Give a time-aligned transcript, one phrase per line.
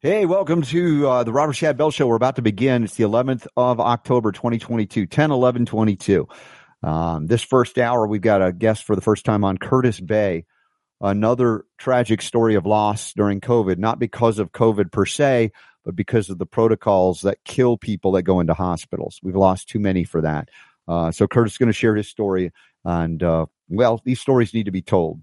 [0.00, 2.06] Hey, welcome to uh, the Robert Scott Bell Show.
[2.06, 2.84] We're about to begin.
[2.84, 6.28] It's the 11th of October, 2022, 10 11 22.
[6.84, 10.44] Um, this first hour, we've got a guest for the first time on Kurtis Bay.
[11.00, 15.50] Another tragic story of loss during COVID, not because of COVID per se,
[15.84, 19.18] but because of the protocols that kill people that go into hospitals.
[19.20, 20.48] We've lost too many for that.
[20.86, 22.52] Uh, so Kurtis is going to share his story.
[22.84, 25.20] And, uh, well, these stories need to be told.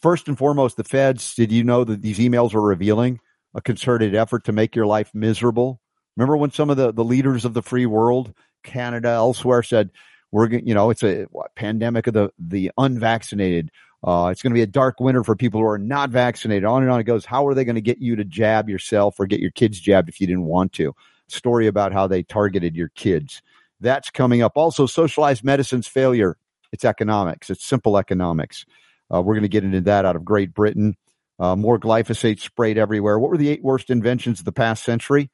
[0.00, 3.20] First and foremost, the feds, did you know that these emails were revealing
[3.54, 5.80] a concerted effort to make your life miserable?
[6.16, 8.32] Remember when some of the, the leaders of the free world,
[8.62, 9.90] Canada, elsewhere said,
[10.32, 13.70] we're, gonna you know, it's a what, pandemic of the, the unvaccinated.
[14.02, 16.64] Uh, it's going to be a dark winter for people who are not vaccinated.
[16.64, 17.26] On and on it goes.
[17.26, 20.08] How are they going to get you to jab yourself or get your kids jabbed
[20.08, 20.94] if you didn't want to?
[21.28, 23.42] Story about how they targeted your kids.
[23.80, 24.52] That's coming up.
[24.56, 26.38] Also, socialized medicine's failure.
[26.72, 27.50] It's economics.
[27.50, 28.64] It's simple economics.
[29.12, 30.96] Uh, we're going to get into that out of Great Britain.
[31.38, 33.18] Uh, more glyphosate sprayed everywhere.
[33.18, 35.30] What were the eight worst inventions of the past century?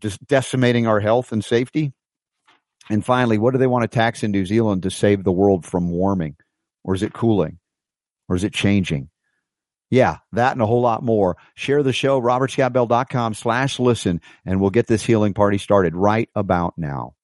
[0.00, 1.92] Just decimating our health and safety.
[2.90, 5.64] And finally, what do they want to tax in New Zealand to save the world
[5.64, 6.36] from warming?
[6.82, 7.58] Or is it cooling?
[8.28, 9.10] Or is it changing?
[9.90, 11.36] Yeah, that and a whole lot more.
[11.54, 16.74] Share the show, robertscottbell.com slash listen, and we'll get this healing party started right about
[16.76, 17.14] now.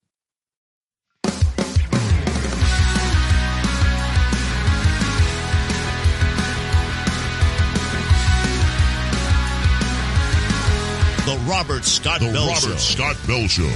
[11.31, 12.77] The Robert Scott the Bell Robert Show.
[12.77, 13.73] Scott Bell Show.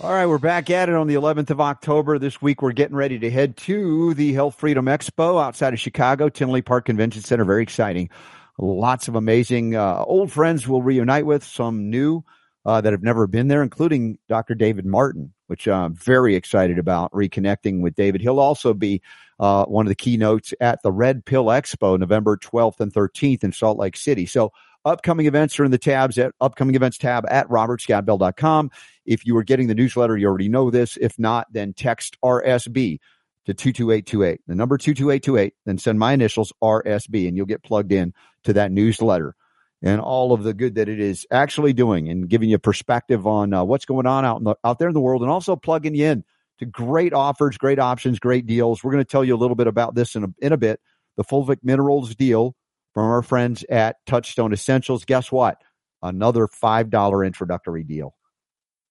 [0.00, 2.18] All right, we're back at it on the 11th of October.
[2.18, 6.28] This week, we're getting ready to head to the Health Freedom Expo outside of Chicago,
[6.28, 7.44] Tinley Park Convention Center.
[7.44, 8.10] Very exciting.
[8.58, 12.24] Lots of amazing uh, old friends we'll reunite with, some new
[12.64, 14.56] uh, that have never been there, including Dr.
[14.56, 18.20] David Martin, which I'm very excited about reconnecting with David.
[18.20, 19.00] He'll also be
[19.38, 23.52] uh, one of the keynotes at the Red Pill Expo, November 12th and 13th in
[23.52, 24.26] Salt Lake City.
[24.26, 24.50] So
[24.88, 28.70] Upcoming events are in the tabs at upcoming events tab at robertscottbell.com.
[29.04, 30.96] If you are getting the newsletter, you already know this.
[30.96, 32.98] If not, then text RSB
[33.44, 38.14] to 22828, the number 22828, then send my initials RSB and you'll get plugged in
[38.44, 39.34] to that newsletter
[39.82, 43.52] and all of the good that it is actually doing and giving you perspective on
[43.52, 46.06] uh, what's going on out, the, out there in the world and also plugging you
[46.06, 46.24] in
[46.60, 48.82] to great offers, great options, great deals.
[48.82, 50.80] We're going to tell you a little bit about this in a, in a bit.
[51.18, 52.54] The Fulvic Minerals deal
[52.94, 55.04] from our friends at Touchstone Essentials.
[55.04, 55.60] Guess what?
[56.02, 58.14] Another $5 introductory deal.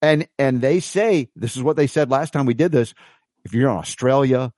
[0.02, 2.94] And and they say this is what they said last time we did this.
[3.44, 4.54] If you're in Australia,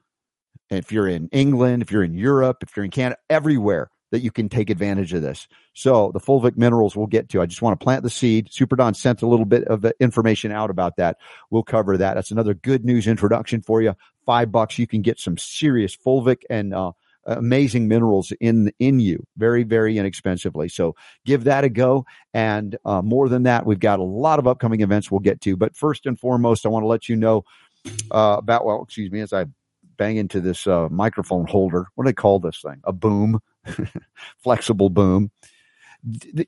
[0.69, 4.31] if you're in England, if you're in Europe, if you're in Canada, everywhere that you
[4.31, 5.47] can take advantage of this.
[5.73, 7.41] So the Fulvic minerals we'll get to.
[7.41, 8.51] I just want to plant the seed.
[8.51, 11.17] Super Don sent a little bit of information out about that.
[11.51, 12.15] We'll cover that.
[12.15, 13.95] That's another good news introduction for you.
[14.25, 16.91] Five bucks, you can get some serious Fulvic and uh,
[17.37, 20.69] amazing minerals in in you very very inexpensively.
[20.69, 20.95] So
[21.25, 22.05] give that a go.
[22.33, 25.55] And uh, more than that we've got a lot of upcoming events we'll get to.
[25.55, 27.43] But first and foremost i want to let you know
[28.11, 29.45] uh, about well excuse me as i
[29.97, 32.81] bang into this uh, microphone holder what do they call this thing?
[32.83, 33.39] A boom?
[34.43, 35.31] Flexible boom.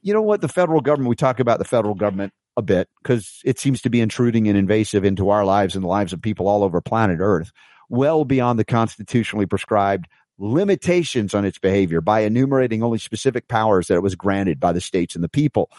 [0.02, 0.40] You know what?
[0.40, 3.90] The federal government we talk about the federal government a bit because it seems to
[3.90, 7.20] be intruding and invasive into our lives and the lives of people all over planet
[7.22, 7.52] earth
[7.90, 10.08] well beyond the constitutionally prescribed
[10.42, 14.82] limitations on its behavior by enumerating only specific powers that it was granted by the
[14.82, 15.70] states and the people.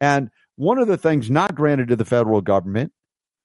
[0.00, 2.92] And one of the things not granted to the federal government,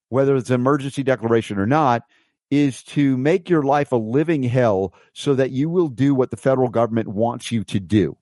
[0.08, 2.04] whether it's an emergency declaration or not,
[2.50, 6.38] is to make your life a living hell so that you will do what the
[6.38, 8.18] federal government wants you to do.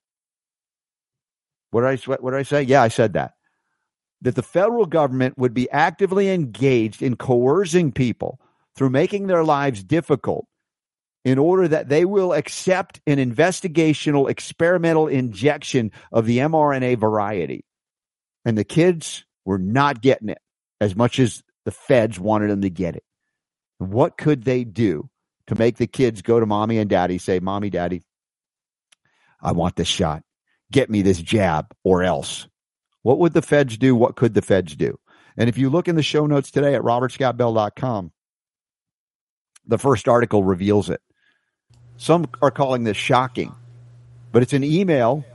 [1.70, 2.64] What did I, what did I say?
[2.64, 3.34] Yeah, I said that.
[4.22, 8.40] That the federal government would be actively engaged in coercing people
[8.76, 10.48] through making their lives difficult
[11.26, 17.66] in order that they will accept an investigational experimental injection of the mRNA variety.
[18.46, 20.40] And the kids were not getting it
[20.80, 23.04] as much as the feds wanted them to get it.
[23.78, 25.10] What could they do
[25.48, 28.04] to make the kids go to mommy and daddy, say, Mommy, daddy,
[29.42, 30.24] I want this shot.
[30.72, 32.48] Get me this jab or else.
[33.02, 33.96] What would the feds do?
[33.96, 35.00] What could the feds do?
[35.38, 38.12] And if you look in the show notes today at robertscottbell.com,
[39.66, 41.02] the first article reveals it.
[41.98, 43.54] Some are calling this shocking,
[44.32, 45.26] but it's an email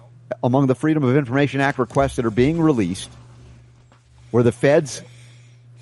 [0.42, 3.10] among the Freedom of Information Act requests that are being released
[4.30, 5.02] where the feds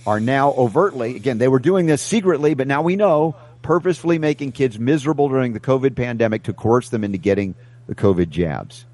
[0.06, 4.53] are now overtly, again, they were doing this secretly, but now we know purposefully making
[4.53, 7.55] kids miserable during the COVID pandemic to coerce them into getting
[7.87, 8.87] the COVID jabs.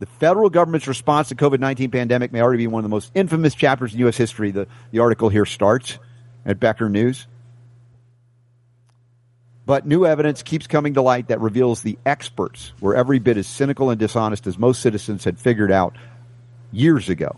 [0.00, 3.54] The federal government's response to COVID-19 pandemic may already be one of the most infamous
[3.54, 4.16] chapters in U.S.
[4.16, 4.50] history.
[4.50, 5.98] The, the article here starts
[6.44, 7.26] at Becker News.
[9.66, 13.46] But new evidence keeps coming to light that reveals the experts were every bit as
[13.46, 15.96] cynical and dishonest as most citizens had figured out
[16.70, 17.36] years ago.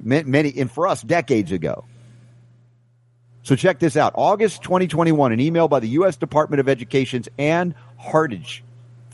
[0.00, 1.84] Many, and for us, decades ago.
[3.42, 4.12] So check this out.
[4.16, 6.16] August 2021, an email by the U.S.
[6.16, 8.60] Department of Education's Anne Hartage,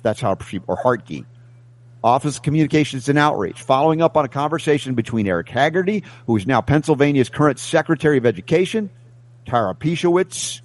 [0.03, 1.25] that's how, or Hartke,
[2.03, 6.47] Office of Communications and Outreach, following up on a conversation between Eric Haggerty, who is
[6.47, 8.91] now Pennsylvania's current Secretary of Education,
[9.47, 10.61] Tara Pieszczowicz,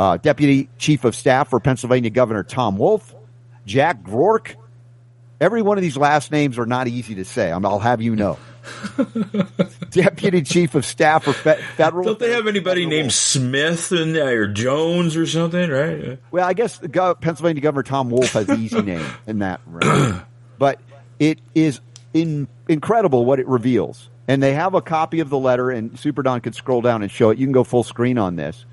[0.00, 3.14] uh, Deputy Chief of Staff for Pennsylvania Governor Tom Wolf,
[3.66, 4.56] Jack Rourke.
[5.42, 7.50] Every one of these last names are not easy to say.
[7.52, 8.38] I'll have you know.
[9.90, 12.04] Deputy Chief of Staff for fe- federal.
[12.04, 16.18] Don't they have anybody named Smith in there or Jones or something, right?
[16.30, 19.60] Well, I guess the Go- Pennsylvania Governor Tom Wolf has the easy name in that.
[19.66, 20.16] Range.
[20.58, 20.80] but
[21.18, 21.80] it is
[22.14, 24.08] in- incredible what it reveals.
[24.28, 27.10] And they have a copy of the letter, and Super Don could scroll down and
[27.10, 27.38] show it.
[27.38, 28.64] You can go full screen on this.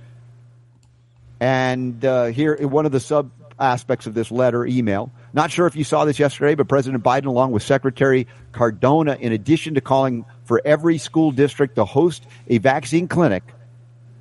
[1.40, 5.12] And uh, here, one of the sub aspects of this letter email.
[5.34, 9.32] Not sure if you saw this yesterday, but President Biden, along with Secretary Cardona, in
[9.34, 13.44] addition to calling for every school district to host a vaccine clinic,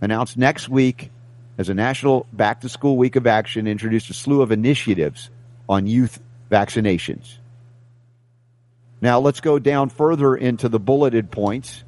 [0.00, 1.10] announced next week
[1.58, 5.30] as a national back to school week of action, introduced a slew of initiatives
[5.68, 6.20] on youth
[6.50, 7.36] vaccinations.
[9.00, 11.84] Now let's go down further into the bulleted points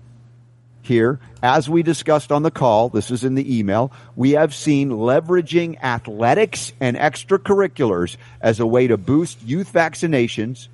[0.89, 1.21] here.
[1.43, 5.81] As we discussed on the call, this is in the email, we have seen leveraging
[5.83, 10.69] athletics and extracurriculars as a way to boost youth vaccinations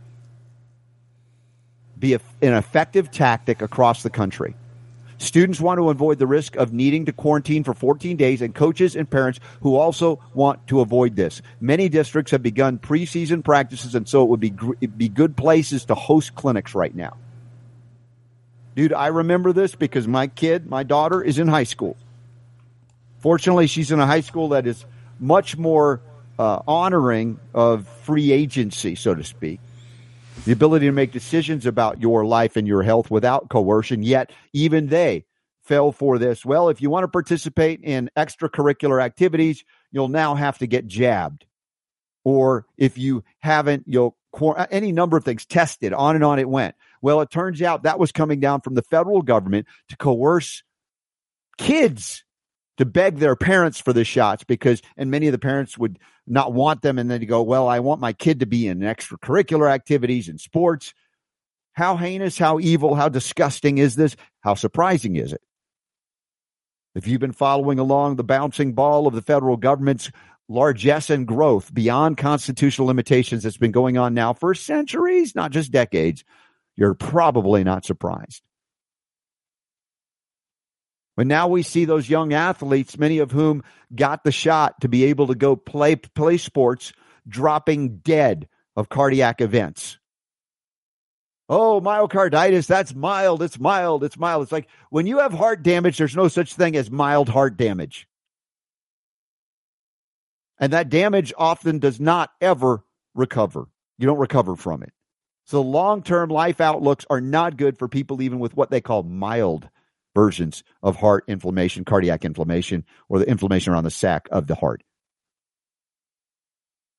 [1.99, 4.55] be an effective tactic across the country.
[5.19, 8.97] Students want to avoid the risk of needing to quarantine for 14 days, and coaches
[8.97, 11.41] and parents who also want to avoid this.
[11.61, 14.51] Many districts have begun preseason practices, and so it would be,
[14.87, 17.17] be good places to host clinics right now.
[18.75, 21.97] Dude, I remember this because my kid, my daughter, is in high school.
[23.21, 24.85] Fortunately, she's in a high school that is
[25.21, 26.01] much more
[26.39, 29.61] uh, honoring of free agency, so to speak.
[30.45, 34.89] The ability to make decisions about your life and your health without coercion, yet even
[34.89, 35.25] they
[35.63, 36.45] fell for this.
[36.45, 41.47] Well, if you want to participate in extracurricular activities, you'll now have to get jabbed.
[42.25, 44.17] Or if you haven't, you'll
[44.71, 46.75] any number of things tested on and on it went.
[47.05, 50.63] Well, it turns out that was coming down from the federal government to coerce
[51.59, 52.25] kids
[52.79, 56.55] to beg their parents for the shots because, and many of the parents would not
[56.55, 56.99] want them.
[56.99, 60.41] And then to go, well, I want my kid to be in extracurricular activities and
[60.41, 60.95] sports.
[61.75, 64.17] How heinous, how evil, how disgusting is this?
[64.41, 65.43] How surprising is it?
[66.95, 70.11] If you've been following along the bouncing ball of the federal government's
[70.49, 75.71] largesse and growth beyond constitutional limitations that's been going on now for centuries, not just
[75.71, 76.25] decades,
[76.77, 78.43] you're probably not surprised.
[81.17, 83.63] But now we see those young athletes, many of whom
[83.95, 86.93] got the shot to be able to go play play sports,
[87.29, 89.99] dropping dead of cardiac events.
[91.49, 93.43] Oh, myocarditis, that's mild.
[93.43, 94.03] It's mild.
[94.03, 94.45] It's mild.
[94.45, 98.09] It's like when you have heart damage, there's no such thing as mild heart damage.
[100.59, 102.83] And that damage often does not ever
[103.15, 103.69] recover.
[103.99, 104.94] You don't recover from it.
[105.45, 109.03] So long term life outlooks are not good for people even with what they call
[109.03, 109.69] mild
[110.15, 114.83] versions of heart inflammation, cardiac inflammation, or the inflammation around the sac of the heart.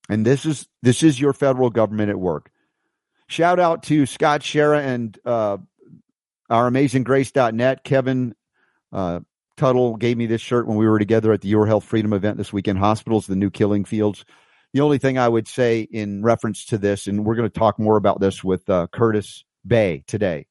[0.09, 2.51] And this is this is your federal government at work.
[3.27, 5.57] Shout out to Scott Schara and uh,
[6.49, 7.83] our amazinggrace.net.
[7.83, 8.35] Kevin
[8.91, 9.21] uh,
[9.57, 12.37] Tuttle gave me this shirt when we were together at the Your Health Freedom event
[12.37, 12.77] this weekend.
[12.77, 14.25] Hospitals, the new killing fields.
[14.75, 17.79] The only thing I would say in reference to this, and we're going to talk
[17.79, 20.47] more about this with uh, Kurtis Bay today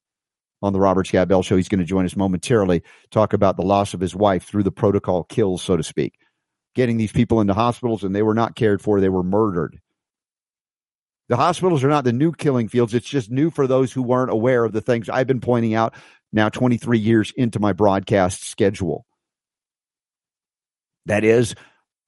[0.63, 1.55] on the Robert Scott Bell Show.
[1.55, 4.71] He's going to join us momentarily, talk about the loss of his wife through the
[4.71, 6.15] protocol kills, so to speak.
[6.73, 9.79] Getting these people into hospitals and they were not cared for, they were murdered.
[11.29, 12.95] The hospitals are not the new killing fields.
[12.95, 15.93] It's just new for those who weren't aware of the things I've been pointing out
[16.33, 19.05] now 23 years into my broadcast schedule.
[21.05, 21.53] That is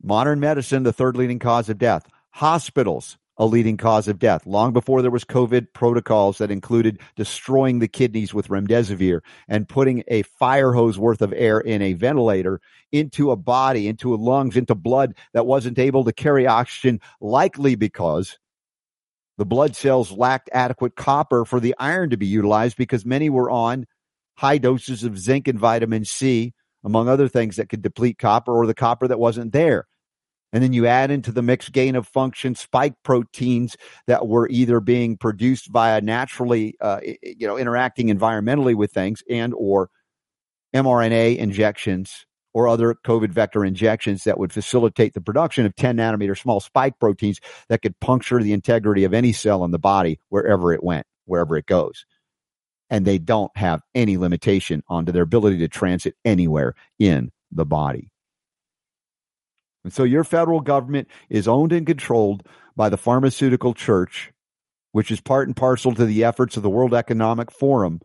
[0.01, 2.07] Modern medicine, the third leading cause of death.
[2.31, 4.45] Hospitals, a leading cause of death.
[4.45, 10.03] Long before there was COVID protocols that included destroying the kidneys with remdesivir and putting
[10.07, 12.61] a fire hose worth of air in a ventilator
[12.91, 18.37] into a body, into lungs, into blood that wasn't able to carry oxygen, likely because
[19.37, 23.51] the blood cells lacked adequate copper for the iron to be utilized because many were
[23.51, 23.85] on
[24.35, 26.53] high doses of zinc and vitamin C
[26.88, 29.86] among other things that could deplete copper or the copper that wasn't there.
[30.53, 33.75] And then you add into the mix gain of function spike proteins
[34.08, 39.53] that were either being produced via naturally, uh, you know, interacting environmentally with things and
[39.53, 39.89] or
[40.74, 46.39] mRNA injections or other COVID vector injections that would facilitate the production of 10 nanometer
[46.39, 50.72] small spike proteins that could puncture the integrity of any cell in the body wherever
[50.72, 52.06] it went, wherever it goes.
[52.89, 58.12] And they don't have any limitation onto their ability to transit anywhere in the body.
[59.84, 62.44] And so your federal government is owned and controlled
[62.75, 64.32] by the pharmaceutical church,
[64.91, 68.01] which is part and parcel to the efforts of the World Economic Forum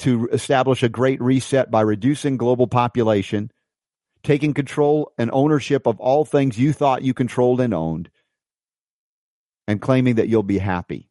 [0.00, 3.50] to establish a great reset by reducing global population,
[4.22, 8.10] taking control and ownership of all things you thought you controlled and owned,
[9.68, 11.08] and claiming that you'll be happy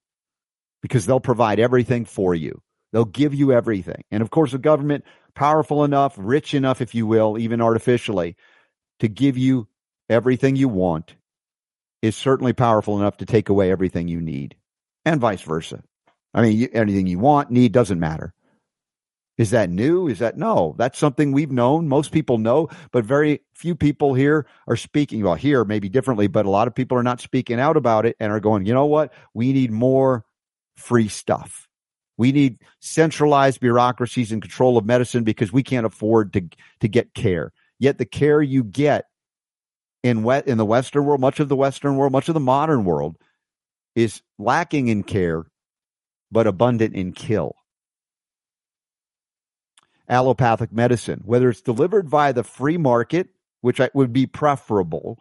[0.82, 2.62] because they'll provide everything for you.
[2.92, 4.04] They'll give you everything.
[4.12, 8.36] And of course, a government, powerful enough, rich enough, if you will, even artificially,
[9.00, 9.68] to give you
[10.10, 11.16] everything you want,
[12.02, 14.56] is certainly powerful enough to take away everything you need,
[15.06, 15.84] and vice versa.
[16.34, 18.34] I mean, anything you want, need, doesn't matter.
[19.38, 20.08] Is that new?
[20.08, 20.76] Is that no?
[20.78, 21.88] That's something we've known.
[21.88, 25.24] Most people know, but very few people here are speaking.
[25.24, 28.16] Well, here maybe differently, but a lot of people are not speaking out about it
[28.20, 29.14] and are going, you know what?
[29.34, 30.26] We need more
[30.82, 31.68] free stuff.
[32.18, 36.50] We need centralized bureaucracies and control of medicine because we can't afford to,
[36.82, 37.52] to get care.
[37.80, 39.06] Yet the care you get
[40.04, 42.86] in wet in the Western world, much of the Western world, much of the modern
[42.86, 43.18] world
[43.96, 45.46] is lacking in care,
[46.32, 47.56] but abundant in kill
[50.12, 53.30] allopathic medicine, whether it's delivered via the free market,
[53.62, 55.18] which would be preferable,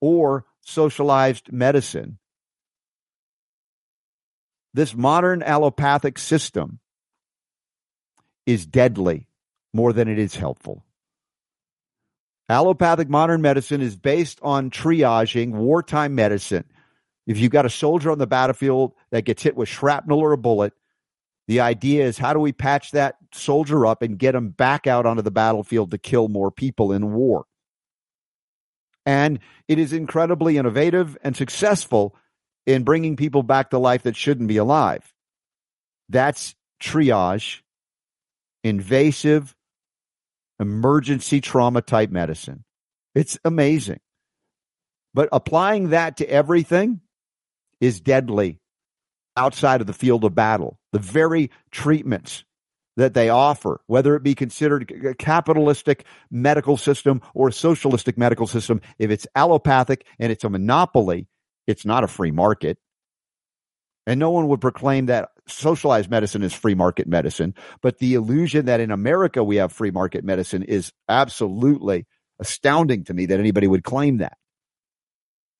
[0.00, 2.17] or socialized medicine.
[4.74, 6.78] This modern allopathic system
[8.46, 9.26] is deadly
[9.72, 10.84] more than it is helpful.
[12.48, 16.64] Allopathic modern medicine is based on triaging wartime medicine.
[17.26, 20.38] If you've got a soldier on the battlefield that gets hit with shrapnel or a
[20.38, 20.72] bullet,
[21.46, 25.04] the idea is how do we patch that soldier up and get him back out
[25.04, 27.44] onto the battlefield to kill more people in war?
[29.04, 32.14] And it is incredibly innovative and successful
[32.68, 35.14] in bringing people back to life that shouldn't be alive.
[36.10, 37.62] That's triage,
[38.62, 39.56] invasive,
[40.60, 42.64] emergency trauma type medicine.
[43.14, 44.00] It's amazing.
[45.14, 47.00] But applying that to everything
[47.80, 48.60] is deadly
[49.34, 50.78] outside of the field of battle.
[50.92, 52.44] The very treatments
[52.98, 58.46] that they offer, whether it be considered a capitalistic medical system or a socialistic medical
[58.46, 61.28] system, if it's allopathic and it's a monopoly,
[61.68, 62.78] it's not a free market.
[64.06, 67.54] And no one would proclaim that socialized medicine is free market medicine.
[67.82, 72.06] But the illusion that in America we have free market medicine is absolutely
[72.40, 74.38] astounding to me that anybody would claim that.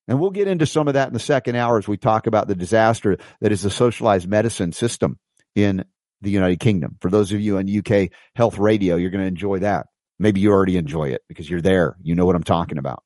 [0.09, 2.49] And we'll get into some of that in the second hour as we talk about
[2.49, 5.19] the disaster that is the socialized medicine system
[5.55, 5.85] in
[6.23, 6.97] the United Kingdom.
[7.03, 9.87] For those of you on UK Health Radio, you're going to enjoy that.
[10.19, 11.97] Maybe you already enjoy it because you're there.
[12.03, 13.03] You know what I'm talking about.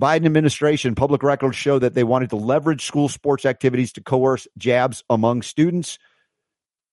[0.00, 4.48] Biden administration public records show that they wanted to leverage school sports activities to coerce
[4.56, 5.98] jabs among students.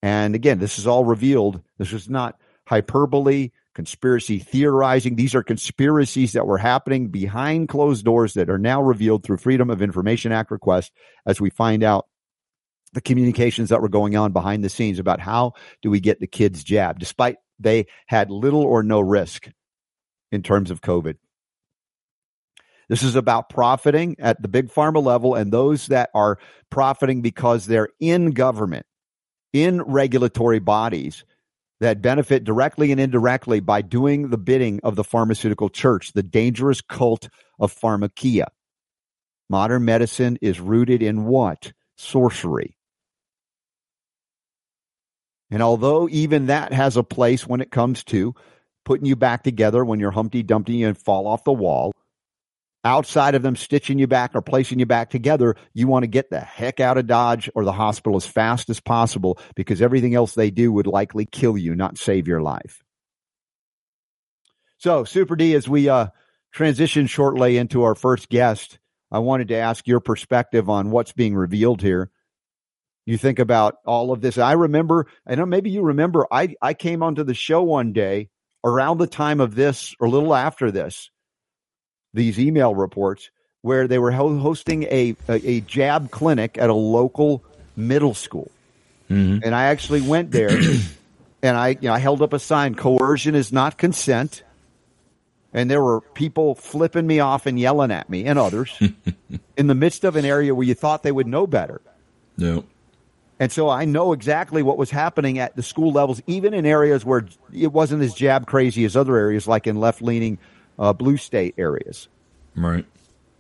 [0.02, 1.62] And again, this is all revealed.
[1.78, 5.16] This is not hyperbole conspiracy theorizing.
[5.16, 9.70] These are conspiracies that were happening behind closed doors that are now revealed through Freedom
[9.70, 10.92] of Information Act requests
[11.26, 12.08] as we find out
[12.92, 16.28] the communications that were going on behind the scenes about how do we get the
[16.28, 19.50] kids jabbed, despite they had little or no risk
[20.32, 21.16] in terms of COVID.
[22.90, 26.40] This is about profiting at the big pharma level and those that are
[26.72, 28.86] profiting because they're in government,
[29.54, 31.24] in regulatory bodies
[31.80, 36.82] that benefit directly and indirectly by doing the bidding of the pharmaceutical church, the dangerous
[36.82, 37.30] cult
[37.60, 38.48] of pharmakia.
[39.50, 41.72] Modern medicine is rooted in what?
[41.96, 42.76] Sorcery.
[45.52, 48.36] And although even that has a place when it comes to
[48.84, 51.94] putting you back together when you're Humpty Dumpty and fall off the wall,
[52.84, 56.30] outside of them stitching you back or placing you back together, you want to get
[56.30, 60.34] the heck out of Dodge or the hospital as fast as possible because everything else
[60.34, 62.84] they do would likely kill you, not save your life.
[64.78, 66.08] So, Super D, as we uh,
[66.54, 68.80] transition shortly into our first guest,
[69.12, 72.12] I wanted to ask your perspective on what's being revealed here.
[73.06, 74.38] You think about all of this.
[74.38, 78.30] I remember, I know maybe you remember, I, I came onto the show one day
[78.64, 81.10] around the time of this or a little after this
[82.14, 83.30] these email reports
[83.62, 87.44] where they were hosting a, a, a jab clinic at a local
[87.76, 88.50] middle school.
[89.10, 89.44] Mm-hmm.
[89.44, 90.50] And I actually went there
[91.42, 94.44] and I, you know, I held up a sign, coercion is not consent.
[95.52, 98.78] And there were people flipping me off and yelling at me and others
[99.58, 101.82] in the midst of an area where you thought they would know better.
[102.38, 102.66] No.
[103.40, 107.04] And so I know exactly what was happening at the school levels, even in areas
[107.04, 110.38] where it wasn't as jab crazy as other areas, like in left leaning
[110.80, 112.08] uh, blue state areas.
[112.56, 112.86] Right.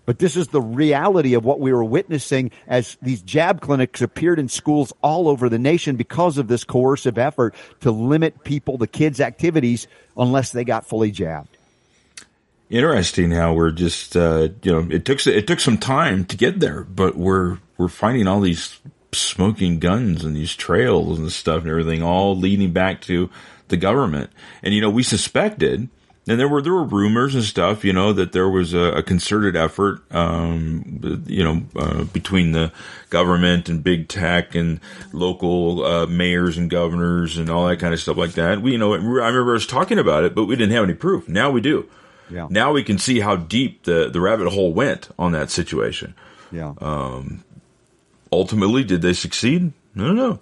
[0.05, 4.39] But this is the reality of what we were witnessing as these jab clinics appeared
[4.39, 8.87] in schools all over the nation because of this coercive effort to limit people, the
[8.87, 11.55] kids' activities, unless they got fully jabbed.
[12.71, 16.59] Interesting how we're just uh, you know it took it took some time to get
[16.59, 18.79] there, but we're we're finding all these
[19.11, 23.29] smoking guns and these trails and stuff and everything, all leading back to
[23.67, 24.31] the government.
[24.61, 25.87] And you know, we suspected,
[26.29, 29.03] and there were there were rumors and stuff, you know, that there was a, a
[29.03, 32.71] concerted effort, um, you know, uh, between the
[33.09, 34.79] government and big tech and
[35.11, 38.61] local uh, mayors and governors and all that kind of stuff like that.
[38.61, 41.27] We, you know, I remember us talking about it, but we didn't have any proof.
[41.27, 41.89] Now we do.
[42.29, 42.45] Yeah.
[42.47, 46.13] Now we can see how deep the the rabbit hole went on that situation.
[46.51, 46.75] Yeah.
[46.79, 47.43] Um,
[48.31, 49.73] ultimately, did they succeed?
[49.95, 50.39] I don't know.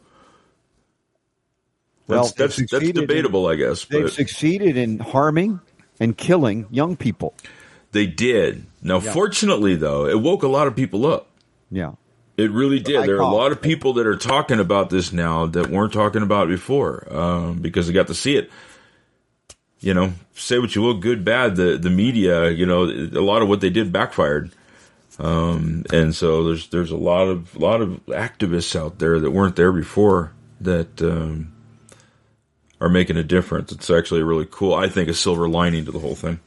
[2.07, 3.85] Well, That's that's, that's debatable, I guess.
[3.85, 5.61] They've But succeeded in harming
[5.99, 7.33] and killing young people.
[7.93, 8.65] they did.
[8.81, 9.13] Now, Yeah.
[9.13, 11.29] fortunately, though, it woke a lot of people up.
[11.71, 11.93] Yeah.
[12.35, 13.07] It really did.
[13.07, 16.21] There are a lot of people that are talking about this now that weren't talking
[16.21, 18.51] about it before um, because they got to see it.
[19.79, 21.55] You know, say what you will, good, bad.
[21.55, 24.51] The the media, you know, a lot of what they did backfired,
[25.19, 29.55] um, and so there's there's a lot of lot of activists out there that weren't
[29.55, 31.53] there before that um,
[32.79, 33.71] are making a difference.
[33.71, 34.73] It's actually really cool.
[34.73, 36.39] I think a silver lining to the whole thing.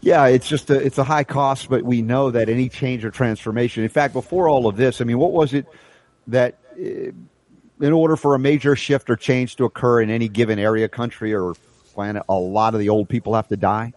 [0.00, 3.10] Yeah, it's just a it's a high cost, but we know that any change or
[3.10, 3.82] transformation.
[3.82, 5.66] In fact, before all of this, I mean, what was it
[6.28, 7.12] that uh,
[7.80, 11.34] in order for a major shift or change to occur in any given area, country,
[11.34, 11.54] or
[11.92, 13.92] planet, a lot of the old people have to die?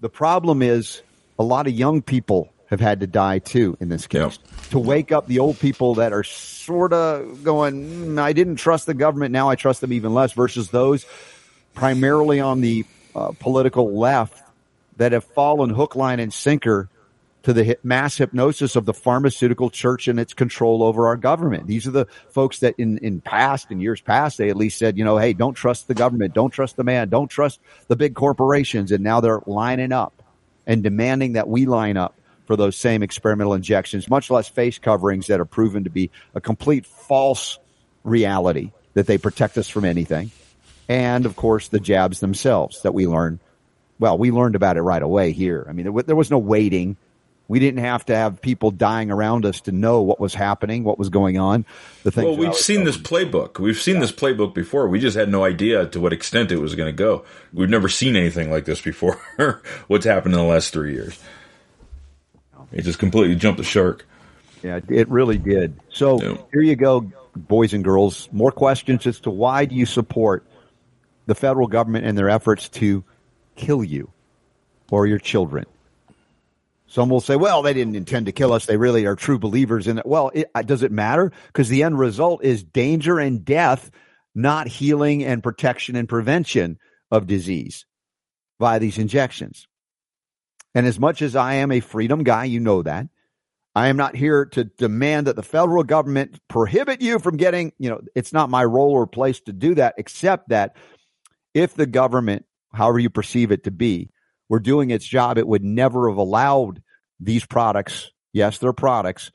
[0.00, 1.02] The problem is
[1.38, 4.38] a lot of young people have had to die too in this case
[4.70, 8.86] to wake up the old people that are sort of going, "Mm, I didn't trust
[8.86, 11.04] the government, now I trust them even less, versus those
[11.74, 12.84] primarily on the
[13.14, 14.40] uh, political left
[14.96, 16.88] that have fallen hook, line, and sinker
[17.42, 21.66] to the mass hypnosis of the pharmaceutical church and its control over our government.
[21.66, 24.98] These are the folks that in, in past, in years past, they at least said,
[24.98, 28.14] you know, hey, don't trust the government, don't trust the man, don't trust the big
[28.14, 28.92] corporations.
[28.92, 30.22] And now they're lining up
[30.66, 32.14] and demanding that we line up
[32.50, 36.40] for those same experimental injections, much less face coverings that are proven to be a
[36.40, 37.60] complete false
[38.02, 40.32] reality that they protect us from anything.
[40.88, 43.38] And of course, the jabs themselves that we learn.
[44.00, 45.64] Well, we learned about it right away here.
[45.68, 46.96] I mean, there, was no waiting.
[47.46, 50.98] We didn't have to have people dying around us to know what was happening, what
[50.98, 51.64] was going on.
[52.02, 53.60] The things Well, we've seen this playbook.
[53.60, 54.88] We've seen this playbook before.
[54.88, 57.24] We just had no idea to what extent it was going to go.
[57.52, 59.20] We've never seen anything like this before.
[59.86, 61.16] What's happened in the last three years?
[62.72, 64.06] It just completely jumped the shark.
[64.62, 65.78] Yeah, it really did.
[65.90, 66.36] So Yeah.
[66.52, 68.28] here you go, boys and girls.
[68.32, 70.46] More questions as to why do you support
[71.26, 73.04] the federal government and their efforts to
[73.56, 74.10] kill you
[74.90, 75.64] or your children?
[76.86, 78.66] Some will say, well, they didn't intend to kill us.
[78.66, 80.06] They really are true believers in it.
[80.06, 81.30] Well, it, uh, does it matter?
[81.46, 83.92] Because the end result is danger and death,
[84.34, 86.78] not healing and protection and prevention
[87.10, 87.86] of disease
[88.58, 89.68] via these injections.
[90.74, 93.06] And as much as I am a freedom guy, you know that.
[93.74, 97.88] I am not here to demand that the federal government prohibit you from getting, you
[97.88, 100.76] know, it's not my role or place to do that, except that
[101.54, 104.10] if the government, however you perceive it to be,
[104.48, 106.82] were doing its job, it would never have allowed
[107.20, 109.30] these products, yes, they're products,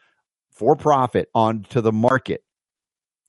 [0.51, 2.41] for profit onto the market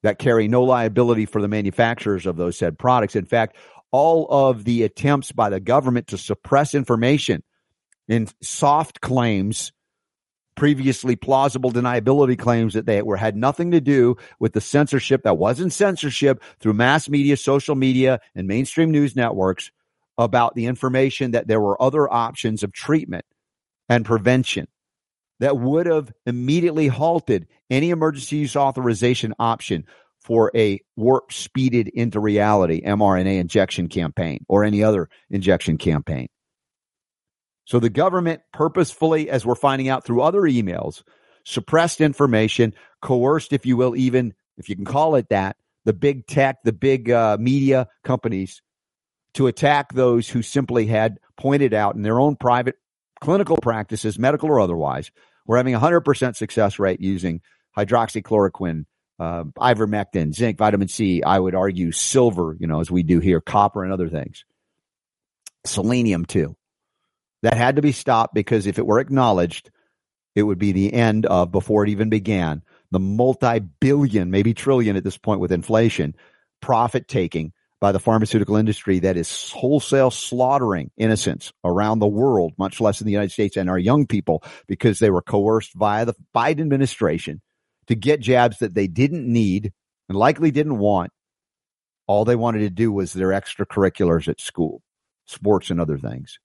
[0.03, 3.16] that carry no liability for the manufacturers of those said products.
[3.16, 3.57] In fact,
[3.92, 7.42] all of the attempts by the government to suppress information
[8.09, 9.73] in soft claims
[10.57, 15.37] previously plausible deniability claims that they were had nothing to do with the censorship that
[15.37, 19.71] wasn't censorship through mass media, social media, and mainstream news networks
[20.19, 23.25] about the information that there were other options of treatment
[23.88, 24.66] and prevention
[25.40, 29.85] that would have immediately halted any emergency use authorization option
[30.21, 36.29] for a warp speeded into reality mRNA injection campaign or any other injection campaign.
[37.67, 41.03] So the government purposefully, as we're finding out through other emails,
[41.45, 46.27] suppressed information, coerced, if you will, even if you can call it that, the big
[46.27, 48.63] tech, the big uh, media companies
[49.35, 52.77] to attack those who simply had pointed out in their own private
[53.21, 55.11] clinical practices, medical or otherwise,
[55.47, 57.41] we're having a 100% success rate using
[57.77, 58.87] hydroxychloroquine,
[59.19, 63.41] uh, ivermectin, zinc, vitamin C, I would argue silver, you know, as we do here,
[63.41, 64.45] copper and other things.
[65.65, 66.57] Selenium too.
[67.47, 69.71] That had to be stopped because if it were acknowledged,
[70.35, 74.97] it would be the end of, before it even began, the multi billion, maybe trillion
[74.97, 76.17] at this point with inflation,
[76.61, 82.81] profit taking by the pharmaceutical industry that is wholesale slaughtering innocents around the world, much
[82.81, 86.17] less in the United States and our young people because they were coerced via the
[86.35, 87.41] Biden administration
[87.87, 89.73] to get jabs that they didn't need
[90.09, 91.13] and likely didn't want.
[92.09, 94.83] All they wanted to do was their extracurriculars at school,
[95.27, 96.41] sports and other things.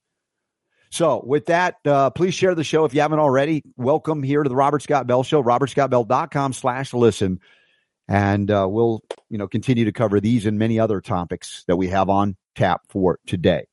[0.91, 3.63] So with that, uh, please share the show if you haven't already.
[3.77, 7.39] Welcome here to the Robert Scott Bell Show, robertscottbell.com slash listen.
[8.09, 11.87] And uh, we'll, you know, continue to cover these and many other topics that we
[11.87, 13.67] have on tap for today.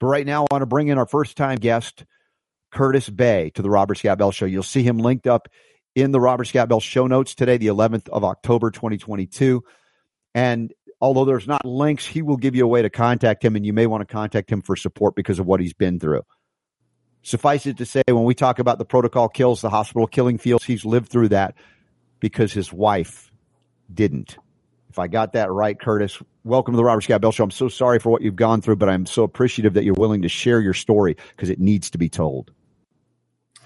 [0.00, 2.06] But right now, I want to bring in our first time guest,
[2.72, 4.46] Kurtis Bay, to the Robert Scott Bell Show.
[4.46, 5.48] You'll see him linked up
[5.94, 9.62] in the Robert Scott Bell show notes today, the 11th of October, 2022.
[10.34, 13.66] And although there's not links, he will give you a way to contact him, and
[13.66, 16.22] you may want to contact him for support because of what he's been through.
[17.24, 20.64] Suffice it to say, when we talk about the protocol kills, the hospital killing fields,
[20.64, 21.56] he's lived through that
[22.20, 23.32] because his wife
[23.92, 24.38] didn't.
[24.88, 27.44] If I got that right, Kurtis, welcome to the Robert Scott Bell Show.
[27.44, 30.22] I'm so sorry for what you've gone through, but I'm so appreciative that you're willing
[30.22, 32.52] to share your story because it needs to be told.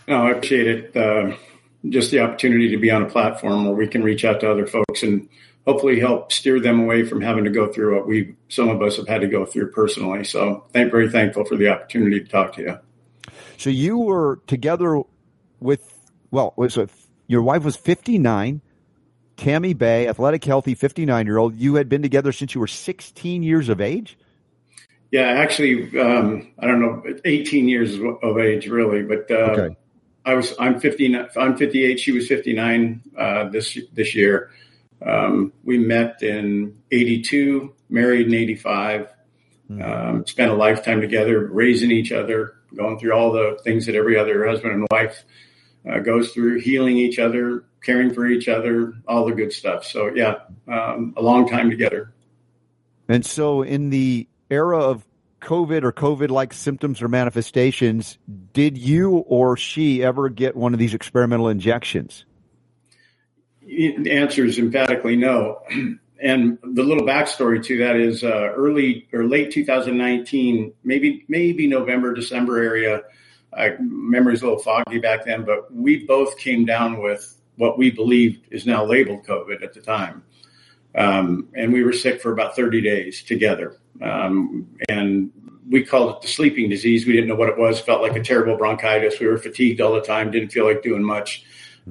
[0.09, 0.97] No, I appreciate it.
[0.97, 1.37] Uh,
[1.89, 4.67] just the opportunity to be on a platform where we can reach out to other
[4.67, 5.29] folks and
[5.67, 8.97] hopefully help steer them away from having to go through what we some of us
[8.97, 10.25] have had to go through personally.
[10.25, 12.79] So, thank very thankful for the opportunity to talk to you.
[13.59, 15.03] So you were together
[15.61, 15.93] with
[16.31, 16.91] well, was it,
[17.27, 18.61] your wife was 59
[19.37, 21.57] Tammy Bay, athletic, healthy, 59 year old.
[21.57, 24.19] You had been together since you were 16 years of age?
[25.11, 29.03] Yeah, actually, um, I don't know, 18 years of age, really.
[29.03, 29.77] But uh, okay.
[30.25, 32.01] I was, I'm 59, I'm 58.
[32.01, 34.51] She was 59 uh, this this year.
[35.05, 39.13] Um, we met in 82, married in 85,
[39.71, 39.83] mm-hmm.
[39.83, 44.19] um, spent a lifetime together, raising each other, going through all the things that every
[44.19, 45.25] other husband and wife
[45.89, 49.85] uh, goes through, healing each other, caring for each other, all the good stuff.
[49.85, 52.13] So yeah, um, a long time together.
[53.09, 55.07] And so in the era of
[55.41, 58.19] COVID or COVID like symptoms or manifestations,
[58.53, 62.25] did you or she ever get one of these experimental injections?
[63.67, 65.63] The answer is emphatically no.
[66.19, 72.15] And the little backstory to that is uh, early or late 2019, maybe maybe November
[72.15, 73.03] December area.
[73.53, 77.91] I, memory's a little foggy back then, but we both came down with what we
[77.91, 80.23] believed is now labeled COVID at the time.
[80.95, 83.77] Um, and we were sick for about 30 days together.
[84.01, 85.31] Um, and
[85.69, 87.07] we called it the sleeping disease.
[87.07, 89.21] We didn't know what it was, felt like a terrible bronchitis.
[89.21, 91.45] We were fatigued all the time, didn't feel like doing much,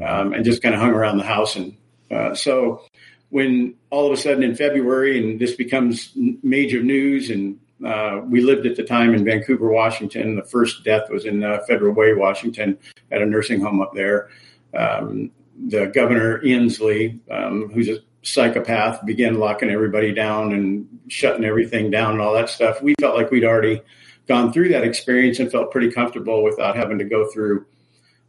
[0.03, 1.55] um, and just kind of hung around the house.
[1.55, 1.77] And
[2.11, 2.83] uh, so
[3.29, 8.41] when all of a sudden in February, and this becomes major news, and uh, we
[8.41, 10.35] lived at the time in Vancouver, Washington.
[10.35, 12.77] The first death was in uh, Federal Way, Washington,
[13.11, 14.29] at a nursing home up there.
[14.73, 15.31] Um,
[15.67, 22.13] the governor Inslee, um, who's a psychopath, began locking everybody down and shutting everything down
[22.13, 22.81] and all that stuff.
[22.81, 23.81] We felt like we'd already
[24.27, 27.65] gone through that experience and felt pretty comfortable without having to go through,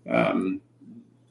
[0.09, 0.61] um,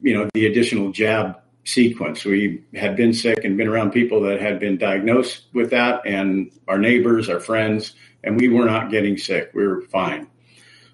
[0.00, 2.24] you know, the additional jab sequence.
[2.24, 6.50] We had been sick and been around people that had been diagnosed with that, and
[6.68, 9.50] our neighbors, our friends, and we were not getting sick.
[9.54, 10.28] We were fine.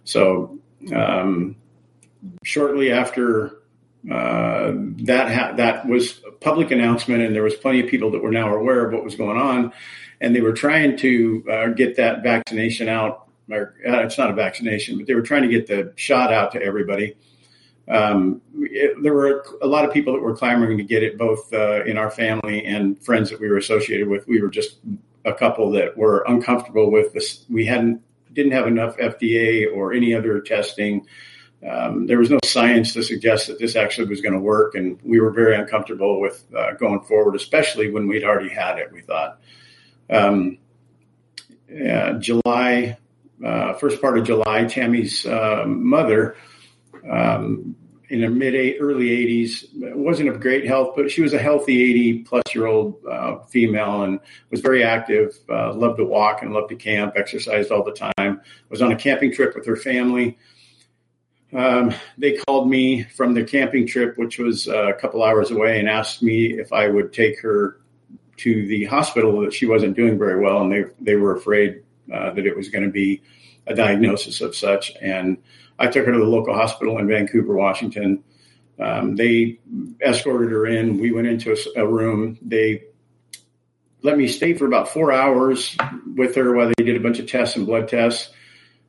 [0.05, 0.59] So,
[0.95, 1.57] um,
[2.45, 3.63] shortly after
[4.11, 4.73] uh,
[5.05, 8.33] that ha- that was a public announcement, and there was plenty of people that were
[8.33, 9.73] now aware of what was going on,
[10.21, 13.29] and they were trying to uh, get that vaccination out.
[13.51, 16.53] Or, uh, it's not a vaccination, but they were trying to get the shot out
[16.53, 17.17] to everybody.
[17.89, 21.53] Um, it, there were a lot of people that were clamoring to get it, both
[21.53, 24.27] uh, in our family and friends that we were associated with.
[24.27, 24.79] We were just
[25.25, 27.45] a couple that were uncomfortable with this.
[27.49, 31.07] We hadn't didn't have enough FDA or any other testing
[31.69, 34.99] um, there was no science to suggest that this actually was going to work, and
[35.05, 38.91] we were very uncomfortable with uh, going forward, especially when we'd already had it.
[38.93, 39.41] We thought
[40.11, 40.59] um,
[41.69, 42.99] yeah, July,
[43.45, 46.37] uh, first part of July, Tammy's uh, mother,
[47.11, 47.77] um,
[48.09, 52.19] in the mid early 80s, wasn't of great health, but she was a healthy 80
[52.25, 55.35] plus year old uh, female and was very active.
[55.49, 58.41] Uh, loved to walk and loved to camp, exercised all the time.
[58.69, 60.37] Was on a camping trip with her family
[61.55, 65.79] um, they called me from the camping trip, which was uh, a couple hours away,
[65.79, 67.79] and asked me if I would take her
[68.39, 72.31] to the hospital that she wasn't doing very well, and they they were afraid uh,
[72.31, 73.23] that it was going to be
[73.67, 74.93] a diagnosis of such.
[75.01, 75.37] And
[75.83, 78.23] I took her to the local hospital in Vancouver, Washington.
[78.79, 79.59] Um, they
[80.01, 80.99] escorted her in.
[80.99, 82.39] We went into a, a, room.
[82.41, 82.85] They
[84.01, 85.77] let me stay for about four hours
[86.15, 88.33] with her while they did a bunch of tests and blood tests.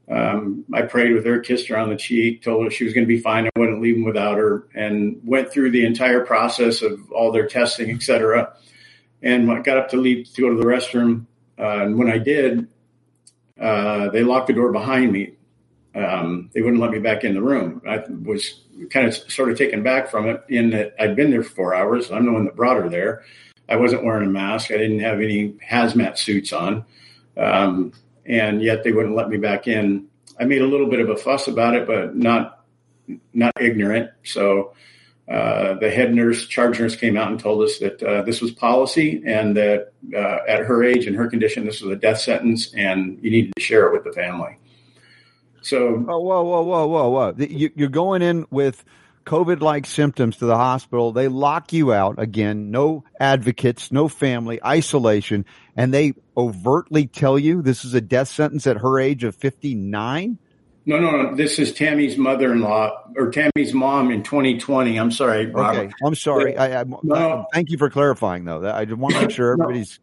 [0.08, 3.08] Um, I prayed with her, kissed her on the cheek, told her she was going
[3.08, 3.48] to be fine.
[3.48, 7.48] I wouldn't leave them without her, and went through the entire process of all their
[7.48, 8.56] testing, et cetera.
[9.24, 11.26] And I got up to leave to go to the restroom.
[11.58, 12.68] Uh, and when I did,
[13.60, 15.34] uh, they locked the door behind me.
[15.96, 17.82] Um, they wouldn't let me back in the room.
[17.88, 21.44] I was kind of sort of taken back from it in that I'd been there
[21.44, 22.12] for four hours.
[22.12, 23.24] I'm the one that brought her there.
[23.70, 24.72] I wasn't wearing a mask.
[24.72, 26.86] I didn't have any hazmat suits on.
[27.38, 27.94] Um,
[28.26, 30.08] and yet they wouldn't let me back in.
[30.40, 32.66] I made a little bit of a fuss about it, but not
[33.34, 34.12] not ignorant.
[34.24, 34.74] So
[35.30, 38.52] uh, the head nurse, charge nurse, came out and told us that uh, this was
[38.52, 42.74] policy, and that uh, at her age and her condition, this was a death sentence,
[42.74, 44.58] and you needed to share it with the family.
[45.64, 47.34] So, oh, whoa, whoa, whoa, whoa, whoa!
[47.38, 48.84] You, you're going in with
[49.26, 51.12] COVID like symptoms to the hospital.
[51.12, 55.46] They lock you out again, no advocates, no family, isolation,
[55.76, 60.38] and they overtly tell you this is a death sentence at her age of 59?
[60.86, 61.36] No, no, no.
[61.36, 64.98] This is Tammy's mother in law or Tammy's mom in 2020.
[64.98, 65.80] I'm sorry, Robert.
[65.80, 65.94] Okay.
[66.06, 66.58] I'm sorry.
[66.58, 68.70] I, I, no, I, thank you for clarifying, though.
[68.70, 70.00] I just want to make sure everybody's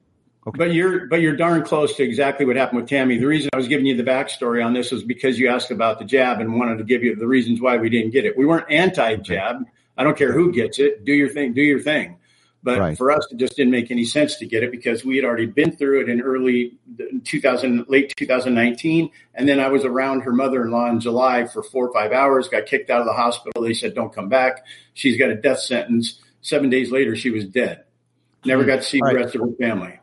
[0.47, 0.57] Okay.
[0.57, 3.19] But you're but you're darn close to exactly what happened with Tammy.
[3.19, 5.99] The reason I was giving you the backstory on this was because you asked about
[5.99, 8.39] the jab and wanted to give you the reasons why we didn't get it.
[8.39, 9.67] We weren't anti-jab.
[9.99, 11.05] I don't care who gets it.
[11.05, 11.53] Do your thing.
[11.53, 12.17] Do your thing.
[12.63, 12.97] But right.
[12.99, 15.47] for us, it just didn't make any sense to get it because we had already
[15.47, 16.79] been through it in early
[17.25, 19.11] 2000, late 2019.
[19.35, 22.67] And then I was around her mother-in-law in July for four or five hours, got
[22.67, 23.63] kicked out of the hospital.
[23.63, 24.65] They said, don't come back.
[24.93, 26.21] She's got a death sentence.
[26.43, 27.85] Seven days later, she was dead.
[28.45, 28.69] Never hmm.
[28.69, 30.00] got to see the rest of her family.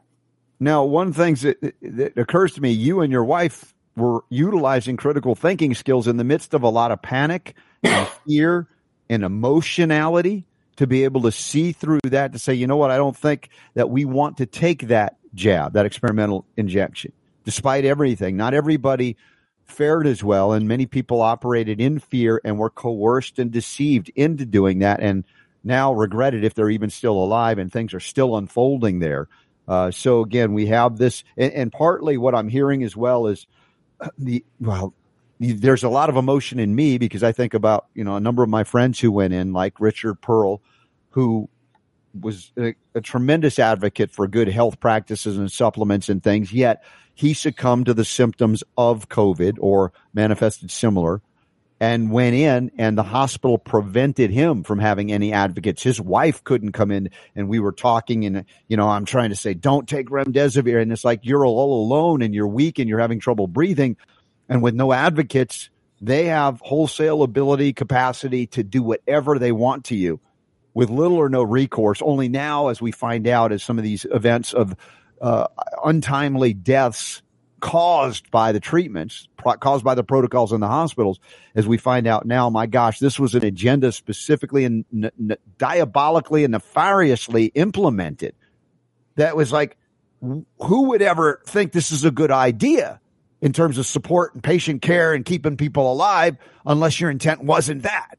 [0.60, 5.36] Now, one thing that, that occurs to me, you and your wife were utilizing critical
[5.36, 8.68] thinking skills in the midst of a lot of panic and fear
[9.10, 10.46] and emotionality
[10.78, 13.50] to be able to see through that to say, you know what, I don't think
[13.74, 17.12] that we want to take that jab, that experimental injection,
[17.44, 18.38] despite everything.
[18.38, 19.18] Not everybody
[19.66, 24.46] fared as well, and many people operated in fear and were coerced and deceived into
[24.46, 25.24] doing that, and
[25.64, 29.28] now regret it if they're even still alive and things are still unfolding there.
[29.68, 33.48] Uh, so again, we have this, and, and, partly what I'm hearing as well is
[34.18, 34.94] the well,
[35.40, 38.44] there's a lot of emotion in me because I think about you know a number
[38.44, 40.62] of my friends who went in, like Richard Pearl,
[41.12, 41.50] who
[42.20, 46.54] was a, a tremendous advocate for good health practices and supplements and things.
[46.54, 51.22] Yet he succumbed to the symptoms of COVID or manifested similar
[51.80, 55.84] and went in and the hospital prevented him from having any advocates.
[55.84, 59.36] His wife couldn't come in and we were talking and, you know, I'm trying to
[59.36, 60.82] say, don't take remdesivir.
[60.82, 63.98] And it's like, you're all alone and you're weak and you're having trouble breathing.
[64.50, 65.70] And with no advocates,
[66.02, 70.20] they have wholesale ability, capacity to do whatever they want to you
[70.74, 72.02] with little or no recourse.
[72.02, 74.76] Only now, as we find out, as some of these events of
[75.22, 75.48] uh,
[75.84, 77.22] untimely deaths
[77.60, 79.28] caused by the treatments,
[79.60, 81.20] caused by the protocols in the hospitals,
[81.56, 86.44] as we find out now, my gosh, this was an agenda specifically and n- diabolically
[86.44, 88.36] and nefariously implemented.
[89.16, 89.78] That was like,
[90.22, 93.00] who would ever think this is a good idea
[93.42, 97.84] in terms of support and patient care and keeping people alive unless your intent wasn't
[97.84, 98.18] that?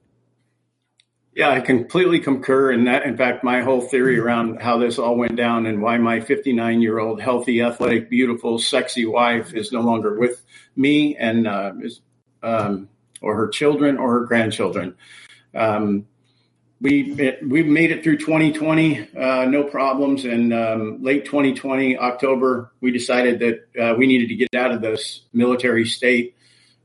[1.38, 3.05] Yeah, I completely concur in that.
[3.05, 6.83] In fact, my whole theory around how this all went down and why my 59
[6.83, 10.42] year old, healthy, athletic, beautiful, sexy wife is no longer with
[10.74, 12.01] me and uh, is,
[12.42, 12.88] um,
[13.20, 14.96] or her children or her grandchildren.
[15.55, 16.09] Um,
[16.81, 20.24] we we made it through 2020, uh, no problems.
[20.24, 24.81] And um, late 2020, October, we decided that uh, we needed to get out of
[24.81, 26.35] this military state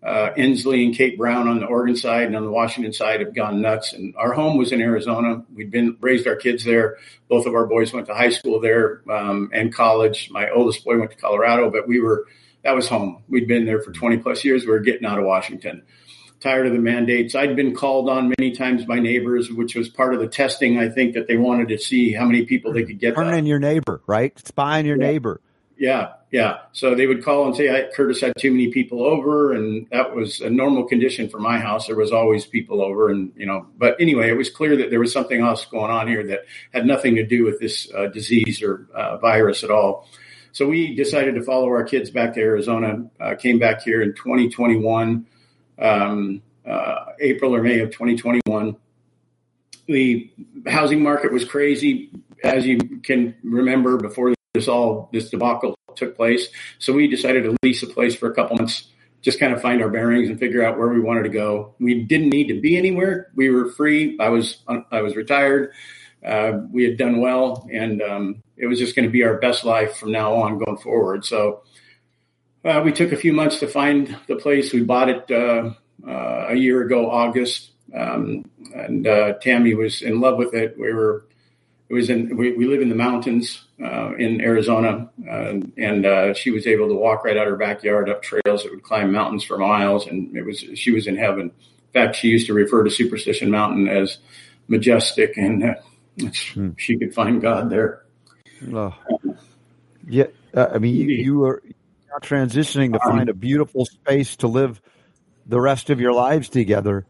[0.03, 3.33] uh, Inslee and Kate Brown on the Oregon side and on the Washington side have
[3.33, 3.93] gone nuts.
[3.93, 5.43] And our home was in Arizona.
[5.53, 6.97] We'd been raised our kids there.
[7.29, 10.29] Both of our boys went to high school there um, and college.
[10.29, 12.27] My oldest boy went to Colorado, but we were
[12.63, 13.23] that was home.
[13.27, 14.65] We'd been there for 20 plus years.
[14.65, 15.83] We were getting out of Washington.
[16.39, 17.35] Tired of the mandates.
[17.35, 20.77] I'd been called on many times by neighbors, which was part of the testing.
[20.77, 23.15] I think that they wanted to see how many people they could get.
[23.15, 24.37] Turning your neighbor, right?
[24.45, 25.07] Spying your yeah.
[25.07, 25.41] neighbor.
[25.77, 26.61] Yeah, yeah.
[26.71, 29.53] So they would call and say, Kurtis had too many people over.
[29.53, 31.85] And that was a normal condition for my house.
[31.85, 33.11] There was always people over.
[33.11, 36.07] And, you know, but anyway, it was clear that there was something else going on
[36.07, 40.09] here that had nothing to do with this uh, disease or uh, virus at all.
[40.53, 44.15] So we decided to follow our kids back to Arizona, uh, came back here in
[44.15, 45.27] 2021,
[45.77, 48.75] um, uh, April or May of 2021.
[49.85, 50.31] The
[50.65, 52.09] housing market was crazy,
[52.43, 56.49] as you can remember before this all this debacle took place.
[56.79, 58.87] So we decided to lease a place for a couple months,
[59.21, 61.75] just kind of find our bearings and figure out where we wanted to go.
[61.79, 63.31] We didn't need to be anywhere.
[63.35, 64.17] We were free.
[64.19, 65.71] I was I was retired.
[66.25, 69.65] Uh, we had done well, and um, it was just going to be our best
[69.65, 71.25] life from now on going forward.
[71.25, 71.63] So
[72.65, 74.71] Uh, we took a few months to find the place.
[74.71, 75.73] We bought it uh,
[76.07, 80.79] uh, a year ago, August, um, and uh, Tammy was in love with it.
[80.79, 81.25] We were,
[81.93, 82.35] it was in.
[82.35, 86.95] We, we live in the mountains uh, in Arizona, uh, and she was able to
[86.95, 90.43] walk right out her backyard up trails that would climb mountains for miles, and it
[90.43, 91.51] was she was in heaven.
[91.51, 94.17] In fact, she used to refer to Superstition Mountain as
[94.67, 95.75] majestic, and
[96.53, 96.69] hmm.
[96.77, 98.03] she could find God there.
[98.73, 98.95] Oh.
[100.07, 101.61] Yeah, I mean, you, you are
[102.21, 104.81] transitioning to find a beautiful space to live
[105.45, 107.05] the rest of your lives together.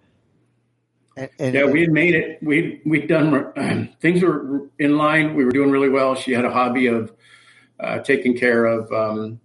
[1.16, 2.40] And, and yeah, we had made it.
[2.42, 5.36] We we'd done things were in line.
[5.36, 6.16] We were doing really well.
[6.16, 7.12] She had a hobby of
[7.80, 9.40] uh, taking care of um,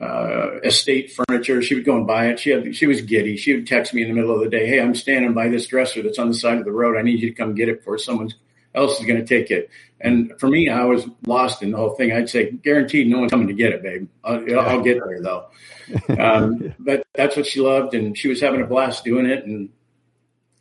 [0.00, 1.60] uh, estate furniture.
[1.62, 2.40] She would go and buy it.
[2.40, 3.36] She had she was giddy.
[3.36, 5.66] She would text me in the middle of the day, "Hey, I'm standing by this
[5.66, 6.96] dresser that's on the side of the road.
[6.96, 8.32] I need you to come get it before someone
[8.74, 11.94] else is going to take it." And for me, I was lost in the whole
[11.96, 12.12] thing.
[12.12, 14.08] I'd say, "Guaranteed, no one's coming to get it, babe.
[14.24, 15.46] I'll, I'll get there though."
[16.18, 19.44] Um, but that's what she loved, and she was having a blast doing it.
[19.44, 19.68] And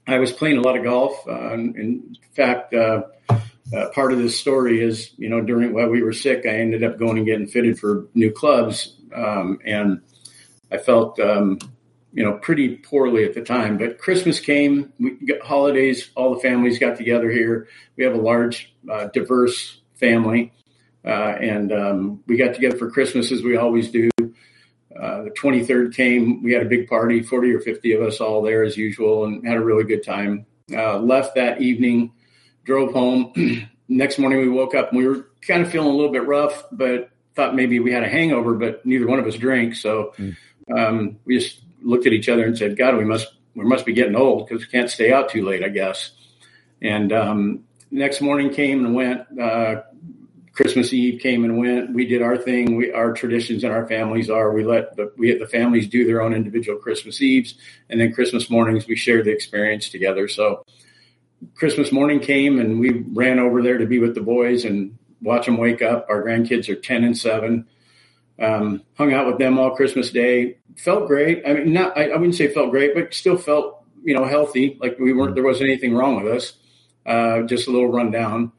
[0.05, 1.27] I was playing a lot of golf.
[1.27, 3.03] Uh, in fact, uh,
[3.73, 6.83] uh, part of this story is, you know, during while we were sick, I ended
[6.83, 10.01] up going and getting fitted for new clubs, um, and
[10.71, 11.59] I felt, um,
[12.13, 13.77] you know, pretty poorly at the time.
[13.77, 17.67] But Christmas came, we got holidays, all the families got together here.
[17.95, 20.51] We have a large, uh, diverse family,
[21.05, 24.12] uh, and um, we got together for Christmas as we always do.
[24.99, 26.43] Uh, the 23rd came.
[26.43, 29.45] We had a big party, 40 or 50 of us all there as usual, and
[29.47, 30.45] had a really good time.
[30.71, 32.11] Uh, left that evening,
[32.63, 33.33] drove home.
[33.87, 36.65] Next morning, we woke up and we were kind of feeling a little bit rough,
[36.71, 39.75] but thought maybe we had a hangover, but neither one of us drank.
[39.75, 40.35] So mm.
[40.75, 43.93] um, we just looked at each other and said, God, we must we must be
[43.93, 46.11] getting old because we can't stay out too late, I guess.
[46.81, 49.21] And um, next morning came and went.
[49.39, 49.83] Uh,
[50.53, 51.93] Christmas Eve came and went.
[51.93, 52.75] We did our thing.
[52.77, 56.21] We, our traditions and our families are we let the we the families do their
[56.21, 57.55] own individual Christmas Eves,
[57.89, 60.27] and then Christmas mornings we share the experience together.
[60.27, 60.63] So
[61.55, 65.47] Christmas morning came and we ran over there to be with the boys and watch
[65.47, 66.05] them wake up.
[66.07, 67.67] Our grandkids are ten and seven.
[68.39, 70.57] Um, hung out with them all Christmas Day.
[70.77, 71.43] Felt great.
[71.47, 74.77] I mean, not I, I, wouldn't say felt great, but still felt you know healthy.
[74.79, 76.53] Like we weren't there wasn't anything wrong with us.
[77.07, 78.51] Uh, just a little rundown.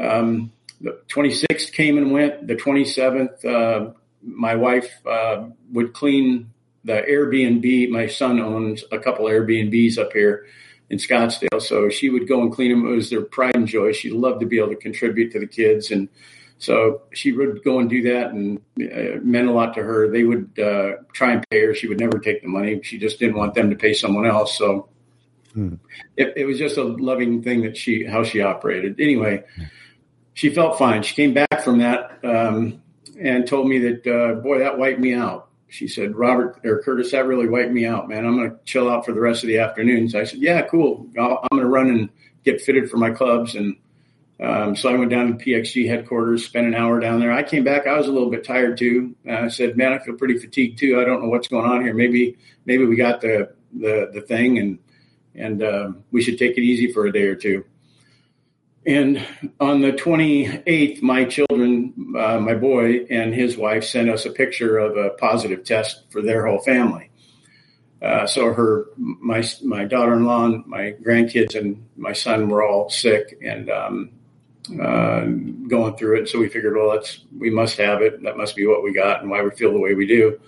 [0.00, 2.46] Um, the 26th came and went.
[2.46, 6.50] The 27th, uh, my wife uh, would clean
[6.84, 7.90] the Airbnb.
[7.90, 10.46] My son owns a couple Airbnbs up here
[10.90, 12.86] in Scottsdale, so she would go and clean them.
[12.86, 13.92] It was their pride and joy.
[13.92, 16.08] She loved to be able to contribute to the kids, and
[16.58, 20.10] so she would go and do that, and it meant a lot to her.
[20.10, 21.74] They would uh, try and pay her.
[21.74, 22.80] She would never take the money.
[22.82, 24.56] She just didn't want them to pay someone else.
[24.56, 24.88] So.
[25.54, 25.74] Hmm.
[26.16, 29.00] It, it, was just a loving thing that she how she operated.
[29.00, 29.44] Anyway,
[30.38, 31.02] she felt fine.
[31.02, 32.80] She came back from that um,
[33.20, 35.48] and told me that, uh, boy, that wiped me out.
[35.66, 38.24] She said, Robert or Kurtis, that really wiped me out, man.
[38.24, 40.08] I'm going to chill out for the rest of the afternoon.
[40.08, 41.08] So I said, yeah, cool.
[41.18, 42.08] i am going to run and
[42.44, 43.56] get fitted for my clubs.
[43.56, 43.78] And
[44.38, 47.32] um, so I went down to PXG headquarters, spent an hour down there.
[47.32, 47.88] I came back.
[47.88, 49.16] I was a little bit tired too.
[49.28, 51.00] Uh, I said, man, I feel pretty fatigued too.
[51.00, 51.94] I don't know what's going on here.
[51.94, 54.78] Maybe, maybe we got the, the, the thing and,
[55.34, 57.64] and uh, we should take it easy for a day or two.
[58.86, 59.26] And
[59.60, 64.78] on the 28th, my children, uh, my boy and his wife sent us a picture
[64.78, 67.10] of a positive test for their whole family.
[68.00, 73.68] Uh, so her, my, my daughter-in-law, my grandkids, and my son were all sick and
[73.68, 74.10] um,
[74.80, 75.24] uh,
[75.66, 76.28] going through it.
[76.28, 78.22] So we figured, well, that's we must have it.
[78.22, 80.38] That must be what we got, and why we feel the way we do.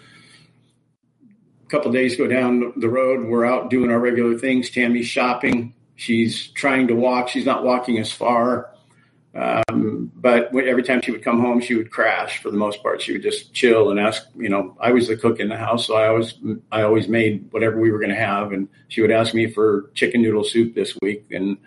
[1.65, 4.71] A couple days go down the road, we're out doing our regular things.
[4.71, 7.29] Tammy's shopping She's trying to walk.
[7.29, 8.71] She's not walking as far.
[9.35, 13.03] Um, but every time she would come home, she would crash for the most part.
[13.03, 15.87] She would just chill and ask, you know, I was the cook in the house.
[15.87, 16.35] So I always,
[16.73, 18.53] I always made whatever we were going to have.
[18.53, 21.59] And she would ask me for chicken noodle soup this week and,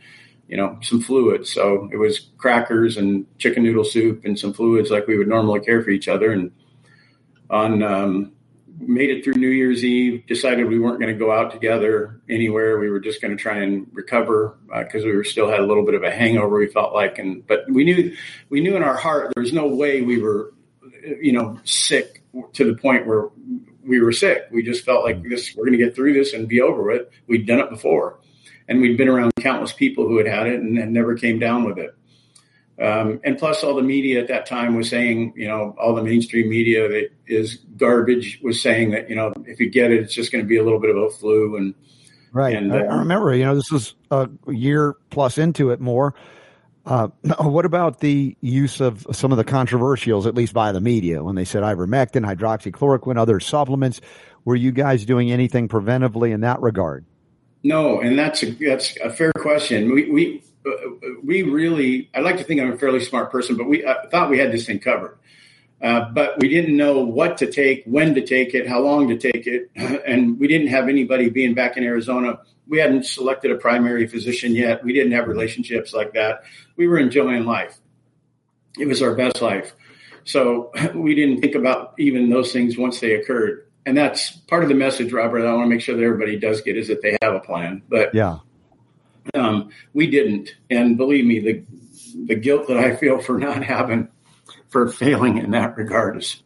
[0.48, 1.54] you know, some fluids.
[1.54, 5.60] So it was crackers and chicken noodle soup and some fluids like we would normally
[5.60, 6.32] care for each other.
[6.32, 6.52] And
[7.52, 8.33] on, um,
[8.80, 12.80] made it through New Year's Eve, decided we weren't going to go out together anywhere.
[12.80, 15.66] We were just going to try and recover because uh, we were still had a
[15.66, 16.58] little bit of a hangover.
[16.58, 18.16] We felt like, and but we knew
[18.50, 20.54] we knew in our heart there was no way we were,
[21.22, 23.30] you know, sick to the point where
[23.86, 24.48] we were sick.
[24.52, 27.12] We just felt like this we're going to get through this and be over it.
[27.28, 28.20] We'd done it before,
[28.68, 31.64] and we'd been around countless people who had had it and, and never came down
[31.64, 31.96] with it.
[32.82, 36.04] Um, and plus, all the media at that time was saying, you know, all the
[36.04, 40.14] mainstream media that is garbage was saying that, you know, if you get it, it's
[40.14, 41.56] just going to be a little bit of a flu.
[41.56, 41.76] And
[42.32, 46.16] right, and, uh, I remember, you know, this was a year plus into it more.
[46.86, 47.08] Uh,
[47.40, 51.36] what about the use of some of the controversials, at least by the media, when
[51.36, 54.02] they said ivermectin, hydroxychloroquine, other supplements?
[54.46, 57.06] Were you guys doing anything preventively in that regard?
[57.64, 59.94] No, and that's a that's a fair question.
[59.94, 60.44] We we
[61.24, 64.40] we really, I like to think I'm a fairly smart person, but we thought we
[64.40, 65.18] had this thing covered.
[65.82, 69.18] Uh, but we didn't know what to take, when to take it, how long to
[69.18, 72.40] take it, and we didn't have anybody being back in Arizona.
[72.68, 74.84] We hadn't selected a primary physician yet.
[74.84, 76.44] We didn't have relationships like that.
[76.78, 77.78] We were enjoying life.
[78.80, 79.74] It was our best life.
[80.24, 83.68] So we didn't think about even those things once they occurred.
[83.86, 85.46] And that's part of the message, Robert.
[85.46, 87.82] I want to make sure that everybody does get is that they have a plan.
[87.90, 88.40] But yeah,
[89.34, 90.56] um, we didn't.
[90.70, 91.64] And believe me, the
[92.26, 94.08] the guilt that I feel for not having
[94.70, 96.42] for failing in that regard is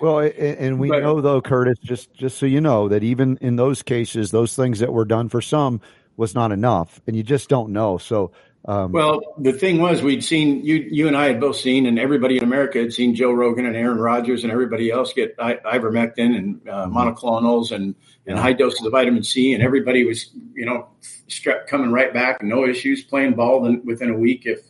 [0.00, 3.82] well, and we know though, Kurtis, just just so you know that even in those
[3.82, 5.80] cases, those things that were done for some
[6.16, 7.98] was not enough, and you just don't know.
[7.98, 8.30] So,
[8.64, 11.98] um, well, the thing was, we'd seen you, you and I had both seen, and
[11.98, 16.36] everybody in America had seen Joe Rogan and Aaron Rodgers and everybody else get ivermectin
[16.36, 16.96] and uh, mm-hmm.
[16.96, 17.94] monoclonals and
[18.26, 20.88] and high doses of vitamin C, and everybody was, you know,
[21.28, 24.60] strep coming right back, no issues, playing ball within a week if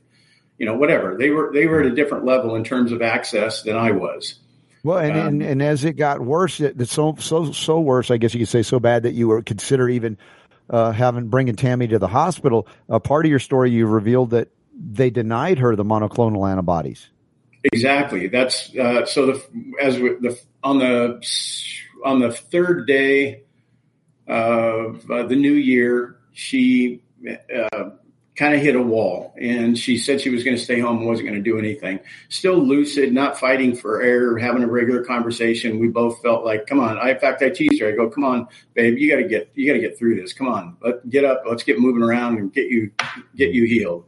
[0.58, 1.16] you know, whatever.
[1.16, 4.38] They were they were at a different level in terms of access than I was.
[4.84, 8.10] Well, and, um, and, and as it got worse, it, so so so worse.
[8.10, 10.18] I guess you could say so bad that you were consider even
[10.70, 12.66] uh, having bringing Tammy to the hospital.
[12.88, 14.48] A part of your story, you revealed that
[14.78, 17.08] they denied her the monoclonal antibodies.
[17.64, 18.28] Exactly.
[18.28, 19.26] That's uh, so.
[19.26, 19.44] The
[19.80, 21.20] as the on the
[22.04, 23.42] on the third day
[24.26, 27.90] of uh, the new year, she uh,
[28.38, 31.06] kind of hit a wall and she said she was going to stay home and
[31.06, 31.98] wasn't going to do anything.
[32.28, 35.80] Still lucid, not fighting for air, having a regular conversation.
[35.80, 36.98] We both felt like, come on.
[36.98, 37.88] I, in fact, I teased her.
[37.88, 40.32] I go, come on, babe, you got to get, you got to get through this.
[40.32, 41.42] Come on, let get up.
[41.50, 42.92] Let's get moving around and get you,
[43.34, 44.04] get you healed.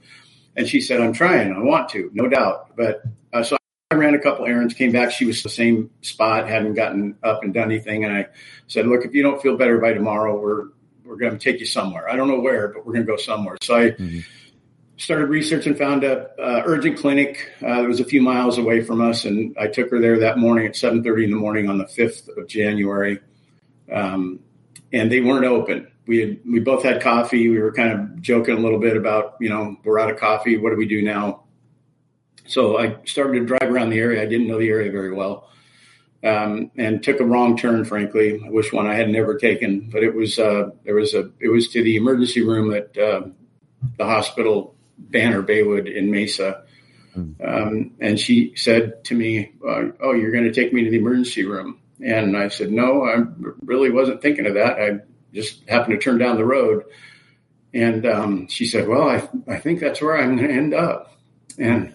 [0.57, 1.53] And she said, I'm trying.
[1.53, 2.77] I want to, no doubt.
[2.77, 3.03] But
[3.33, 3.57] uh, so
[3.91, 5.11] I ran a couple errands, came back.
[5.11, 8.05] She was the same spot, hadn't gotten up and done anything.
[8.05, 8.27] And I
[8.69, 10.67] said, look, if you don't feel better by tomorrow, we're,
[11.11, 12.09] we're going to take you somewhere.
[12.09, 13.57] I don't know where, but we're going to go somewhere.
[13.61, 14.21] So I mm-hmm.
[14.97, 18.83] started research and found a uh, urgent clinic uh, that was a few miles away
[18.83, 21.69] from us, and I took her there that morning at seven thirty in the morning
[21.69, 23.19] on the fifth of January.
[23.93, 24.39] Um,
[24.93, 25.89] and they weren't open.
[26.07, 27.49] We had we both had coffee.
[27.49, 30.57] We were kind of joking a little bit about you know we're out of coffee.
[30.57, 31.43] What do we do now?
[32.47, 34.23] So I started to drive around the area.
[34.23, 35.51] I didn't know the area very well
[36.23, 37.85] um, and took a wrong turn.
[37.85, 39.89] Frankly, I wish one I had never taken.
[39.91, 43.23] But it was uh, there was a it was to the emergency room at uh,
[43.97, 46.65] the hospital Banner Baywood in Mesa.
[47.15, 47.33] Hmm.
[47.45, 50.99] Um, and she said to me, uh, "Oh, you're going to take me to the
[50.99, 53.23] emergency room?" And I said, "No, I
[53.65, 54.79] really wasn't thinking of that.
[54.79, 54.99] I
[55.33, 56.85] just happened to turn down the road."
[57.73, 61.17] And um, she said, "Well, I I think that's where I'm going to end up."
[61.59, 61.95] And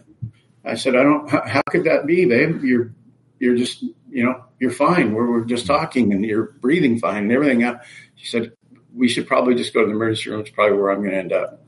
[0.64, 1.30] I said, "I don't.
[1.30, 2.64] How, how could that be, babe?
[2.64, 2.92] You're
[3.40, 3.84] you're just,
[4.16, 5.14] you know, you're fine.
[5.14, 7.70] We're, we're just talking and you're breathing fine and everything.
[8.16, 8.54] She said,
[8.94, 10.40] we should probably just go to the emergency room.
[10.40, 11.62] It's probably where I'm going to end up.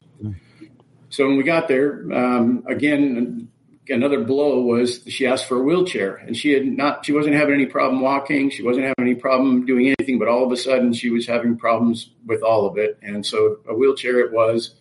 [1.10, 3.50] So when we got there, um, again,
[3.90, 7.54] another blow was she asked for a wheelchair and she had not, she wasn't having
[7.54, 8.50] any problem walking.
[8.50, 11.58] She wasn't having any problem doing anything, but all of a sudden she was having
[11.58, 12.98] problems with all of it.
[13.02, 14.74] And so a wheelchair it was,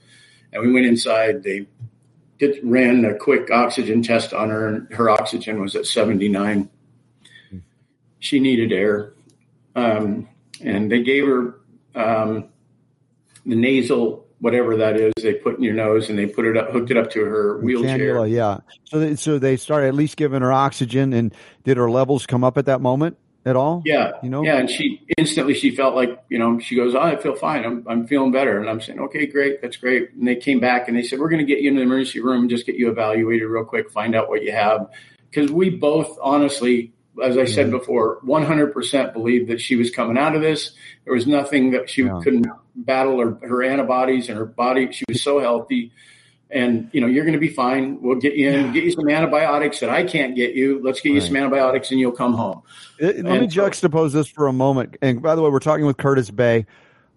[0.53, 1.43] and we went inside.
[1.43, 1.67] They
[2.39, 6.71] did, ran a quick oxygen test on her and her oxygen was at 79
[8.19, 9.13] she needed air.
[9.75, 10.29] Um,
[10.61, 11.61] and they gave her
[11.95, 12.49] um,
[13.45, 16.71] the nasal whatever that is they put in your nose and they put it up
[16.71, 17.99] hooked it up to her wheelchair.
[17.99, 18.59] Cannula, yeah.
[18.85, 22.45] So they, so they started at least giving her oxygen and did her levels come
[22.45, 23.83] up at that moment at all?
[23.87, 24.13] Yeah.
[24.23, 24.45] You know?
[24.45, 27.65] Yeah and she instantly she felt like you know she goes oh, i feel fine.
[27.65, 28.59] I'm, I'm feeling better.
[28.61, 29.63] And i'm saying okay great.
[29.63, 30.13] That's great.
[30.13, 32.21] And they came back and they said we're going to get you in the emergency
[32.21, 34.91] room and just get you evaluated real quick find out what you have.
[35.31, 36.93] Because we both honestly
[37.23, 40.73] as I said before, 100% believed that she was coming out of this.
[41.05, 42.21] There was nothing that she yeah.
[42.23, 44.93] couldn't battle her, her antibodies and her body.
[44.93, 45.93] She was so healthy.
[46.51, 48.01] And, you know, you're going to be fine.
[48.01, 50.81] We'll get you in, get you some antibiotics that I can't get you.
[50.83, 52.63] Let's get you some antibiotics and you'll come home.
[52.99, 54.97] It, let me juxtapose this for a moment.
[55.03, 56.67] And by the way, we're talking with Kurtis Bay,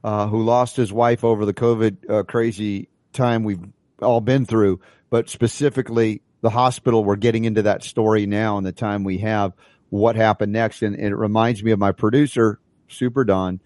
[0.03, 3.63] uh, who lost his wife over the COVID uh, crazy time we've
[4.01, 4.79] all been through,
[5.09, 7.03] but specifically the hospital.
[7.03, 9.53] We're getting into that story now and the time we have
[9.89, 10.81] what happened next.
[10.81, 13.61] And, and it reminds me of my producer, Super Don,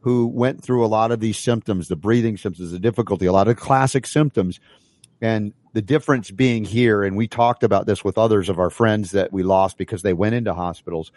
[0.00, 3.48] who went through a lot of these symptoms, the breathing symptoms, the difficulty, a lot
[3.48, 4.60] of classic symptoms.
[5.20, 9.10] And the difference being here, and we talked about this with others of our friends
[9.10, 11.10] that we lost because they went into hospitals.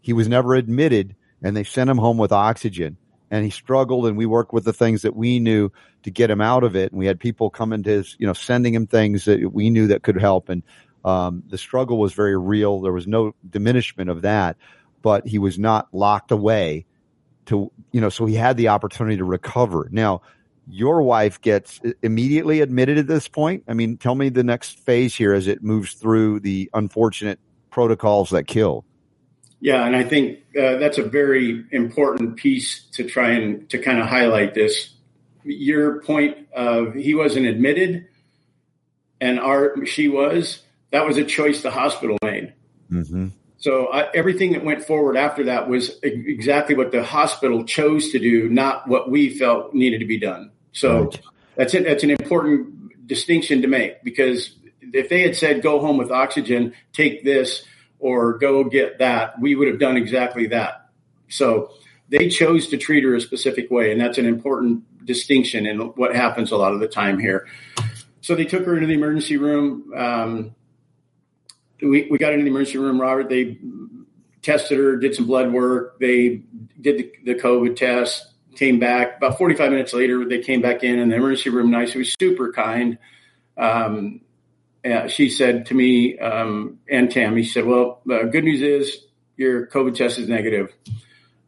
[0.00, 2.98] He was never admitted and they sent him home with oxygen.
[3.30, 5.70] and he struggled and we worked with the things that we knew
[6.02, 6.92] to get him out of it.
[6.92, 9.88] And we had people coming to his, you know, sending him things that we knew
[9.88, 10.48] that could help.
[10.48, 10.62] And,
[11.08, 12.80] um, the struggle was very real.
[12.80, 14.56] There was no diminishment of that,
[15.00, 16.84] but he was not locked away
[17.46, 19.88] to, you know, so he had the opportunity to recover.
[19.90, 20.20] Now,
[20.68, 23.64] your wife gets immediately admitted at this point.
[23.66, 27.38] I mean, tell me the next phase here as it moves through the unfortunate
[27.70, 28.84] protocols that kill.
[29.60, 33.98] Yeah, and I think uh, that's a very important piece to try and to kind
[33.98, 34.90] of highlight this.
[35.42, 38.08] Your point of he wasn't admitted,
[39.22, 40.62] and our she was.
[40.90, 42.54] That was a choice the hospital made.
[42.90, 43.28] Mm-hmm.
[43.58, 48.18] So uh, everything that went forward after that was exactly what the hospital chose to
[48.18, 50.52] do, not what we felt needed to be done.
[50.72, 51.20] So right.
[51.56, 51.84] that's it.
[51.84, 56.72] That's an important distinction to make because if they had said go home with oxygen,
[56.92, 57.64] take this,
[57.98, 60.88] or go get that, we would have done exactly that.
[61.28, 61.72] So
[62.08, 66.14] they chose to treat her a specific way, and that's an important distinction in what
[66.14, 67.48] happens a lot of the time here.
[68.20, 69.92] So they took her into the emergency room.
[69.96, 70.54] Um,
[71.80, 73.28] we, we got into the emergency room, Robert.
[73.28, 73.58] They
[74.42, 75.98] tested her, did some blood work.
[75.98, 76.42] They
[76.80, 78.26] did the, the COVID test,
[78.56, 79.18] came back.
[79.18, 82.52] About 45 minutes later, they came back in, and the emergency room nurse was super
[82.52, 82.98] kind.
[83.56, 84.20] Um,
[85.08, 89.04] she said to me um, and Tammy, she said, "Well, the good news is
[89.36, 90.72] your COVID test is negative,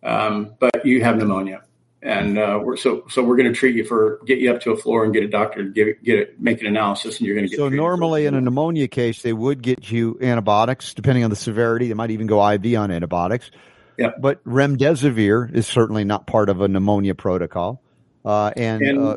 [0.02, 1.62] um, but you have pneumonia."
[2.02, 4.70] And uh, we're, so so we're going to treat you for get you up to
[4.70, 7.36] a floor and get a doctor to get get it make an analysis and you're
[7.36, 11.24] going to get so normally in a pneumonia case they would get you antibiotics depending
[11.24, 11.88] on the severity.
[11.88, 13.50] They might even go IV on antibiotics.
[13.98, 17.82] Yeah but remdesivir is certainly not part of a pneumonia protocol.
[18.24, 19.16] Uh, and, and uh,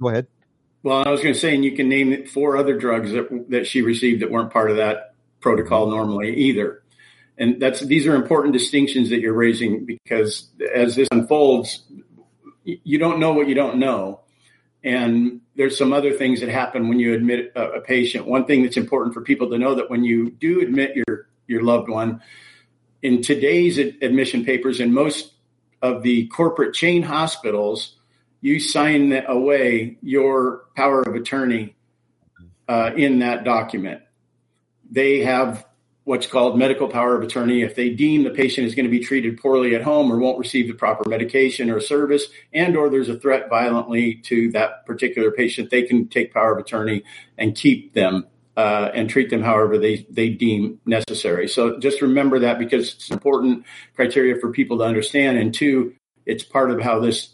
[0.00, 0.26] go ahead.
[0.82, 3.66] Well I was going to say and you can name four other drugs that that
[3.68, 6.82] she received that weren't part of that protocol normally either.
[7.36, 11.82] And that's these are important distinctions that you're raising because as this unfolds
[12.64, 14.20] you don't know what you don't know.
[14.82, 18.26] And there's some other things that happen when you admit a, a, patient.
[18.26, 21.62] One thing that's important for people to know that when you do admit your your
[21.62, 22.22] loved one,
[23.02, 25.32] in today's admission papers in most
[25.82, 27.96] of the corporate chain hospitals,
[28.40, 31.76] you sign away your power of attorney
[32.68, 34.02] uh, in that document.
[34.90, 35.66] They have
[36.04, 39.00] what's called medical power of attorney if they deem the patient is going to be
[39.00, 43.08] treated poorly at home or won't receive the proper medication or service and or there's
[43.08, 47.02] a threat violently to that particular patient they can take power of attorney
[47.38, 48.26] and keep them
[48.56, 53.10] uh, and treat them however they, they deem necessary so just remember that because it's
[53.10, 53.64] important
[53.96, 55.94] criteria for people to understand and two
[56.26, 57.30] it's part of how this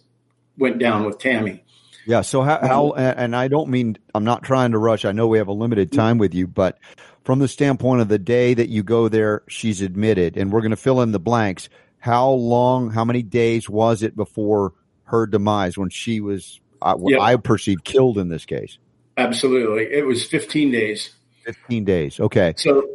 [0.57, 1.63] went down with tammy
[2.07, 2.23] yeah.
[2.23, 5.05] So how, how, and I don't mean, I'm not trying to rush.
[5.05, 6.79] I know we have a limited time with you, but
[7.25, 10.71] from the standpoint of the day that you go there, she's admitted, and we're going
[10.71, 11.69] to fill in the blanks.
[11.99, 14.73] How long, how many days was it before
[15.05, 17.21] her demise when she was, uh, yep.
[17.21, 18.79] I perceive, killed in this case?
[19.17, 19.85] Absolutely.
[19.85, 21.11] It was 15 days.
[21.45, 22.21] 15 days.
[22.21, 22.55] Okay.
[22.57, 22.89] So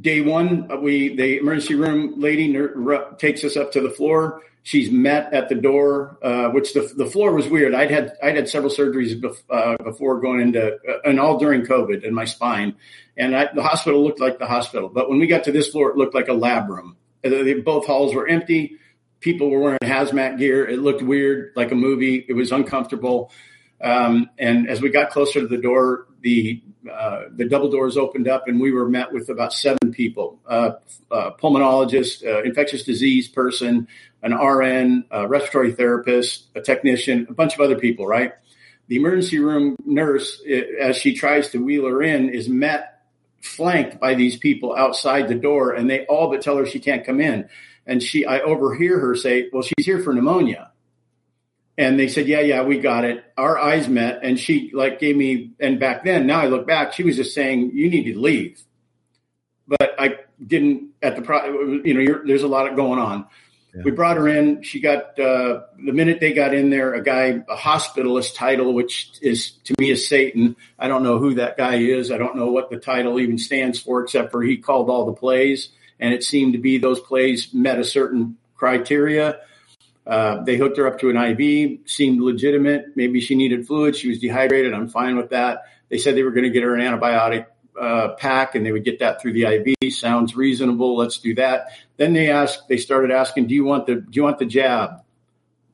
[0.00, 2.52] day one, we, the emergency room lady
[3.18, 7.06] takes us up to the floor she's met at the door, uh, which the, the
[7.06, 7.74] floor was weird.
[7.74, 11.62] I'd had I'd had several surgeries bef- uh, before going into uh, and all during
[11.62, 12.76] COVID in my spine,
[13.16, 14.88] and I, the hospital looked like the hospital.
[14.88, 16.96] But when we got to this floor, it looked like a lab room.
[17.64, 18.76] Both halls were empty.
[19.20, 20.68] People were wearing hazmat gear.
[20.68, 22.24] It looked weird, like a movie.
[22.28, 23.32] It was uncomfortable.
[23.80, 28.28] Um, and as we got closer to the door, the uh, the double doors opened
[28.28, 30.72] up, and we were met with about seven people: uh,
[31.10, 33.88] uh, pulmonologist, uh, infectious disease person,
[34.22, 38.06] an RN, a respiratory therapist, a technician, a bunch of other people.
[38.06, 38.32] Right.
[38.88, 40.42] The emergency room nurse,
[40.80, 43.02] as she tries to wheel her in, is met
[43.42, 47.04] flanked by these people outside the door, and they all but tell her she can't
[47.04, 47.48] come in.
[47.86, 50.72] And she, I overhear her say, "Well, she's here for pneumonia."
[51.78, 53.24] And they said, yeah, yeah, we got it.
[53.36, 54.18] Our eyes met.
[54.24, 57.32] And she like gave me, and back then, now I look back, she was just
[57.32, 58.60] saying, you need to leave.
[59.68, 63.26] But I didn't at the, pro, you know, there's a lot going on.
[63.72, 63.82] Yeah.
[63.84, 64.62] We brought her in.
[64.62, 69.12] She got, uh, the minute they got in there, a guy, a hospitalist title, which
[69.22, 70.56] is to me is Satan.
[70.80, 72.10] I don't know who that guy is.
[72.10, 75.12] I don't know what the title even stands for, except for he called all the
[75.12, 75.68] plays.
[76.00, 79.42] And it seemed to be those plays met a certain criteria
[80.08, 82.96] uh, they hooked her up to an IV, seemed legitimate.
[82.96, 83.94] Maybe she needed fluid.
[83.94, 84.72] She was dehydrated.
[84.72, 85.64] I'm fine with that.
[85.90, 87.46] They said they were going to get her an antibiotic
[87.78, 89.92] uh, pack and they would get that through the IV.
[89.92, 90.96] Sounds reasonable.
[90.96, 91.68] Let's do that.
[91.98, 95.02] Then they asked, they started asking, do you want the, do you want the jab?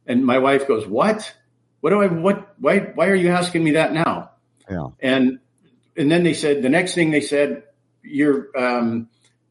[0.05, 1.33] And my wife goes, what?
[1.81, 4.33] What do I, what, why, why are you asking me that now?
[4.69, 4.89] Yeah.
[4.99, 5.39] And,
[5.97, 7.63] and then they said, the next thing they said,
[8.03, 9.09] you're, um,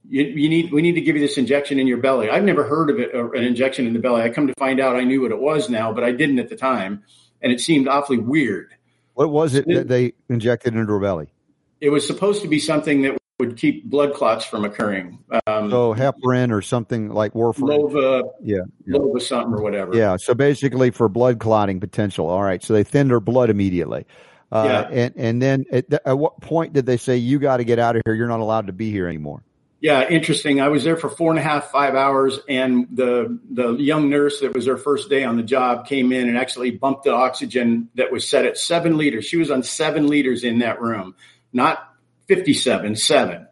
[0.08, 2.30] you, you, need we need to give you this injection in your belly.
[2.30, 4.22] I've never heard of it, an injection in the belly.
[4.22, 6.49] I come to find out I knew what it was now, but I didn't at
[6.49, 7.04] the time,
[7.41, 8.74] and it seemed awfully weird.
[9.14, 11.32] What was it that they injected into her belly?
[11.80, 15.20] It was supposed to be something that would keep blood clots from occurring.
[15.47, 17.91] Um, so heparin or something like warfarin.
[17.91, 18.97] Lova, yeah, yeah.
[18.97, 19.95] Lova something or whatever.
[19.95, 20.18] Yeah.
[20.18, 22.30] So basically for blood clotting potential.
[22.30, 22.64] All right.
[22.64, 24.06] So they thinned her blood immediately.
[24.51, 24.88] Uh, yeah.
[24.91, 27.95] And and then at, at what point did they say you got to get out
[27.95, 28.14] of here?
[28.14, 29.43] You're not allowed to be here anymore.
[29.84, 30.61] Yeah, interesting.
[30.61, 34.39] I was there for four and a half, five hours, and the the young nurse
[34.39, 37.89] that was her first day on the job came in and actually bumped the oxygen
[37.95, 39.25] that was set at seven liters.
[39.25, 41.15] She was on seven liters in that room,
[41.51, 41.93] not
[42.29, 43.45] 57, seven.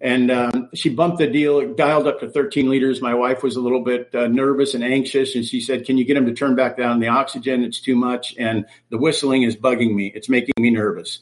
[0.00, 3.02] And um, she bumped the deal, dialed up to 13 liters.
[3.02, 6.04] My wife was a little bit uh, nervous and anxious, and she said, "Can you
[6.04, 7.64] get him to turn back down the oxygen?
[7.64, 10.12] It's too much, and the whistling is bugging me.
[10.14, 11.18] It's making me nervous."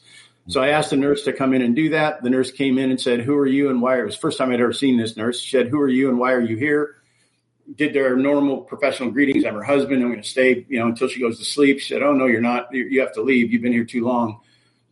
[0.47, 2.23] So I asked the nurse to come in and do that.
[2.23, 4.37] The nurse came in and said, "Who are you and why?" It was the first
[4.37, 5.39] time I'd ever seen this nurse.
[5.39, 6.95] She said, "Who are you and why are you here?"
[7.75, 9.45] Did their normal professional greetings.
[9.45, 10.01] I'm her husband.
[10.01, 11.79] I'm going to stay, you know, until she goes to sleep.
[11.79, 12.73] She said, "Oh no, you're not.
[12.73, 13.51] You have to leave.
[13.51, 14.39] You've been here too long."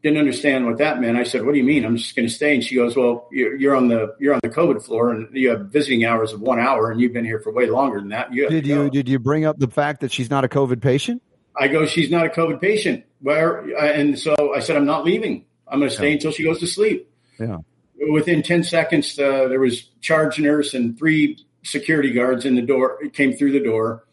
[0.01, 1.17] didn't understand what that meant.
[1.17, 1.83] I said, "What do you mean?
[1.83, 4.39] I'm just going to stay." And she goes, "Well, you're, you're, on the you're on
[4.41, 7.39] the COVID floor, and you have visiting hours of one hour, and you've been here
[7.39, 10.11] for way longer than that." You did you did you bring up the fact that
[10.11, 11.21] she's not a COVID patient?
[11.55, 15.45] I go, "She's not a COVID patient." Where and so I said, "I'm not leaving.
[15.67, 16.13] I'm going to stay yeah.
[16.13, 17.57] until she goes to sleep." Yeah.
[18.11, 22.99] Within ten seconds, uh, there was charge nurse and three security guards in the door.
[23.13, 24.05] Came through the door.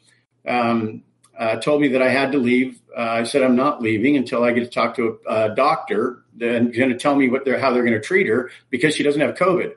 [0.46, 1.02] Um,
[1.38, 2.80] uh, told me that I had to leave.
[2.96, 6.24] Uh, I said I'm not leaving until I get to talk to a, a doctor
[6.40, 9.02] and going to tell me what they're how they're going to treat her because she
[9.02, 9.74] doesn't have COVID.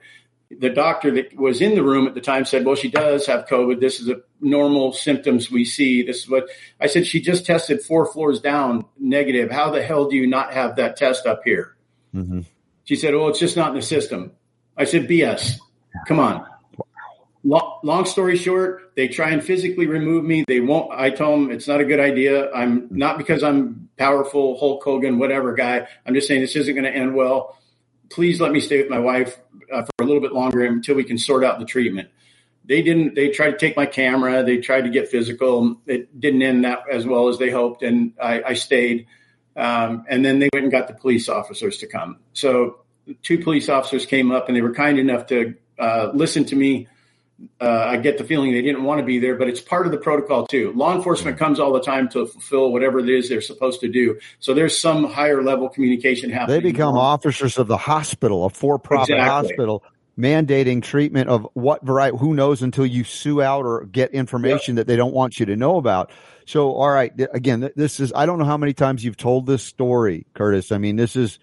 [0.51, 3.45] The doctor that was in the room at the time said, "Well, she does have
[3.45, 3.79] COVID.
[3.79, 6.01] This is a normal symptoms we see.
[6.01, 7.05] This is what I said.
[7.05, 9.51] She just tested four floors down negative.
[9.51, 11.75] How the hell do you not have that test up here?"
[12.15, 12.41] Mm-hmm.
[12.85, 14.31] She said, "Oh, it's just not in the system."
[14.75, 15.59] I said, "BS.
[16.07, 16.45] Come on."
[17.43, 20.43] long, long story short, they try and physically remove me.
[20.47, 20.91] They won't.
[20.91, 22.51] I tell them it's not a good idea.
[22.51, 25.87] I'm not because I'm powerful, Hulk Hogan, whatever guy.
[26.05, 27.57] I'm just saying this isn't going to end well.
[28.09, 29.39] Please let me stay with my wife
[29.71, 32.09] uh, for a little bit longer until we can sort out the treatment.
[32.65, 33.15] They didn't.
[33.15, 34.43] They tried to take my camera.
[34.43, 35.81] They tried to get physical.
[35.87, 39.07] It didn't end that as well as they hoped, and I, I stayed.
[39.55, 42.19] Um, and then they went and got the police officers to come.
[42.33, 42.81] So
[43.23, 46.87] two police officers came up, and they were kind enough to uh, listen to me
[47.61, 49.91] uh, I get the feeling they didn't want to be there, but it's part of
[49.91, 50.73] the protocol too.
[50.73, 54.19] Law enforcement comes all the time to fulfill whatever it is they're supposed to do.
[54.39, 56.61] So there's some higher level communication happening.
[56.61, 59.49] They become officers of the hospital, a for-profit exactly.
[59.49, 59.83] hospital,
[60.17, 62.17] mandating treatment of what variety.
[62.17, 64.85] Who knows until you sue out or get information yep.
[64.85, 66.11] that they don't want you to know about.
[66.45, 68.11] So, all right, again, this is.
[68.15, 70.71] I don't know how many times you've told this story, Kurtis.
[70.71, 71.39] I mean, this is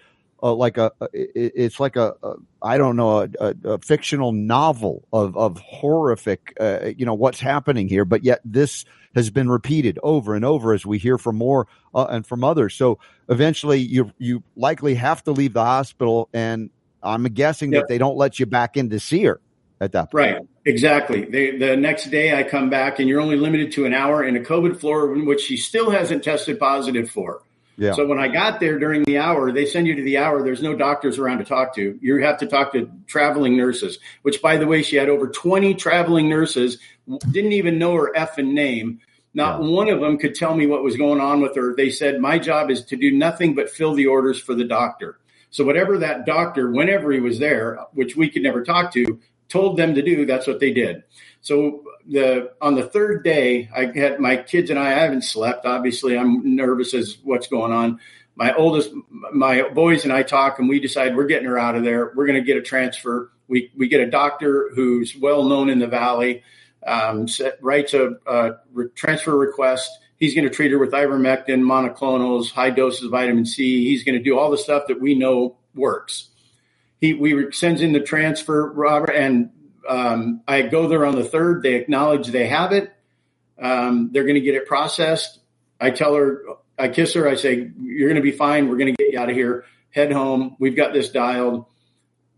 [0.47, 5.07] uh, like a, it's like a, a I don't know a, a, a, fictional novel
[5.13, 8.85] of of horrific uh, you know what's happening here but yet this
[9.15, 12.75] has been repeated over and over as we hear from more uh, and from others
[12.75, 16.71] so eventually you you likely have to leave the hospital and
[17.03, 17.83] I'm guessing yep.
[17.83, 19.41] that they don't let you back in to see her
[19.81, 20.35] at that point.
[20.35, 20.43] Right.
[20.65, 21.25] Exactly.
[21.25, 24.37] They, the next day I come back and you're only limited to an hour in
[24.37, 27.43] a COVID floor in which she still hasn't tested positive for.
[27.79, 27.93] Yeah.
[27.93, 30.43] So when I got there during the hour, they send you to the hour.
[30.43, 31.99] There's no doctors around to talk to.
[32.01, 35.75] You have to talk to traveling nurses, which by the way, she had over 20
[35.75, 36.79] traveling nurses,
[37.31, 39.01] didn't even know her effing name.
[39.35, 39.69] Not yeah.
[39.69, 41.75] one of them could tell me what was going on with her.
[41.77, 45.19] They said, my job is to do nothing but fill the orders for the doctor.
[45.51, 49.77] So whatever that doctor, whenever he was there, which we could never talk to, told
[49.77, 51.05] them to do, that's what they did.
[51.43, 54.93] So the on the third day, I had my kids and I.
[54.93, 55.67] I haven't slept.
[55.67, 58.01] Obviously, I'm nervous as what's going on.
[58.35, 61.85] My oldest, my boys and I talk, and we decide we're getting her out of
[61.85, 62.13] there.
[62.15, 63.31] We're going to get a transfer.
[63.49, 66.43] We we get a doctor who's well known in the valley.
[66.87, 69.91] Um, set, writes a, a re- transfer request.
[70.19, 73.85] He's going to treat her with ivermectin, monoclonals, high doses of vitamin C.
[73.85, 76.29] He's going to do all the stuff that we know works.
[77.01, 79.51] He we sends in the transfer, Robert, and
[79.89, 81.63] um, I go there on the third.
[81.63, 82.93] They acknowledge they have it.
[83.59, 85.39] Um, they're going to get it processed.
[85.81, 86.43] I tell her,
[86.79, 87.29] I kiss her.
[87.29, 88.69] I say, "You're going to be fine.
[88.69, 89.65] We're going to get you out of here.
[89.91, 90.57] Head home.
[90.59, 91.67] We've got this dialed."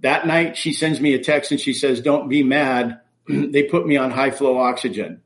[0.00, 3.00] That night, she sends me a text and she says, "Don't be mad.
[3.28, 5.22] they put me on high flow oxygen."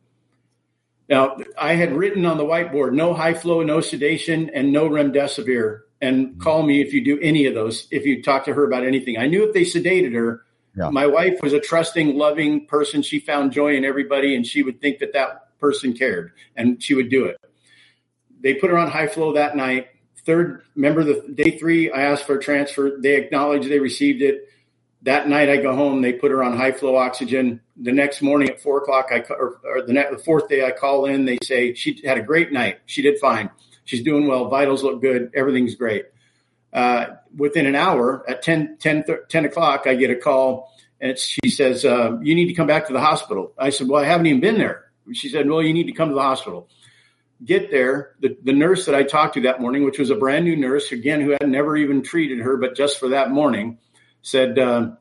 [1.09, 5.81] Now, I had written on the whiteboard, no high flow, no sedation, and no remdesivir.
[6.01, 8.87] And call me if you do any of those, if you talk to her about
[8.87, 9.19] anything.
[9.19, 10.43] I knew if they sedated her,
[10.77, 10.89] yeah.
[10.91, 13.03] My wife was a trusting, loving person.
[13.03, 16.95] She found joy in everybody, and she would think that that person cared, and she
[16.95, 17.37] would do it.
[18.41, 19.89] They put her on high flow that night.
[20.25, 22.99] Third, remember the day three, I asked for a transfer.
[23.01, 24.49] They acknowledged they received it.
[25.03, 26.01] that night I go home.
[26.01, 27.61] They put her on high flow oxygen.
[27.77, 31.07] The next morning at four o'clock, I or, or the, the fourth day I call
[31.07, 31.25] in.
[31.25, 32.79] They say she had a great night.
[32.87, 33.51] She did fine.
[33.85, 34.49] She's doing well.
[34.49, 35.31] Vitals look good.
[35.35, 36.07] Everything's great.
[36.73, 41.51] Uh, within an hour at 10, 10, 10 o'clock, I get a call and she
[41.51, 43.53] says, uh, you need to come back to the hospital.
[43.59, 44.85] I said, well, I haven't even been there.
[45.13, 46.69] She said, well, you need to come to the hospital.
[47.45, 48.15] Get there.
[48.21, 50.93] The, the nurse that I talked to that morning, which was a brand new nurse,
[50.93, 53.79] again, who had never even treated her, but just for that morning,
[54.23, 54.93] said, uh,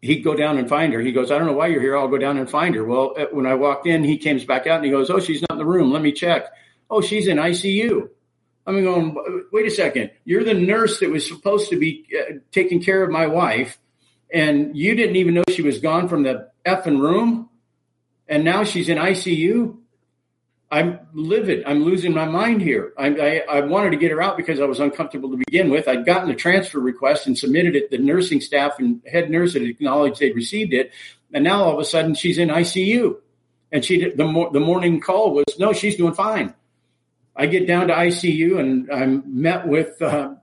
[0.00, 1.00] he'd go down and find her.
[1.00, 1.98] He goes, I don't know why you're here.
[1.98, 2.84] I'll go down and find her.
[2.84, 5.42] Well, uh, when I walked in, he comes back out and he goes, Oh, she's
[5.42, 5.92] not in the room.
[5.92, 6.46] Let me check.
[6.88, 8.08] Oh, she's in ICU.
[8.66, 10.10] I'm going, wait a second.
[10.24, 13.78] You're the nurse that was supposed to be uh, taking care of my wife,
[14.32, 17.50] and you didn't even know she was gone from the effing room,
[18.26, 19.76] and now she's in ICU.
[20.70, 21.62] I'm livid.
[21.66, 22.94] I'm losing my mind here.
[22.98, 25.86] I, I, I, wanted to get her out because I was uncomfortable to begin with.
[25.86, 27.90] I'd gotten a transfer request and submitted it.
[27.90, 30.90] The nursing staff and head nurse had acknowledged they'd received it,
[31.32, 33.18] and now all of a sudden she's in ICU.
[33.70, 36.54] And she the the morning call was no, she's doing fine.
[37.36, 40.34] I get down to ICU and I'm met with, uh,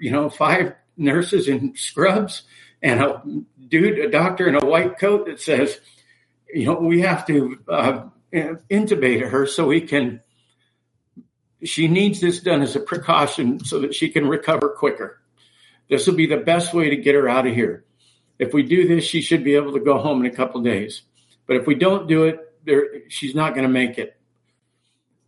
[0.00, 2.42] you know, five nurses in scrubs
[2.82, 3.22] and a
[3.68, 5.78] dude, a doctor in a white coat that says,
[6.52, 10.20] you know, we have to uh, intubate her so we can,
[11.62, 15.20] she needs this done as a precaution so that she can recover quicker.
[15.88, 17.84] This will be the best way to get her out of here.
[18.38, 21.02] If we do this, she should be able to go home in a couple days.
[21.46, 24.16] But if we don't do it, there, she's not going to make it.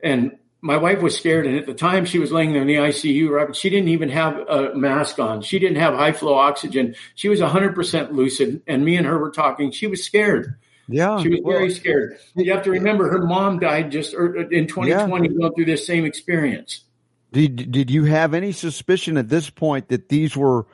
[0.03, 2.77] And my wife was scared, and at the time she was laying there in the
[2.77, 5.43] ICU, Robert, she didn't even have a mask on.
[5.43, 6.95] She didn't have high flow oxygen.
[7.17, 9.73] She was 100% lucid, and me and her were talking.
[9.73, 10.55] She was scared.
[10.89, 12.19] Yeah, she was well, very scared.
[12.37, 15.37] You have to remember, her mom died just er, in 2020, yeah.
[15.37, 16.85] going through this same experience.
[17.33, 20.67] Did Did you have any suspicion at this point that these were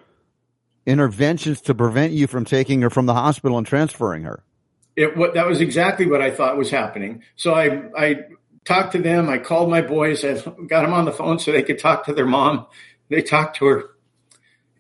[0.85, 4.43] interventions to prevent you from taking her from the hospital and transferring her?
[4.97, 7.23] It, what, that was exactly what I thought was happening.
[7.37, 8.17] So I, I
[8.69, 9.29] talked to them.
[9.29, 10.25] I called my boys.
[10.25, 10.35] I
[10.67, 12.67] got them on the phone so they could talk to their mom.
[13.09, 13.85] They talked to her,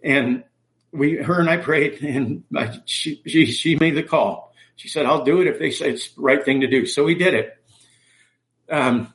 [0.05, 0.45] and
[0.93, 4.53] we, her and I prayed, and I, she, she, she made the call.
[4.76, 7.05] She said, "I'll do it if they say it's the right thing to do." So
[7.05, 7.57] we did it.
[8.70, 9.12] Um,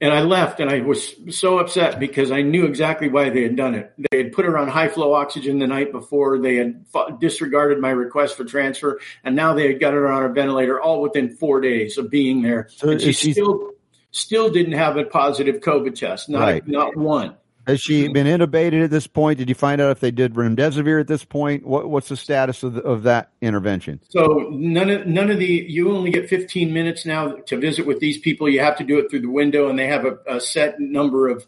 [0.00, 3.56] and I left, and I was so upset because I knew exactly why they had
[3.56, 3.92] done it.
[4.10, 6.38] They had put her on high flow oxygen the night before.
[6.38, 6.84] They had
[7.20, 11.00] disregarded my request for transfer, and now they had got her on a ventilator all
[11.00, 12.68] within four days of being there.
[12.76, 13.72] So and she still
[14.10, 16.66] still didn't have a positive COVID test, not right.
[16.66, 17.36] not one.
[17.68, 19.38] Has she been intubated at this point?
[19.38, 21.66] Did you find out if they did remdesivir at this point?
[21.66, 24.00] What, what's the status of, the, of that intervention?
[24.08, 28.00] So none of none of the you only get 15 minutes now to visit with
[28.00, 28.48] these people.
[28.48, 31.28] You have to do it through the window, and they have a, a set number
[31.28, 31.44] of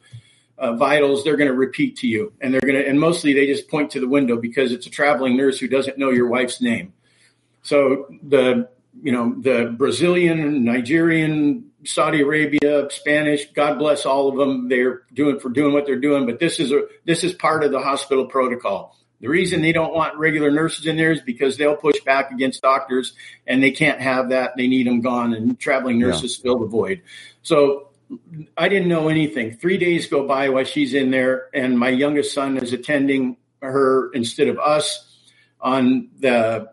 [0.59, 1.25] uh, vitals.
[1.25, 3.93] They're going to repeat to you, and they're going to and mostly they just point
[3.93, 6.93] to the window because it's a traveling nurse who doesn't know your wife's name.
[7.63, 8.69] So the
[9.03, 14.69] you know the Brazilian, Nigerian, Saudi Arabia, Spanish, God bless all of them.
[14.69, 17.73] They're doing for doing what they're doing, but this is a this is part of
[17.73, 18.97] the hospital protocol.
[19.21, 22.63] The reason they don't want regular nurses in there is because they'll push back against
[22.63, 23.13] doctors
[23.47, 24.57] and they can't have that.
[24.57, 26.43] They need them gone and traveling nurses yeah.
[26.45, 27.03] fill the void.
[27.43, 27.91] So
[28.57, 29.57] I didn't know anything.
[29.57, 34.11] Three days go by while she's in there and my youngest son is attending her
[34.13, 35.07] instead of us
[35.61, 36.73] on the,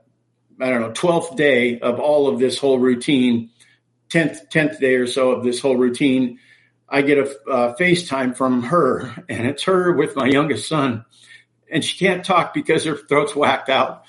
[0.61, 3.49] I don't know, 12th day of all of this whole routine
[4.09, 6.39] 10th, 10th day or so of this whole routine,
[6.89, 11.05] I get a FaceTime from her, and it's her with my youngest son.
[11.69, 14.03] And she can't talk because her throat's whacked out.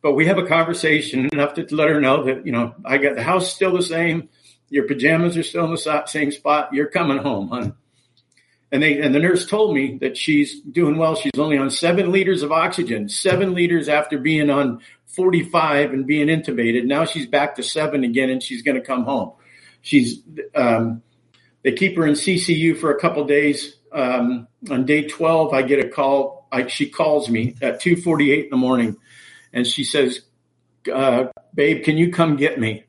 [0.00, 3.14] But we have a conversation enough to let her know that, you know, I got
[3.14, 4.30] the house still the same.
[4.68, 6.72] Your pajamas are still in the same spot.
[6.72, 7.76] You're coming home, hon.
[8.72, 11.14] And they and the nurse told me that she's doing well.
[11.14, 16.28] She's only on seven liters of oxygen, seven liters after being on 45 and being
[16.28, 16.86] intubated.
[16.86, 19.32] Now she's back to seven again, and she's going to come home.
[19.82, 20.22] She's
[20.54, 21.02] um,
[21.62, 23.76] they keep her in CCU for a couple days.
[23.92, 26.48] Um, on day 12, I get a call.
[26.50, 28.96] I, she calls me at 2:48 in the morning,
[29.52, 30.20] and she says,
[30.92, 32.84] uh, "Babe, can you come get me?"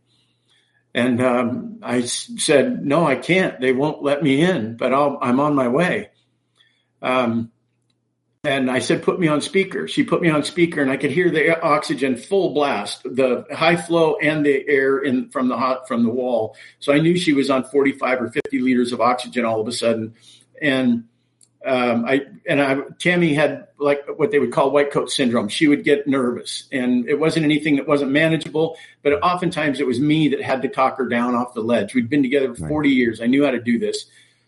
[0.94, 3.60] And um, I said, "No, I can't.
[3.60, 6.10] They won't let me in, but i am on my way."
[7.02, 7.52] Um,
[8.46, 9.88] and I said, put me on speaker.
[9.88, 13.78] She put me on speaker and I could hear the oxygen full blast, the high
[13.78, 16.58] flow and the air in from the hot from the wall.
[16.80, 19.72] So I knew she was on 45 or 50 liters of oxygen all of a
[19.72, 20.16] sudden.
[20.62, 21.06] And
[21.66, 25.48] um, I and I Tammy had like what they would call white coat syndrome.
[25.48, 28.76] She would get nervous, and it wasn't anything that wasn't manageable.
[29.02, 31.96] But oftentimes it was me that had to talk her down off the ledge.
[31.96, 33.22] We'd been together for 40 years.
[33.22, 34.08] I knew how to do this.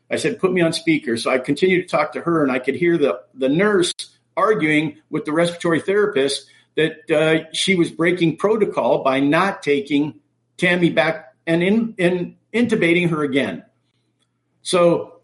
[0.09, 1.17] I said, put me on speaker.
[1.17, 3.93] So I continued to talk to her and I could hear the, the nurse
[4.37, 10.19] arguing with the respiratory therapist that uh, she was breaking protocol by not taking
[10.57, 13.63] Tammy back and in, in intubating her again.
[14.61, 15.21] So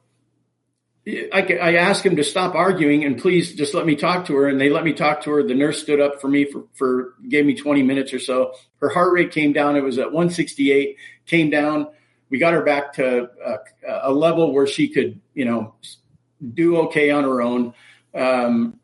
[1.07, 4.47] I, I, asked him to stop arguing and please just let me talk to her.
[4.47, 5.43] And they let me talk to her.
[5.43, 8.53] The nurse stood up for me for, for gave me 20 minutes or so.
[8.79, 9.75] Her heart rate came down.
[9.75, 11.87] It was at 168, came down.
[12.31, 13.59] We got her back to a,
[14.03, 15.75] a level where she could, you know,
[16.53, 17.73] do okay on her own.
[18.15, 18.79] Um,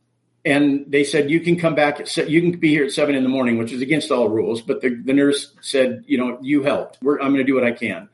[0.45, 3.23] and they said you can come back at you can be here at seven in
[3.23, 4.61] the morning, which is against all rules.
[4.61, 6.99] But the, the nurse said, you know, you helped.
[7.01, 8.09] We're, I'm going to do what I can.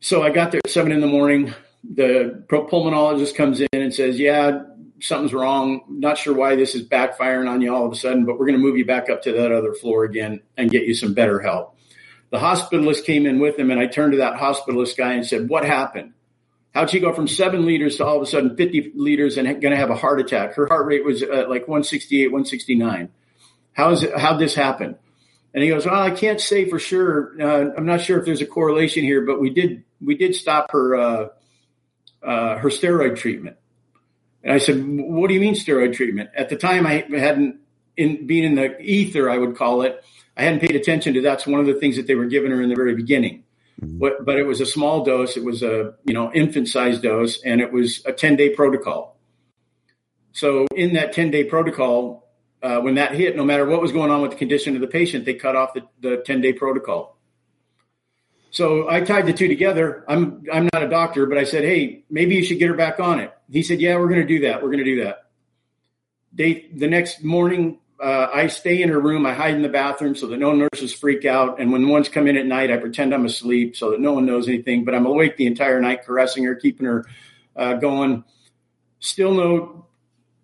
[0.00, 1.52] So I got there at seven in the morning.
[1.82, 4.62] The pulmonologist comes in and says, yeah,
[5.00, 5.82] something's wrong.
[5.88, 8.58] Not sure why this is backfiring on you all of a sudden, but we're going
[8.58, 11.40] to move you back up to that other floor again and get you some better
[11.40, 11.77] help.
[12.30, 15.48] The hospitalist came in with him, and I turned to that hospitalist guy and said,
[15.48, 16.12] what happened?
[16.74, 19.72] How'd she go from seven liters to all of a sudden 50 liters and going
[19.72, 20.54] to have a heart attack?
[20.54, 23.08] Her heart rate was uh, like 168, 169.
[23.72, 24.96] How is it, how'd this happen?
[25.54, 27.32] And he goes, well, I can't say for sure.
[27.40, 30.70] Uh, I'm not sure if there's a correlation here, but we did, we did stop
[30.72, 31.28] her, uh,
[32.22, 33.56] uh, her steroid treatment.
[34.44, 36.30] And I said, what do you mean steroid treatment?
[36.36, 37.60] At the time I hadn't
[37.98, 40.02] in in the ether, I would call it.
[40.38, 42.62] I hadn't paid attention to that's one of the things that they were giving her
[42.62, 43.44] in the very beginning.
[43.82, 43.98] Mm-hmm.
[43.98, 45.36] But, but it was a small dose.
[45.36, 49.18] It was a you know infant sized dose, and it was a ten day protocol.
[50.32, 52.28] So in that ten day protocol,
[52.62, 54.86] uh, when that hit, no matter what was going on with the condition of the
[54.86, 57.16] patient, they cut off the, the 10 day protocol.
[58.50, 60.04] So I tied the two together.
[60.08, 62.98] I'm, I'm not a doctor, but I said, Hey, maybe you should get her back
[62.98, 63.32] on it.
[63.50, 64.62] He said, yeah, we're going to do that.
[64.62, 65.26] We're going to do that.
[66.34, 69.26] Day the next morning, uh, I stay in her room.
[69.26, 71.60] I hide in the bathroom so that no nurses freak out.
[71.60, 74.24] And when ones come in at night, I pretend I'm asleep so that no one
[74.24, 74.84] knows anything.
[74.84, 77.04] But I'm awake the entire night, caressing her, keeping her
[77.56, 78.24] uh, going.
[79.00, 79.86] Still no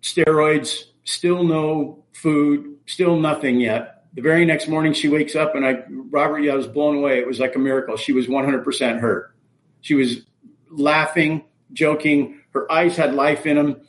[0.01, 0.83] steroids.
[1.05, 2.77] Still no food.
[2.87, 4.05] Still nothing yet.
[4.15, 7.19] The very next morning, she wakes up, and I, Robert, yeah, I was blown away.
[7.19, 7.97] It was like a miracle.
[7.97, 9.35] She was 100% hurt.
[9.81, 10.21] She was
[10.69, 11.43] laughing,
[11.73, 12.39] joking.
[12.51, 13.81] Her eyes had life in them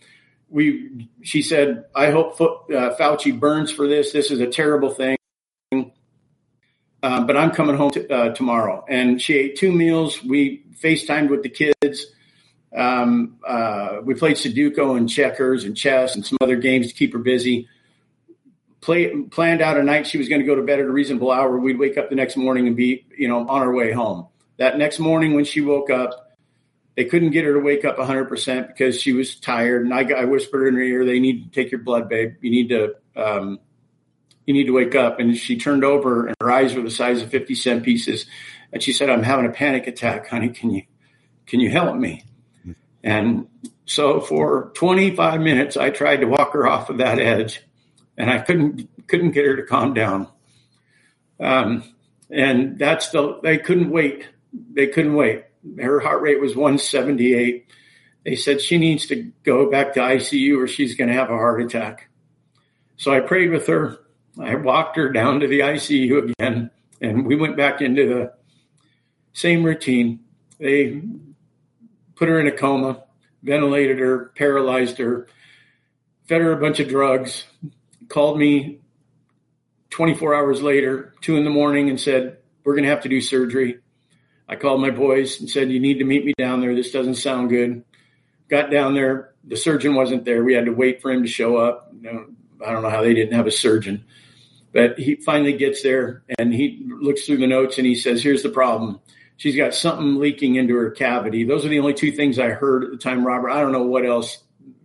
[0.49, 4.13] we she said, I hope uh, Fauci burns for this.
[4.13, 5.17] This is a terrible thing.
[7.03, 8.85] Uh, but I'm coming home to, uh, tomorrow.
[8.89, 10.23] And she ate two meals.
[10.25, 12.07] We FaceTimed with the kids.
[12.75, 17.13] Um, uh, we played Sudoku and checkers and chess and some other games to keep
[17.13, 17.69] her busy.
[18.81, 21.31] Play, planned out a night she was going to go to bed at a reasonable
[21.31, 21.59] hour.
[21.59, 24.29] We'd wake up the next morning and be, you know, on our way home.
[24.59, 26.26] That next morning when she woke up,
[26.97, 29.85] they couldn't get her to wake up 100% because she was tired.
[29.85, 32.37] And I, I whispered in her ear, they need to take your blood, babe.
[32.41, 33.61] You need to, um,
[34.47, 35.21] you need to wake up.
[35.21, 38.25] And she turned over and her eyes were the size of 50 cent pieces.
[38.73, 40.49] And she said, I'm having a panic attack, honey.
[40.49, 40.83] Can you,
[41.47, 42.25] can you help me?
[43.05, 43.47] And
[43.85, 47.63] so for 25 minutes, I tried to walk her off of that edge
[48.17, 50.29] and I couldn't, couldn't get her to calm down.
[51.39, 51.85] Um,
[52.31, 54.27] and that's the, they couldn't wait.
[54.73, 55.45] They couldn't wait
[55.81, 57.67] her heart rate was 178.
[58.25, 61.37] They said she needs to go back to ICU or she's going to have a
[61.37, 62.09] heart attack.
[62.97, 63.99] So I prayed with her.
[64.41, 68.33] I walked her down to the ICU again, and we went back into the
[69.33, 70.21] same routine.
[70.59, 71.01] They
[72.17, 73.05] put her in a coma,
[73.43, 75.29] ventilated her, paralyzed her,
[76.29, 77.45] fed her a bunch of drugs,
[78.09, 78.81] called me
[79.91, 83.21] 24 hours later, two in the morning, and said, We're going to have to do
[83.21, 83.79] surgery.
[84.49, 86.75] I called my boys and said, You need to meet me down there.
[86.75, 87.85] This doesn't sound good.
[88.49, 89.33] Got down there.
[89.45, 90.45] The surgeon wasn't there.
[90.45, 91.93] We had to wait for him to show up.
[92.65, 94.05] I don't know how they didn't have a surgeon.
[94.73, 98.43] But he finally gets there and he looks through the notes and he says, Here's
[98.43, 99.01] the problem.
[99.37, 101.45] She's got something leaking into her cavity.
[101.45, 103.51] Those are the only two things I heard at the time, Robert.
[103.51, 104.43] I don't know what else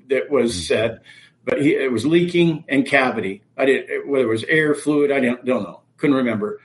[0.10, 0.62] that was mm-hmm.
[0.62, 1.02] said,
[1.46, 3.44] but he, it was leaking and cavity.
[3.58, 5.82] I didn't whether it was air, fluid, I don't, don't know.
[5.98, 6.60] Couldn't remember.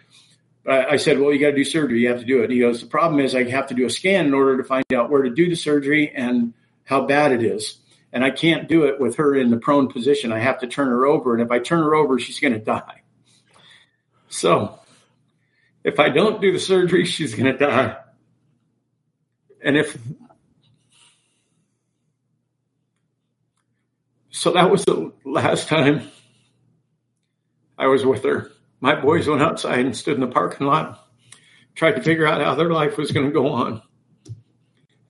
[0.68, 2.00] I said, well, you got to do surgery.
[2.00, 2.50] You have to do it.
[2.50, 4.84] He goes, the problem is I have to do a scan in order to find
[4.92, 6.54] out where to do the surgery and
[6.84, 7.78] how bad it is.
[8.12, 10.32] And I can't do it with her in the prone position.
[10.32, 11.34] I have to turn her over.
[11.34, 13.02] And if I turn her over, she's going to die.
[14.28, 14.78] So
[15.84, 17.96] if I don't do the surgery, she's going to die.
[19.62, 19.96] And if,
[24.30, 26.08] so that was the last time
[27.78, 28.50] I was with her
[28.80, 31.06] my boys went outside and stood in the parking lot,
[31.74, 33.82] tried to figure out how their life was going to go on.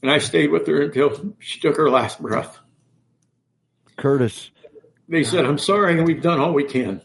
[0.02, 2.58] And I stayed with her until she took her last breath.
[3.96, 4.50] Kurtis.
[5.08, 7.00] They said, I'm sorry, and we've done all we can.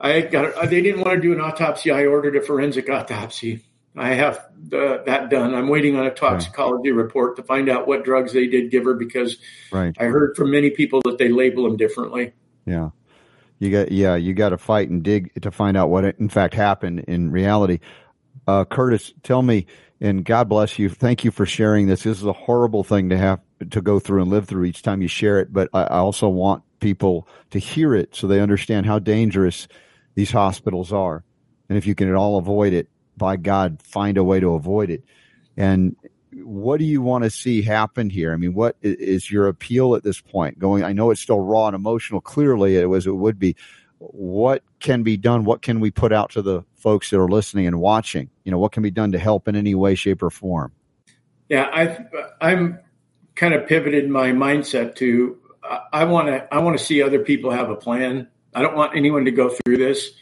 [0.00, 0.54] I got.
[0.54, 1.90] Uh, they didn't want to do an autopsy.
[1.90, 3.64] I ordered a forensic autopsy.
[3.96, 5.54] I have the, that done.
[5.54, 7.04] I'm waiting on a toxicology right.
[7.04, 9.36] report to find out what drugs they did give her because
[9.70, 9.96] right.
[9.98, 12.32] I heard from many people that they label them differently.
[12.66, 12.90] Yeah.
[13.58, 16.54] You got yeah, you got to fight and dig to find out what in fact
[16.54, 17.80] happened in reality.
[18.46, 19.66] Uh, Kurtis, tell me,
[20.00, 20.90] and God bless you.
[20.90, 22.02] Thank you for sharing this.
[22.02, 23.40] This is a horrible thing to have
[23.70, 26.28] to go through and live through each time you share it, but I, I also
[26.28, 29.66] want people to hear it so they understand how dangerous
[30.14, 31.24] these hospitals are.
[31.68, 34.90] And if you can at all avoid it, by God, find a way to avoid
[34.90, 35.04] it.
[35.56, 35.96] And
[36.42, 38.32] what do you want to see happen here?
[38.32, 40.58] I mean, what is your appeal at this point?
[40.58, 42.20] Going, I know it's still raw and emotional.
[42.20, 43.56] Clearly, it was it would be.
[43.98, 45.44] What can be done?
[45.44, 48.28] What can we put out to the folks that are listening and watching?
[48.44, 50.72] You know, what can be done to help in any way, shape, or form?
[51.48, 52.04] Yeah, I,
[52.40, 52.80] I'm
[53.34, 55.38] kind of pivoted my mindset to
[55.92, 58.28] I want to I want to see other people have a plan.
[58.54, 60.12] I don't want anyone to go through this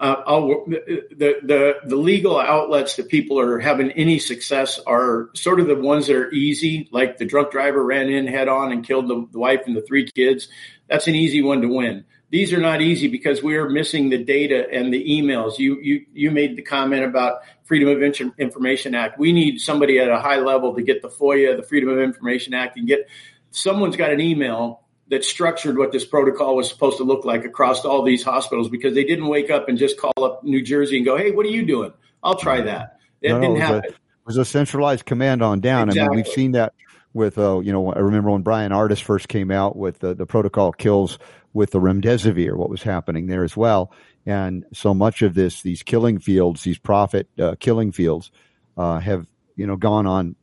[0.00, 0.22] uh,
[0.66, 5.76] the, the the legal outlets that people are having any success are sort of the
[5.76, 9.26] ones that are easy, like the drunk driver ran in head on and killed the,
[9.32, 10.48] the wife and the three kids.
[10.88, 12.04] That's an easy one to win.
[12.30, 15.58] These are not easy because we are missing the data and the emails.
[15.58, 18.02] You you you made the comment about Freedom of
[18.38, 19.18] Information Act.
[19.18, 22.54] We need somebody at a high level to get the FOIA, the Freedom of Information
[22.54, 23.08] Act, and get
[23.50, 27.84] someone's got an email that structured what this protocol was supposed to look like across
[27.84, 31.04] all these hospitals because they didn't wake up and just call up New Jersey and
[31.04, 31.92] go, "Hey, what are you doing?
[32.22, 33.90] I'll try that." It no, didn't no, it happen.
[33.90, 35.88] It was a centralized command on down.
[35.88, 36.00] Exactly.
[36.00, 36.72] I mean, we've seen that
[37.12, 40.26] with, uh, you know, I remember when Bryan Ardis first came out with the, the
[40.26, 41.18] protocol kills
[41.52, 43.92] with the remdesivir, what was happening there as well.
[44.26, 48.30] And so much of this, these killing fields, these profit uh, killing fields,
[48.76, 49.26] uh, have
[49.56, 50.34] you know gone on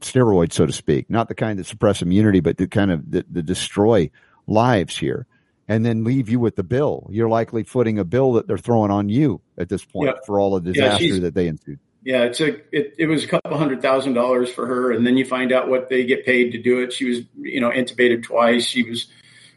[0.00, 3.32] steroids, so to speak, not the kind that suppress immunity, but the kind of that,
[3.32, 4.10] that destroy
[4.46, 5.26] lives here
[5.70, 7.06] and then leave you with the bill.
[7.10, 10.58] You're likely footing a bill that they're throwing on you at this point for all
[10.58, 11.78] the disaster yeah, that they ensued.
[12.02, 15.16] Yeah, it's a it, it was a couple hundred thousand dollars for her, and then
[15.16, 16.92] you find out what they get paid to do it.
[16.92, 18.64] She was you know intubated twice.
[18.64, 19.06] She was,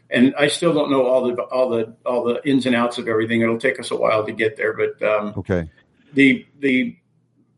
[0.08, 3.08] and I still don't know all the all the all the ins and outs of
[3.08, 3.40] everything.
[3.40, 5.68] It'll take us a while to get there, but um, okay.
[6.12, 6.96] The the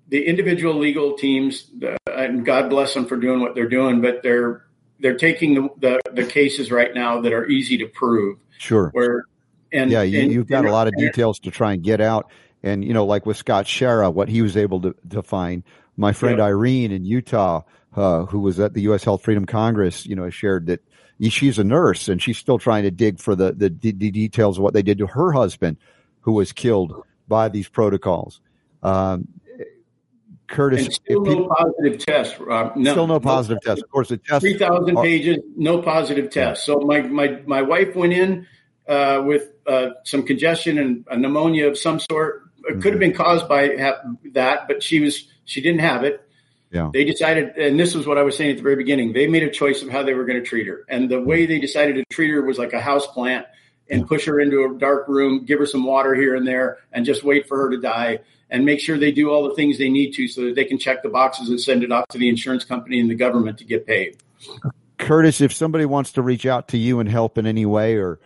[0.08, 1.96] the individual legal teams, uh,
[2.30, 4.64] and God bless them for doing what they're doing, but they're
[4.98, 8.38] they're taking the, the, the cases right now that are easy to prove.
[8.58, 8.90] Sure.
[8.90, 9.24] Where
[9.72, 12.30] and yeah, you, and, you've got a lot of details to try and get out,
[12.62, 15.62] and you know, like with Scott Schara, what he was able to, to find.
[15.98, 16.44] My friend yeah.
[16.44, 17.62] Irene in Utah,
[17.94, 19.02] uh, who was at the U.S.
[19.02, 20.82] Health Freedom Congress, you know, shared that
[21.22, 24.62] she's a nurse and she's still trying to dig for the, the, the details of
[24.62, 25.78] what they did to her husband,
[26.20, 28.40] who was killed by these protocols.
[28.82, 29.28] Um,
[30.48, 32.40] Kurtis, still no people, positive test.
[32.40, 33.82] No, still no positive no, test.
[33.82, 36.64] Of course, the test three thousand pages, no positive test.
[36.64, 38.46] So my my my wife went in
[38.88, 42.44] uh, with uh, some congestion and a pneumonia of some sort.
[42.58, 42.80] It mm-hmm.
[42.80, 46.22] could have been caused by ha- that, but she was she didn't have it.
[46.70, 46.90] Yeah.
[46.92, 49.12] They decided, and this was what I was saying at the very beginning.
[49.12, 51.46] They made a choice of how they were going to treat her, and the way
[51.46, 53.46] they decided to treat her was like a house plant
[53.88, 54.06] and yeah.
[54.06, 57.22] push her into a dark room, give her some water here and there, and just
[57.22, 58.18] wait for her to die
[58.50, 60.78] and make sure they do all the things they need to so that they can
[60.78, 63.64] check the boxes and send it off to the insurance company and the government to
[63.64, 64.16] get paid.
[64.98, 68.18] Kurtis, if somebody wants to reach out to you and help in any way, or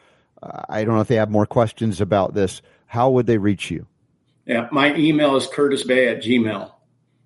[0.43, 3.71] uh, I don't know if they have more questions about this, how would they reach
[3.71, 3.87] you?
[4.47, 6.71] Yeah, my email is Kurtis Bay at Gmail.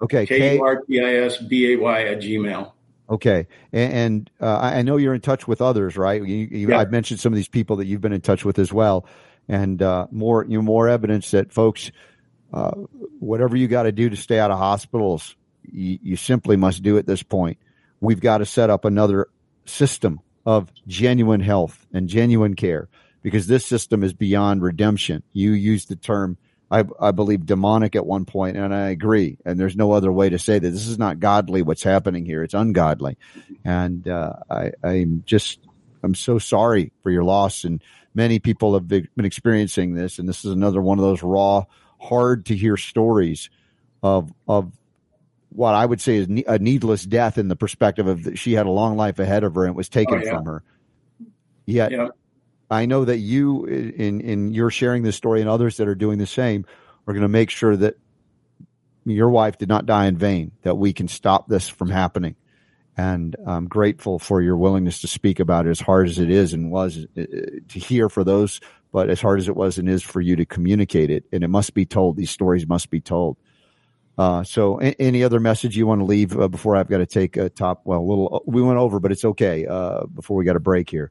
[0.02, 0.26] Okay.
[0.26, 2.72] K U R T I S B A Y at Gmail.
[3.08, 6.22] Okay, and, and uh, I know you're in touch with others, right?
[6.24, 6.78] You, you, yeah.
[6.78, 9.06] I've mentioned some of these people that you've been in touch with as well,
[9.46, 11.92] and uh, more you know, more evidence that folks
[12.52, 12.72] uh,
[13.18, 15.36] whatever you got to do to stay out of hospitals,
[15.70, 17.58] you, you simply must do at this point.
[18.00, 19.28] We've got to set up another
[19.64, 22.88] system of genuine health and genuine care
[23.22, 25.22] because this system is beyond redemption.
[25.32, 26.36] You used the term,
[26.70, 29.38] I, I, believe, demonic at one point, and I agree.
[29.44, 31.62] And there's no other way to say that this is not godly.
[31.62, 32.42] What's happening here?
[32.42, 33.16] It's ungodly,
[33.64, 35.60] and uh, I, I'm just,
[36.02, 37.64] I'm so sorry for your loss.
[37.64, 37.82] And
[38.14, 41.64] many people have been experiencing this, and this is another one of those raw
[42.04, 43.50] hard to hear stories
[44.02, 44.72] of of
[45.50, 48.66] what I would say is a needless death in the perspective of that she had
[48.66, 50.30] a long life ahead of her and it was taken oh, yeah.
[50.30, 50.62] from her.
[51.64, 52.08] Yet yeah.
[52.70, 56.18] I know that you in in your sharing this story and others that are doing
[56.18, 56.66] the same
[57.06, 57.96] are going to make sure that
[59.04, 62.36] your wife did not die in vain, that we can stop this from happening.
[62.96, 66.52] And I'm grateful for your willingness to speak about it as hard as it is
[66.52, 67.22] and was uh,
[67.68, 68.60] to hear for those
[68.94, 71.48] but as hard as it was and is for you to communicate it, and it
[71.48, 72.16] must be told.
[72.16, 73.36] These stories must be told.
[74.16, 77.06] Uh, so, a- any other message you want to leave uh, before I've got to
[77.06, 77.80] take a top?
[77.84, 79.66] Well, a little we went over, but it's okay.
[79.66, 81.10] Uh, before we got a break here.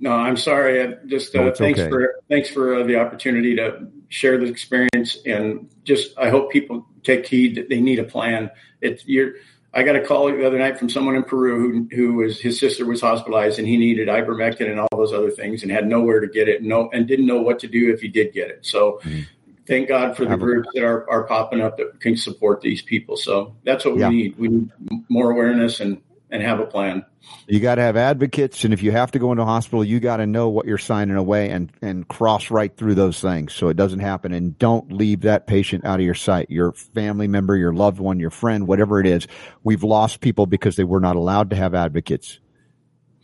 [0.00, 0.82] No, I'm sorry.
[0.82, 1.88] I just no, uh, thanks okay.
[1.88, 6.84] for thanks for uh, the opportunity to share this experience, and just I hope people
[7.04, 8.50] take heed that they need a plan.
[8.80, 9.34] It's you're
[9.72, 12.58] I got a call the other night from someone in Peru who who was his
[12.58, 16.20] sister was hospitalized and he needed ivermectin and all those other things and had nowhere
[16.20, 18.50] to get it, and no, and didn't know what to do if he did get
[18.50, 18.66] it.
[18.66, 19.00] So.
[19.04, 19.20] Mm-hmm.
[19.66, 23.16] Thank God for the groups that are, are popping up that can support these people.
[23.16, 24.08] So that's what we yeah.
[24.08, 24.36] need.
[24.36, 24.70] We need
[25.08, 27.04] more awareness and and have a plan.
[27.46, 30.00] You got to have advocates, and if you have to go into a hospital, you
[30.00, 33.68] got to know what you're signing away and and cross right through those things so
[33.68, 34.32] it doesn't happen.
[34.32, 36.50] And don't leave that patient out of your sight.
[36.50, 39.26] Your family member, your loved one, your friend, whatever it is.
[39.62, 42.38] We've lost people because they were not allowed to have advocates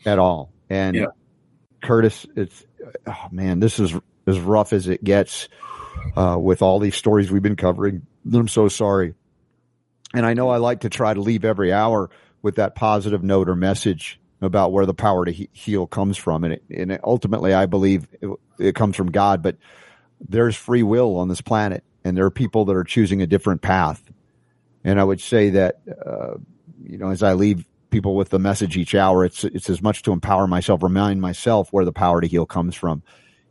[0.04, 0.52] at all.
[0.68, 1.06] And yeah.
[1.82, 2.64] Kurtis, it's
[3.06, 3.94] oh man, this is
[4.26, 5.48] as rough as it gets
[6.16, 8.06] uh, with all these stories we've been covering.
[8.30, 9.14] I'm so sorry.
[10.14, 12.10] And I know I like to try to leave every hour
[12.46, 16.44] with that positive note or message about where the power to he- heal comes from.
[16.44, 19.56] And, it, and ultimately, I believe it, it comes from God, but
[20.20, 23.62] there's free will on this planet and there are people that are choosing a different
[23.62, 24.00] path.
[24.84, 26.34] And I would say that, uh,
[26.84, 30.02] you know, as I leave people with the message each hour, it's, it's as much
[30.02, 33.02] to empower myself, remind myself where the power to heal comes from.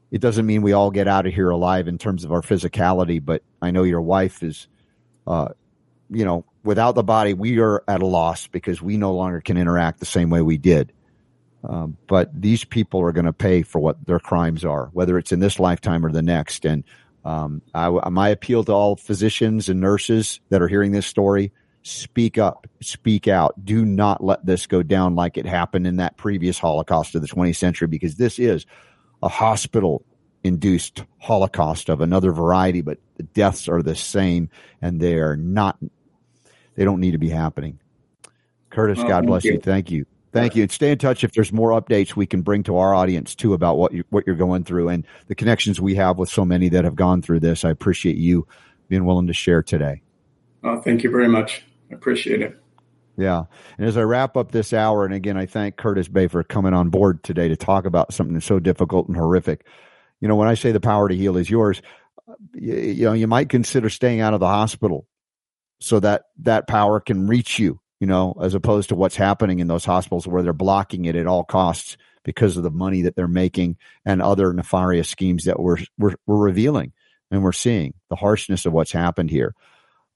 [0.09, 3.23] It doesn't mean we all get out of here alive in terms of our physicality,
[3.23, 4.69] but I know your wife is,
[5.27, 5.49] uh,
[6.09, 9.57] you know, without the body, we are at a loss because we no longer can
[9.57, 10.91] interact the same way we did.
[11.63, 15.31] Um, but these people are going to pay for what their crimes are, whether it's
[15.31, 16.65] in this lifetime or the next.
[16.65, 16.83] And
[17.23, 21.51] um, I, my appeal to all physicians and nurses that are hearing this story:
[21.81, 23.65] speak up, speak out.
[23.65, 27.27] Do not let this go down like it happened in that previous Holocaust of the
[27.27, 28.67] 20th century, because this is
[29.23, 30.05] a hospital
[30.43, 34.49] induced Holocaust of another variety, but the deaths are the same
[34.79, 35.77] and they are not
[36.76, 37.80] they don't need to be happening.
[38.71, 39.53] Kurtis, God bless you.
[39.53, 39.59] you.
[39.59, 40.05] Thank you.
[40.32, 40.63] Thank you.
[40.63, 43.53] And stay in touch if there's more updates we can bring to our audience too
[43.53, 46.67] about what you what you're going through and the connections we have with so many
[46.69, 47.63] that have gone through this.
[47.63, 48.45] I appreciate you
[48.89, 50.01] being willing to share today.
[50.61, 51.63] Oh, thank you very much.
[51.89, 52.59] I appreciate it.
[53.17, 53.45] Yeah.
[53.78, 56.73] And as I wrap up this hour, and again, I thank Kurtis Bay for coming
[56.73, 59.65] on board today to talk about something so difficult and horrific.
[60.19, 61.82] You know, when I say the power to heal is yours,
[62.53, 65.07] you, you know, you might consider staying out of the hospital
[65.80, 69.67] so that that power can reach you, you know, as opposed to what's happening in
[69.67, 73.28] those hospitals where they're blocking it at all costs because of the money that they're
[73.28, 76.91] making and other nefarious schemes that we're, we're, we're revealing
[77.32, 79.53] and we're seeing the harshness of what's happened here.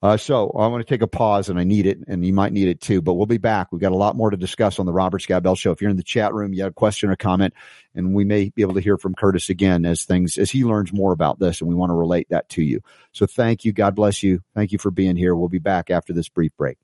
[0.02, 2.54] Uh, so I want to take a pause and I need it and you might
[2.54, 3.72] need it too, but we'll be back.
[3.72, 5.72] We've got a lot more to discuss on the Robert Scott Bell show.
[5.72, 7.54] If you're in the chat room, you have a question or comment
[7.93, 10.93] and we may be able to hear from Kurtis again as things, as he learns
[10.93, 12.80] more about this and we want to relate that to you.
[13.12, 13.74] So thank you.
[13.74, 14.41] God bless you.
[14.56, 15.36] Thank you for being here.
[15.36, 16.78] We'll be back after this brief break.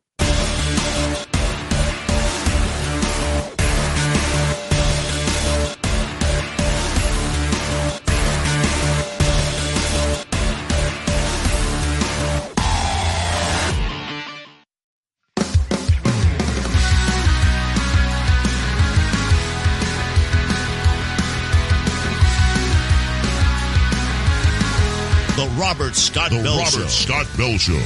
[25.66, 26.86] Robert Scott the Bell Robert Show.
[26.86, 27.82] Scott Bell Show.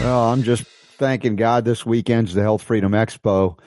[0.00, 0.64] Well, I'm just
[0.98, 3.60] thanking God this weekend's the Health Freedom Expo.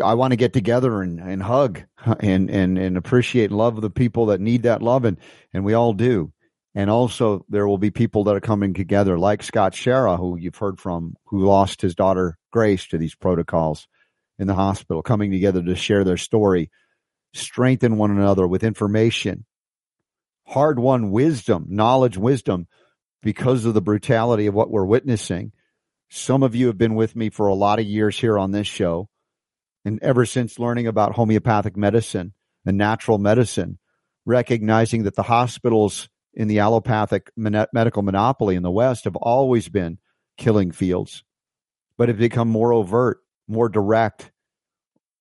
[0.00, 1.82] I want to get together and, and hug
[2.20, 5.18] and, and, and appreciate and love the people that need that love, and,
[5.52, 6.32] and we all do.
[6.76, 10.54] And also, there will be people that are coming together, like Scott Schara, who you've
[10.54, 13.88] heard from, who lost his daughter Grace to these protocols
[14.38, 16.70] in the hospital, coming together to share their story,
[17.34, 19.44] strengthen one another with information,
[20.48, 22.66] hard won wisdom, knowledge, wisdom,
[23.22, 25.52] because of the brutality of what we're witnessing.
[26.08, 28.66] Some of you have been with me for a lot of years here on this
[28.66, 29.08] show.
[29.84, 32.32] And ever since learning about homeopathic medicine
[32.64, 33.78] and natural medicine,
[34.24, 39.98] recognizing that the hospitals in the allopathic medical monopoly in the West have always been
[40.36, 41.24] killing fields,
[41.96, 44.30] but have become more overt, more direct,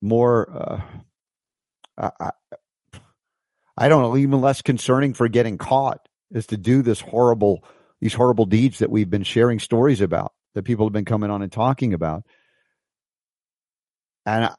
[0.02, 0.84] more.
[1.98, 2.32] Uh,
[3.78, 7.64] I don't know, even less concerning for getting caught is to do this horrible,
[8.02, 11.42] these horrible deeds that we've been sharing stories about, that people have been coming on
[11.42, 12.24] and talking about.
[14.26, 14.50] And,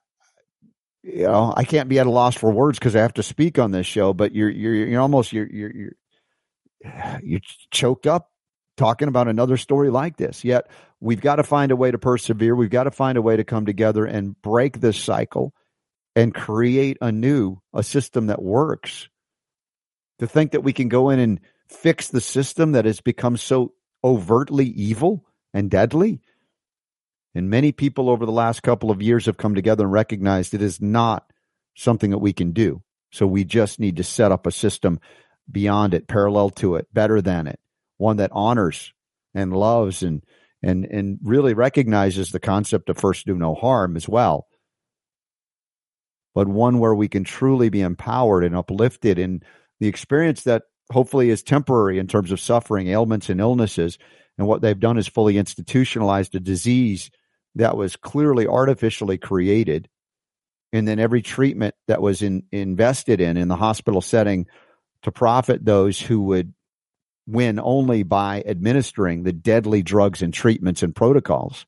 [1.02, 3.59] you know, I can't be at a loss for words because I have to speak
[3.59, 7.40] on this show, but you're, you're, you're almost, you're, you're, you're, you're
[7.70, 8.30] choked up
[8.76, 10.44] talking about another story like this.
[10.44, 10.70] Yet
[11.01, 12.55] we've got to find a way to persevere.
[12.55, 15.52] We've got to find a way to come together and break this cycle
[16.16, 19.09] and create a new a system that works.
[20.18, 23.72] To think that we can go in and fix the system that has become so
[24.02, 25.24] overtly evil
[25.54, 26.20] and deadly.
[27.34, 30.62] And many people over the last couple of years have come together and recognized it
[30.62, 31.30] is not
[31.76, 32.82] something that we can do.
[33.10, 35.00] So we just need to set up a system
[35.50, 37.60] beyond it, parallel to it, better than it,
[37.96, 38.92] one that honors
[39.34, 40.22] and loves and
[40.62, 44.46] and and really recognizes the concept of first do no harm as well
[46.34, 49.42] but one where we can truly be empowered and uplifted in
[49.80, 53.98] the experience that hopefully is temporary in terms of suffering ailments and illnesses
[54.36, 57.10] and what they've done is fully institutionalized a disease
[57.56, 59.88] that was clearly artificially created
[60.72, 64.46] and then every treatment that was in, invested in in the hospital setting
[65.02, 66.52] to profit those who would
[67.26, 71.66] win only by administering the deadly drugs and treatments and protocols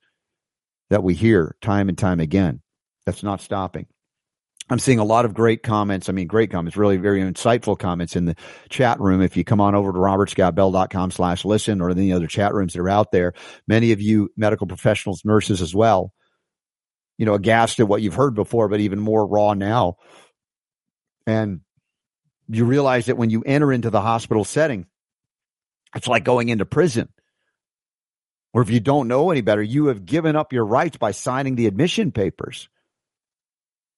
[0.88, 2.60] that we hear time and time again.
[3.06, 3.86] That's not stopping.
[4.70, 6.08] I'm seeing a lot of great comments.
[6.08, 8.36] I mean, great comments, really very insightful comments in the
[8.68, 9.20] chat room.
[9.20, 12.80] If you come on over to robertscottbell.com slash listen or any other chat rooms that
[12.80, 13.34] are out there,
[13.66, 16.12] many of you medical professionals, nurses as well,
[17.18, 19.96] you know, aghast at what you've heard before, but even more raw now.
[21.26, 21.60] And
[22.48, 24.86] you realize that when you enter into the hospital setting,
[25.96, 27.08] it's like going into prison.
[28.52, 31.56] Or if you don't know any better, you have given up your rights by signing
[31.56, 32.68] the admission papers.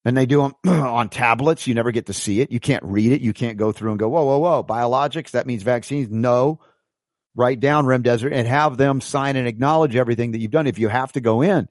[0.05, 0.55] And they do them
[0.85, 1.67] on tablets.
[1.67, 2.51] You never get to see it.
[2.51, 3.21] You can't read it.
[3.21, 6.11] You can't go through and go, whoa, whoa, whoa, biologics, that means vaccines.
[6.11, 6.61] No.
[7.35, 10.89] Write down Remdesivir and have them sign and acknowledge everything that you've done if you
[10.89, 11.69] have to go in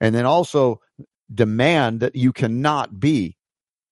[0.00, 0.80] and then also
[1.32, 3.36] demand that you cannot be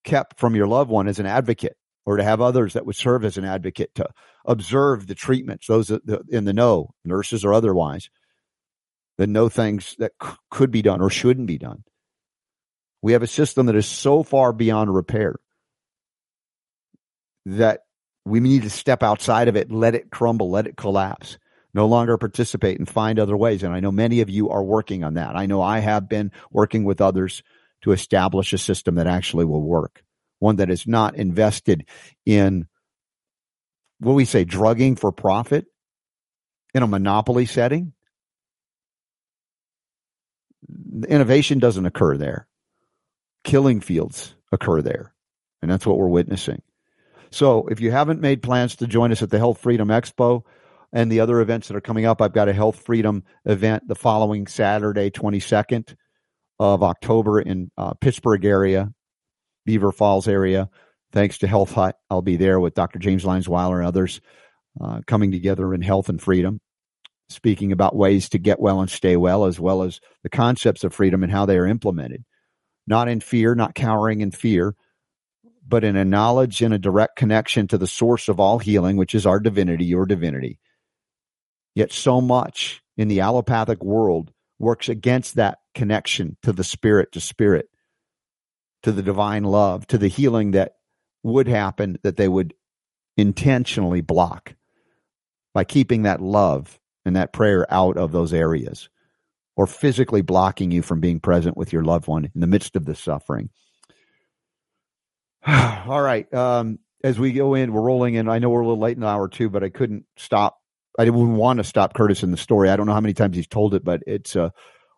[0.05, 1.77] kept from your loved one as an advocate
[2.07, 4.09] or to have others that would serve as an advocate to
[4.47, 5.91] observe the treatments, those
[6.31, 8.09] in the know, nurses or otherwise,
[9.19, 11.85] that know things that c- could be done or shouldn't be done.
[13.03, 15.37] We have a system that is so far beyond repair
[17.47, 17.83] that
[18.25, 21.39] we need to step outside of it, let it crumble, let it collapse
[21.75, 23.63] no longer participate and find other ways.
[23.63, 25.37] And I know many of you are working on that.
[25.37, 27.43] I know I have been working with others
[27.83, 30.03] to establish a system that actually will work,
[30.39, 31.87] one that is not invested
[32.27, 32.67] in
[34.01, 35.67] what we say, drugging for profit
[36.75, 37.93] in a monopoly setting.
[41.09, 42.49] Innovation doesn't occur there.
[43.49, 45.15] Killing fields occur there.
[45.63, 46.63] And that's what we're witnessing.
[47.31, 50.45] So if you haven't made plans to join us at the Health Freedom Expo,
[50.93, 52.23] and the other events that are coming up.
[52.23, 55.95] I've got a Health Freedom event the following Saturday, 22nd
[56.59, 58.93] of October in uh, Pittsburgh area,
[59.65, 60.71] Beaver Falls area.
[61.13, 62.99] Thanks to Health Hut, I'll be there with Dr.
[62.99, 64.21] James Lyons-Weiler and others
[64.81, 66.61] uh, coming together in health and freedom,
[67.29, 70.95] speaking about ways to get well and stay well, as well as the concepts of
[70.95, 72.25] freedom and how they are implemented.
[72.89, 74.75] Not in fear, not cowering in fear,
[75.67, 79.15] but in a knowledge and a direct connection to the source of all healing, which
[79.15, 80.59] is our divinity, your divinity.
[81.75, 87.21] Yet so much in the allopathic world works against that connection to the spirit to
[87.21, 87.69] spirit,
[88.83, 90.77] to the divine love, to the healing that
[91.23, 92.55] would happen that they would
[93.19, 94.55] intentionally block
[95.53, 98.89] by keeping that love and that prayer out of those areas
[99.59, 102.87] or physically blocking you from being present with your loved one in the midst of
[102.87, 103.51] the suffering.
[105.47, 106.33] All right.
[106.33, 108.29] Um, as we go in, we're rolling in.
[108.29, 110.59] I know we're a little late in the hour too, but I couldn't stop
[110.99, 112.71] I didn't want to stop Kurtis in the story.
[112.71, 114.51] I don't know how many times he's told it, but it's a, uh,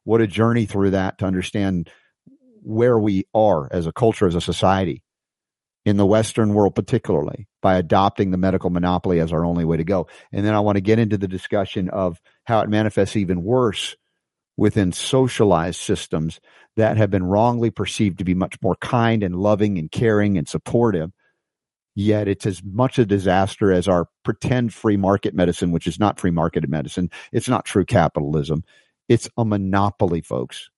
[0.05, 1.91] what a journey through that to understand
[2.63, 5.03] where we are as a culture, as a society
[5.85, 9.85] in the Western world, particularly by adopting the medical monopoly as our only way to
[9.85, 10.07] go.
[10.33, 13.95] And then I want to get into the discussion of how it manifests even worse
[14.61, 16.39] within socialized systems
[16.77, 20.47] that have been wrongly perceived to be much more kind and loving and caring and
[20.47, 21.11] supportive
[21.95, 26.21] yet it's as much a disaster as our pretend free market medicine, which is not
[26.21, 27.11] free market medicine.
[27.33, 28.65] It's not true capitalism.
[29.09, 30.71] It's a monopoly, folks.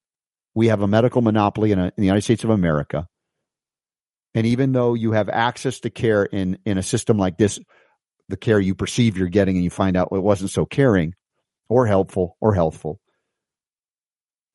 [0.55, 3.07] We have a medical monopoly in, a, in the United States of America.
[4.35, 7.61] And even though you have access to care in, in a system like this,
[8.29, 11.15] the care you perceive you're getting and you find out it wasn't so caring
[11.69, 13.02] or helpful or healthful.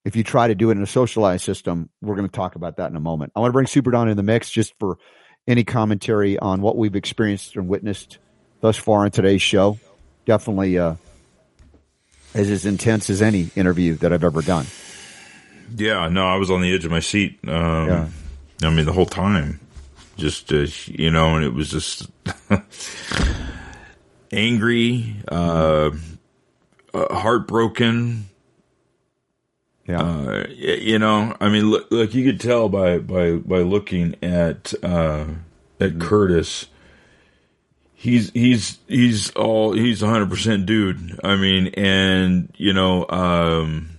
[0.07, 2.77] If you try to do it in a socialized system, we're going to talk about
[2.77, 3.33] that in a moment.
[3.35, 4.97] I want to bring Super Don in the mix just for
[5.45, 8.17] any commentary on what we've experienced and witnessed
[8.61, 9.77] thus far in today's show.
[10.23, 10.95] Definitely uh,
[12.33, 14.65] is as intense as any interview that I've ever done.
[15.75, 17.39] Yeah, no, I was on the edge of my seat.
[17.45, 18.07] Um, yeah.
[18.63, 19.59] I mean, the whole time,
[20.15, 22.09] just uh, you know, and it was just
[24.31, 25.91] angry, uh,
[26.93, 28.29] uh, heartbroken.
[29.87, 34.15] Yeah, uh, you know, I mean, look, look, you could tell by by by looking
[34.21, 35.25] at uh,
[35.79, 36.01] at mm-hmm.
[36.01, 36.67] Kurtis.
[37.93, 41.19] He's he's he's all he's hundred percent dude.
[41.23, 43.97] I mean, and you know, um,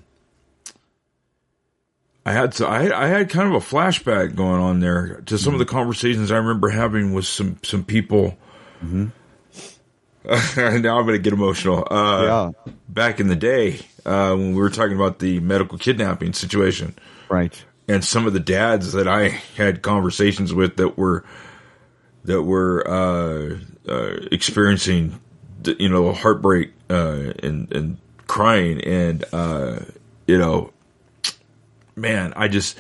[2.27, 5.55] I had to, I, I had kind of a flashback going on there to some
[5.55, 5.63] mm-hmm.
[5.63, 8.37] of the conversations I remember having with some some people.
[8.85, 9.07] Mm-hmm.
[10.57, 11.87] now I'm going to get emotional.
[11.91, 12.73] Uh, Yeah.
[12.89, 16.95] Back in the day, uh, when we were talking about the medical kidnapping situation,
[17.29, 17.65] Right.
[17.87, 21.25] and some of the dads that I had conversations with that were
[22.25, 23.59] that were uh,
[23.91, 25.21] uh, experiencing,
[25.65, 27.97] you know, heartbreak uh, and and
[28.27, 29.79] crying, and uh,
[30.27, 30.73] you know,
[31.97, 32.77] man, I just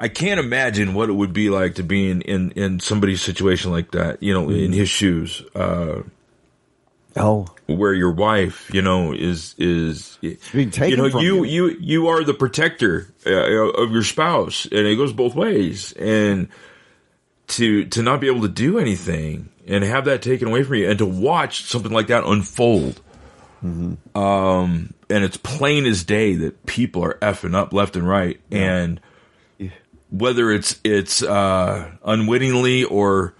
[0.00, 3.70] I can't imagine what it would be like to be in in, in somebody's situation
[3.70, 5.42] like that, you know, in his shoes.
[5.54, 6.02] Uh,
[7.16, 10.18] Oh, where your wife, you know, is is
[10.52, 11.68] being taken you know you, you.
[11.68, 15.92] you you are the protector uh, of your spouse, and it goes both ways.
[15.92, 16.48] And
[17.48, 20.90] to to not be able to do anything and have that taken away from you,
[20.90, 23.00] and to watch something like that unfold,
[23.64, 24.18] Mm-hmm.
[24.18, 29.00] um, and it's plain as day that people are effing up left and right, and
[30.10, 33.34] whether it's it's uh, unwittingly or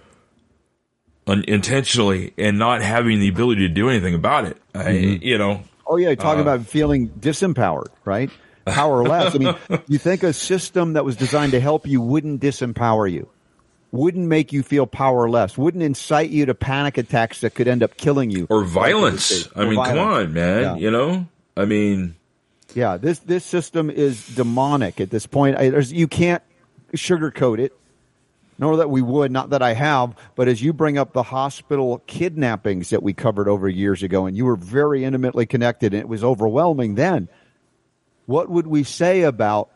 [1.26, 5.96] unintentionally, and not having the ability to do anything about it, I, you know, Oh
[5.96, 8.30] yeah, Uh, talking about feeling disempowered, right?
[8.64, 9.34] Powerless.
[9.34, 9.54] I mean,
[9.88, 13.28] you think a system that was designed to help you wouldn't disempower you,
[13.92, 17.96] wouldn't make you feel powerless, wouldn't incite you to panic attacks that could end up
[17.98, 19.46] killing you, or violence.
[19.54, 20.62] I Or mean, come on, man.
[20.62, 20.76] Yeah.
[20.76, 21.26] You know,
[21.56, 22.14] I mean,
[22.74, 25.58] Yeah, this this system is demonic at this point.
[25.58, 26.42] I, there's, you can't
[26.94, 27.72] sugarcoat it.
[28.58, 32.02] Nor that we would, not that I have, but as you bring up the hospital
[32.06, 36.08] kidnappings that we covered over years ago, and you were very intimately connected, and it
[36.08, 37.28] was overwhelming then.
[38.26, 39.70] What would we say about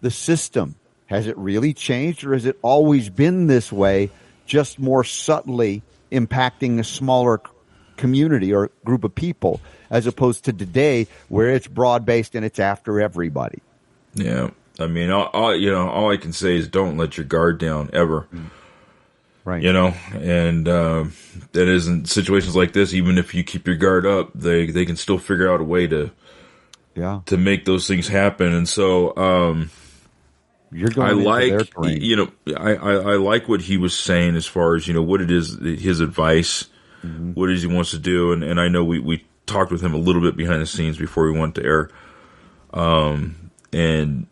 [0.00, 0.76] the system?
[1.06, 4.10] Has it really changed, or has it always been this way,
[4.46, 7.40] just more subtly impacting a smaller
[7.96, 9.60] community or group of people,
[9.90, 13.60] as opposed to today, where it's broad based and it's after everybody?
[14.14, 14.50] yeah.
[14.78, 17.58] I mean, all, all you know, all I can say is don't let your guard
[17.58, 18.26] down ever.
[19.44, 19.62] Right.
[19.62, 21.04] You know, and uh,
[21.52, 22.94] that isn't situations like this.
[22.94, 25.86] Even if you keep your guard up, they they can still figure out a way
[25.86, 26.10] to
[26.94, 27.20] Yeah.
[27.26, 28.54] to make those things happen.
[28.54, 29.70] And so, um,
[30.72, 31.70] You're going I like,
[32.00, 35.02] you know, I, I, I like what he was saying as far as, you know,
[35.02, 36.66] what it is, his advice,
[37.34, 38.32] what it is he wants to do.
[38.32, 40.96] And, and I know we, we talked with him a little bit behind the scenes
[40.96, 41.90] before we went to air.
[42.72, 44.26] Um, and,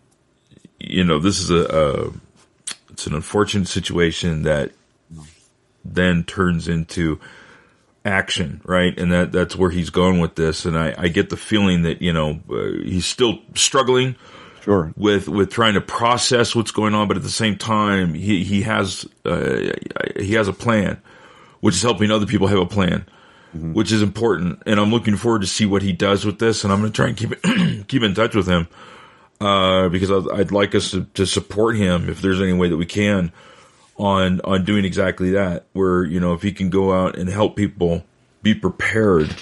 [0.83, 2.13] you know, this is a, a
[2.91, 4.73] it's an unfortunate situation that
[5.85, 7.21] then turns into
[8.05, 8.97] action, right?
[8.99, 10.65] And that, that's where he's going with this.
[10.65, 14.17] And I, I get the feeling that, you know, uh, he's still struggling
[14.63, 14.93] sure.
[14.97, 18.63] with with trying to process what's going on, but at the same time, he he
[18.63, 19.73] has uh,
[20.17, 21.01] he has a plan,
[21.61, 23.07] which is helping other people have a plan,
[23.53, 24.63] which is important.
[24.67, 26.65] And I'm looking forward to see what he does with this.
[26.65, 28.69] And I'm going to try and keep it keep in touch with him
[29.43, 32.77] uh, because I'd, I'd like us to, to support him if there's any way that
[32.77, 33.33] we can
[33.97, 35.67] on on doing exactly that.
[35.73, 38.05] Where you know if he can go out and help people
[38.43, 39.35] be prepared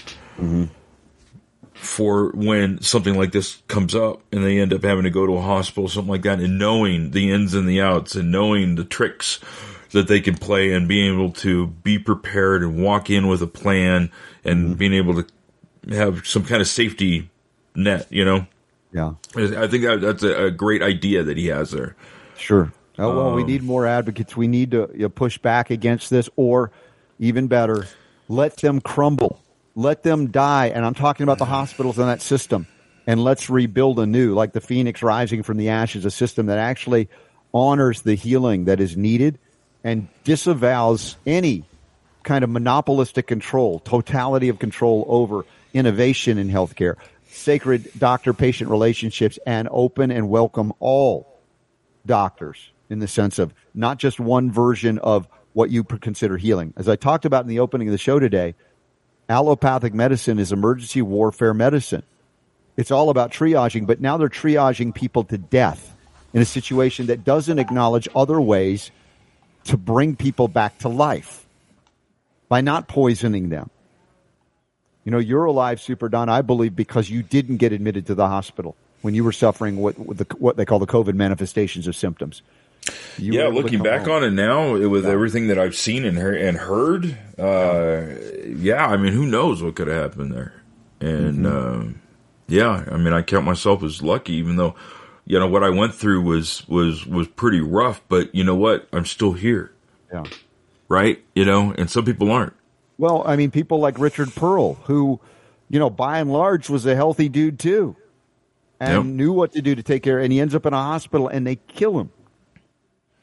[1.75, 5.37] for when something like this comes up and they end up having to go to
[5.37, 8.85] a hospital, something like that, and knowing the ins and the outs and knowing the
[8.85, 9.39] tricks
[9.93, 13.47] that they can play and being able to be prepared and walk in with a
[13.47, 14.11] plan
[14.45, 15.27] and being able to
[15.95, 17.29] have some kind of safety
[17.75, 18.47] net, you know?
[18.93, 19.13] Yeah.
[19.37, 21.95] I think that, that's a, a great idea that he has there.
[22.37, 22.73] Sure.
[22.99, 24.37] Oh, well, we Um, need more advocates.
[24.37, 26.71] We need to you know, push back against this, or
[27.19, 27.87] even better,
[28.29, 29.41] let them crumble,
[29.75, 30.67] let them die.
[30.67, 32.67] And I'm talking about the hospitals and that system.
[33.07, 37.09] And let's rebuild anew, like the phoenix rising from the ashes, a system that actually
[37.53, 39.39] honors the healing that is needed
[39.83, 41.65] and disavows any
[42.23, 46.97] kind of monopolistic control, totality of control over innovation in healthcare,
[47.31, 51.39] sacred doctor patient relationships, and open and welcome all
[52.07, 56.73] doctors in the sense of not just one version of what you consider healing.
[56.77, 58.55] As I talked about in the opening of the show today,
[59.29, 62.03] allopathic medicine is emergency warfare medicine.
[62.77, 65.97] It's all about triaging, but now they're triaging people to death
[66.33, 68.91] in a situation that doesn't acknowledge other ways
[69.65, 71.47] to bring people back to life
[72.49, 73.71] by not poisoning them.
[75.05, 78.29] You know, you're alive, Super Don, I believe, because you didn't get admitted to the
[78.29, 81.97] hospital when you were suffering what, what, the, what they call the COVID manifestations of
[81.97, 82.43] symptoms.
[83.19, 84.17] You yeah, were able to looking back home.
[84.17, 88.07] on it now, with everything that I've seen and heard, and heard, uh,
[88.47, 90.55] yeah, I mean, who knows what could have happened there?
[91.01, 91.91] And Mm-hmm.
[91.91, 91.93] uh,
[92.49, 94.75] yeah, I mean, I count myself as lucky, even though
[95.25, 98.03] you know what I went through was was was pretty rough.
[98.09, 98.89] But you know what?
[98.93, 99.73] I'm still here,
[100.13, 100.25] Yeah.
[100.89, 101.23] right?
[101.35, 102.55] You know, and some people aren't.
[103.01, 105.21] Well, I mean, people like Richard Pearl, who,
[105.71, 107.97] you know, by and large was a healthy dude too,
[108.79, 109.05] and Yep.
[109.17, 110.19] knew what to do to take care.
[110.19, 112.11] And he ends up in a hospital, and they kill him.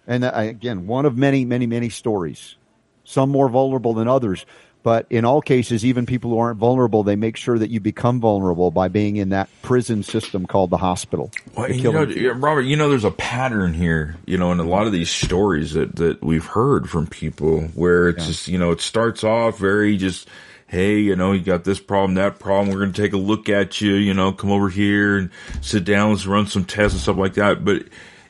[0.08, 2.56] And uh, again, one of many, many, many stories.
[3.04, 4.48] Some more vulnerable than others,
[4.88, 8.22] But in all cases, even people who aren't vulnerable, they make sure that you become
[8.22, 11.30] vulnerable by being in that prison system called the hospital.
[11.58, 14.64] Well, The you know, Robert, you know, there's a pattern here, you know, in a
[14.64, 18.72] lot of these stories that, that we've heard from people where it's just, you know,
[18.72, 20.30] it starts off very just,
[20.68, 22.74] hey, you know, you got this problem, that problem.
[22.74, 25.84] We're going to take a look at you, you know, come over here and sit
[25.84, 27.66] down, let's run some tests and stuff like that.
[27.66, 27.84] But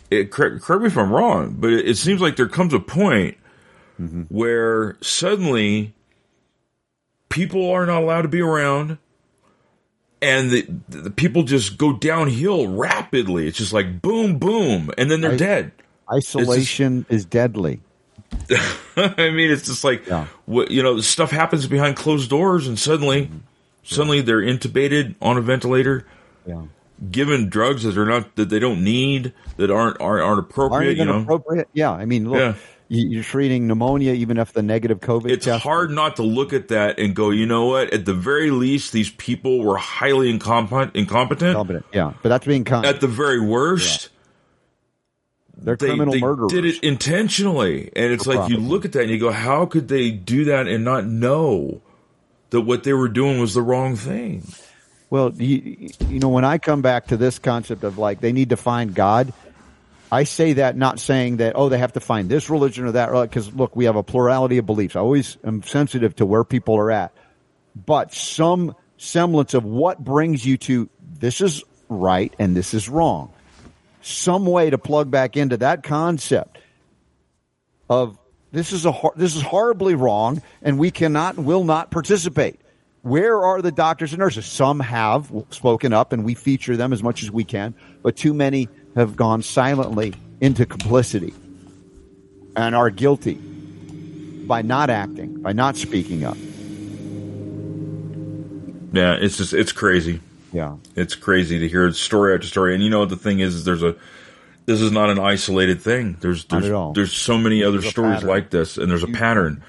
[0.10, 2.80] it, correct, correct me if I'm wrong, but it, it seems like there comes a
[2.80, 3.38] point
[4.02, 4.24] mm-hmm.
[4.30, 5.94] where suddenly
[7.30, 8.98] people are not allowed to be around
[10.22, 13.48] and the, the people just go downhill rapidly.
[13.48, 15.72] It's just like boom, boom, and then they're I- dead.
[16.12, 17.82] Isolation is deadly.
[18.96, 20.28] I mean, it's just like Yeah.
[20.46, 23.38] what you know, stuff happens behind closed doors, and suddenly, mm-hmm.
[23.84, 26.06] suddenly they're intubated on a ventilator,
[26.46, 26.64] Yeah.
[27.12, 30.88] given drugs that they're not that they don't need, that aren't aren't, aren't appropriate.
[30.88, 31.68] Aren't you know, appropriate.
[31.74, 31.92] Yeah.
[31.92, 32.54] I mean, look, Yeah.
[32.90, 35.64] You- you're treating pneumonia, even if the negative COVID it's test.
[35.64, 37.94] hard not to look at that and go, you know what?
[37.94, 40.96] At the very least, these people were highly incompetent.
[40.96, 41.56] Incompetent.
[41.56, 41.86] Competent.
[41.94, 42.14] Yeah.
[42.22, 42.86] But that's being kind.
[42.86, 44.10] At the very worst.
[45.60, 46.52] They're they, criminal they murderers.
[46.52, 47.92] did it intentionally.
[47.96, 50.46] And it's For like you look at that and you go, how could they do
[50.46, 51.82] that and not know
[52.52, 54.44] that what they were doing was the wrong thing?
[55.10, 58.50] Well, you, you know, when I come back to this concept of like they need
[58.50, 59.34] to find God,
[60.12, 63.12] I say that not saying that oh they have to find this religion or that
[63.12, 64.96] because look we have a plurality of beliefs.
[64.96, 67.14] I always am sensitive to where people are at,
[67.76, 70.90] but some semblance of what brings you to
[71.20, 73.34] this is right and this is wrong.
[74.02, 76.58] Some way to plug back into that concept
[77.90, 78.18] of
[78.52, 82.62] this is a this is horribly wrong and we cannot and will not participate.
[83.02, 84.46] Where are the doctors and nurses?
[84.46, 88.34] Some have spoken up and we feature them as much as we can, but too
[88.34, 91.34] many have gone silently into complicity
[92.56, 96.36] and are guilty by not acting, by not speaking up.
[98.94, 100.20] Yeah, it's just it's crazy.
[100.54, 100.78] Yeah.
[100.96, 102.74] It's crazy to hear story after story.
[102.74, 103.96] And you know what the thing is, is there's a
[104.66, 106.18] this is not an isolated thing.
[106.20, 106.94] There's Not there's at all.
[106.94, 108.30] there's so many other There's a stories pattern.
[108.30, 109.64] like this, and there's a pattern.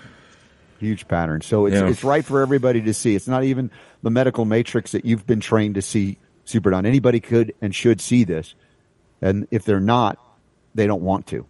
[0.80, 1.40] Huge pattern.
[1.42, 1.88] So it's Yeah.
[1.88, 3.14] it's right for everybody to see.
[3.14, 3.70] It's not even
[4.02, 6.86] the medical matrix that you've been trained to see Super Don.
[6.86, 8.54] Anybody could and should see this.
[9.20, 10.18] And if they're not,
[10.74, 11.46] they don't want to.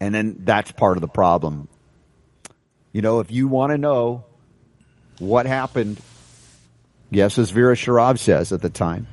[0.00, 1.68] And then that's part of the problem.
[2.92, 4.24] You know, if you want to know
[5.18, 6.00] what happened,
[7.10, 9.06] yes, as Vera Sharav says at the time,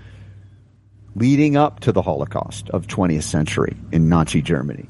[1.16, 4.88] leading up to the Holocaust of 20th century in Nazi Germany,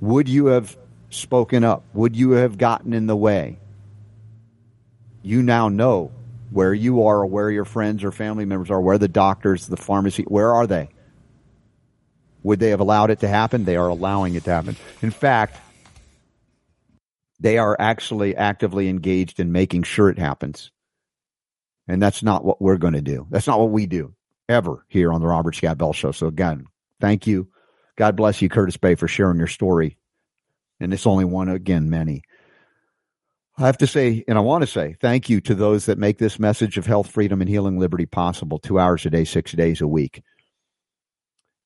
[0.00, 0.76] would you have
[1.10, 1.84] spoken up?
[1.94, 3.58] Would you have gotten in the way?
[5.22, 6.10] You now know
[6.50, 9.76] where you are or where your friends or family members are, where the doctors, the
[9.76, 10.88] pharmacy, where are they?
[12.42, 13.64] Would they have allowed it to happen?
[13.64, 14.76] They are allowing it to happen.
[15.00, 15.58] In fact,
[17.38, 20.70] they are actually actively engaged in making sure it happens.
[21.88, 23.26] And that's not what we're going to do.
[23.30, 24.14] That's not what we do
[24.48, 26.12] ever here on the Robert Scott Bell Show.
[26.12, 26.66] So again,
[27.00, 27.48] thank you.
[27.96, 29.98] God bless you, Kurtis Bay, for sharing your story.
[30.80, 32.22] And it's only one, again, many.
[33.58, 36.18] I have to say, and I want to say, thank you to those that make
[36.18, 39.80] this message of health, freedom, and healing liberty possible two hours a day, six days
[39.80, 40.22] a week.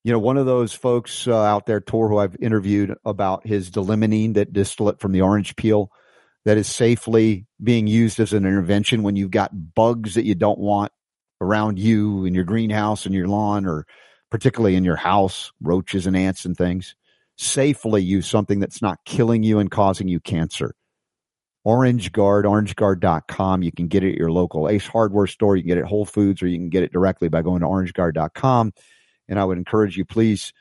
[0.06, 3.72] You know, one of those folks uh, out there, Tor, who I've interviewed about his
[3.72, 5.90] d-limonene, that distillate from the orange peel,
[6.44, 10.60] that is safely being used as an intervention when you've got bugs that you don't
[10.60, 10.92] want
[11.40, 13.84] around you in your greenhouse and your lawn, or
[14.30, 16.94] particularly in your house, roaches and ants and things.
[17.36, 20.76] Safely use something that's not killing you and causing you cancer.
[21.64, 23.64] Orange Guard, orangeguard.com.
[23.64, 25.56] You can get it at your local Ace Hardware store.
[25.56, 27.62] You can get it at Whole Foods or you can get it directly by going
[27.62, 28.72] to orangeguard.com.
[29.28, 30.52] And I would encourage you, please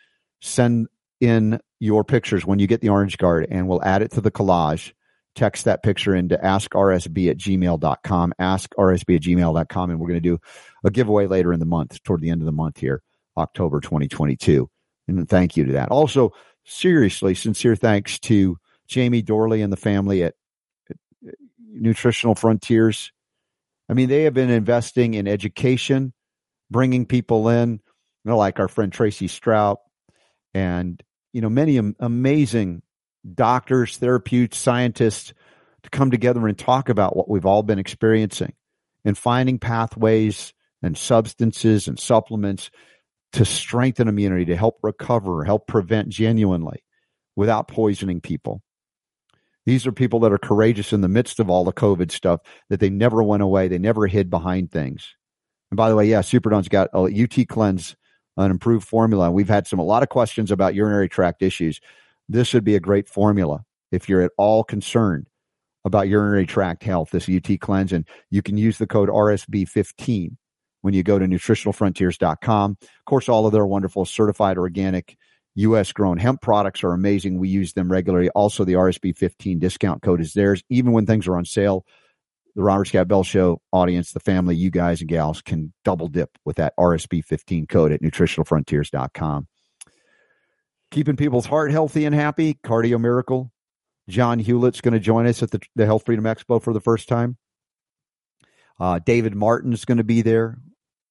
[0.42, 0.88] send
[1.20, 4.32] in your pictures when you get the Orange Guard and we'll add it to the
[4.32, 4.94] collage.
[5.36, 9.90] Text that picture into askrsb at gmail.com, askrsb at gmail.com.
[9.90, 10.40] And we're going to do
[10.86, 13.02] a giveaway later in the month, toward the end of the month here,
[13.38, 14.70] October 2022.
[15.08, 15.90] And thank you to that.
[15.90, 16.32] Also,
[16.64, 20.36] seriously, sincere thanks to Jamie Dorley and the family at
[21.60, 23.12] Nutritional Frontiers.
[23.90, 26.14] I mean, they have been investing in education,
[26.72, 27.82] bringing people in,
[28.26, 29.80] you know, like our friend Tracy Strout
[30.54, 32.82] and, you know, many amazing
[33.34, 35.34] doctors, therapeutics, scientists
[35.84, 38.54] to come together and talk about what we've all been experiencing
[39.04, 42.72] and finding pathways and substances and supplements
[43.34, 46.84] to strengthen immunity, to help recover, help prevent genuinely
[47.36, 48.62] without poisoning people.
[49.66, 52.80] These are people that are courageous in the midst of all the COVID stuff that
[52.80, 53.68] they never went away.
[53.68, 55.16] They never hid behind things.
[55.70, 57.96] And by the way, yeah, Superdon's got a UT cleanse,
[58.38, 59.32] an improved formula.
[59.32, 61.80] We've had some, a lot of questions about urinary tract issues.
[62.28, 65.28] This would be a great formula if you're at all concerned
[65.86, 70.36] about urinary tract health, this UT cleanse, and you can use the code RSB15
[70.82, 72.78] when you go to nutritionalfrontiers.com.
[72.82, 75.18] Of course, all of their wonderful certified organic
[75.56, 75.94] U.S.
[75.94, 77.40] grown hemp products are amazing.
[77.40, 78.30] We use them regularly.
[78.30, 80.64] Also, the RSB 15 discount code is theirs.
[80.70, 81.86] Even when things are on sale,
[82.56, 86.30] the Robert Scott Bell Show audience, the family, you guys and gals can double dip
[86.46, 89.48] with that RSB 15 code at nutritionalfrontiers.com.
[90.92, 93.52] Keeping people's heart healthy and happy, Cardio Miracle.
[94.08, 97.10] John Hewlett's going to join us at the, the Health Freedom Expo for the first
[97.10, 97.38] time.
[98.80, 100.58] Uh, David Martin's going to be there.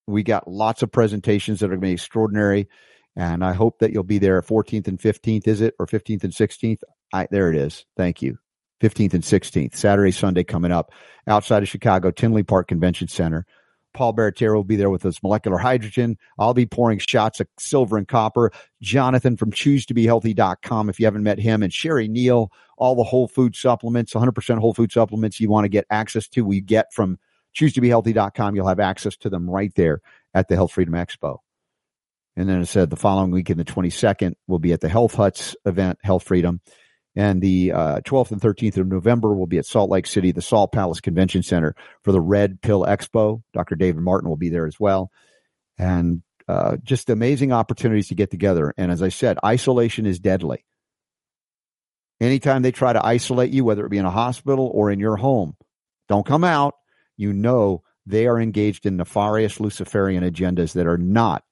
[0.06, 2.68] We got lots of presentations that are going to be extraordinary.
[3.16, 5.74] And I hope that you'll be there 14th and 15th, is it?
[5.78, 6.80] Or 15th and 16th?
[7.12, 7.84] I, there it is.
[7.96, 8.38] Thank you.
[8.80, 10.92] 15th and 16th, Saturday, Sunday coming up
[11.26, 13.46] outside of Chicago, Tinley Park Convention Center.
[13.94, 16.18] Paul Barattiero will be there with his molecular hydrogen.
[16.38, 18.50] I'll be pouring shots of silver and copper.
[18.82, 23.54] Jonathan from choosetobehealthy.com, if you haven't met him, and Sherry Neal, all the whole food
[23.54, 27.18] supplements, 100% whole food supplements you want to get access to, we get from
[27.56, 28.56] choosetobehealthy.com.
[28.56, 30.00] You'll have access to them right there
[30.34, 31.38] at the Health Freedom Expo.
[32.36, 35.14] And then it said the following week in the 22nd, we'll be at the Health
[35.14, 36.60] Huts event, Health Freedom.
[37.16, 40.42] And the uh, 12th and 13th of November will be at Salt Lake City, the
[40.42, 43.42] Salt Palace Convention Center for the Red Pill Expo.
[43.52, 43.76] Dr.
[43.76, 45.10] David Martin will be there as well.
[45.78, 48.74] And uh, just amazing opportunities to get together.
[48.76, 50.64] And as I said, isolation is deadly.
[52.20, 55.16] Anytime they try to isolate you, whether it be in a hospital or in your
[55.16, 55.56] home,
[56.08, 56.74] don't come out.
[57.16, 61.44] You know they are engaged in nefarious Luciferian agendas that are not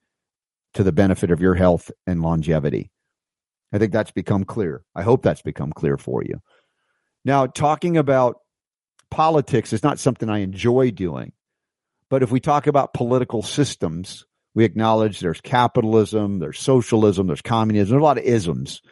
[0.74, 2.90] to the benefit of your health and longevity.
[3.72, 4.84] I think that's become clear.
[4.94, 6.40] I hope that's become clear for you.
[7.24, 8.36] Now, talking about
[9.10, 11.32] politics is not something I enjoy doing.
[12.10, 17.92] But if we talk about political systems, we acknowledge there's capitalism, there's socialism, there's communism,
[17.92, 18.82] there's a lot of isms.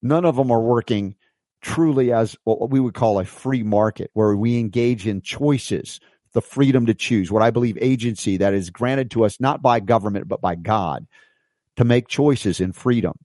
[0.00, 1.16] None of them are working
[1.60, 6.00] truly as what we would call a free market, where we engage in choices,
[6.32, 9.80] the freedom to choose, what I believe agency that is granted to us not by
[9.80, 11.06] government, but by God
[11.76, 13.18] to make choices in freedom,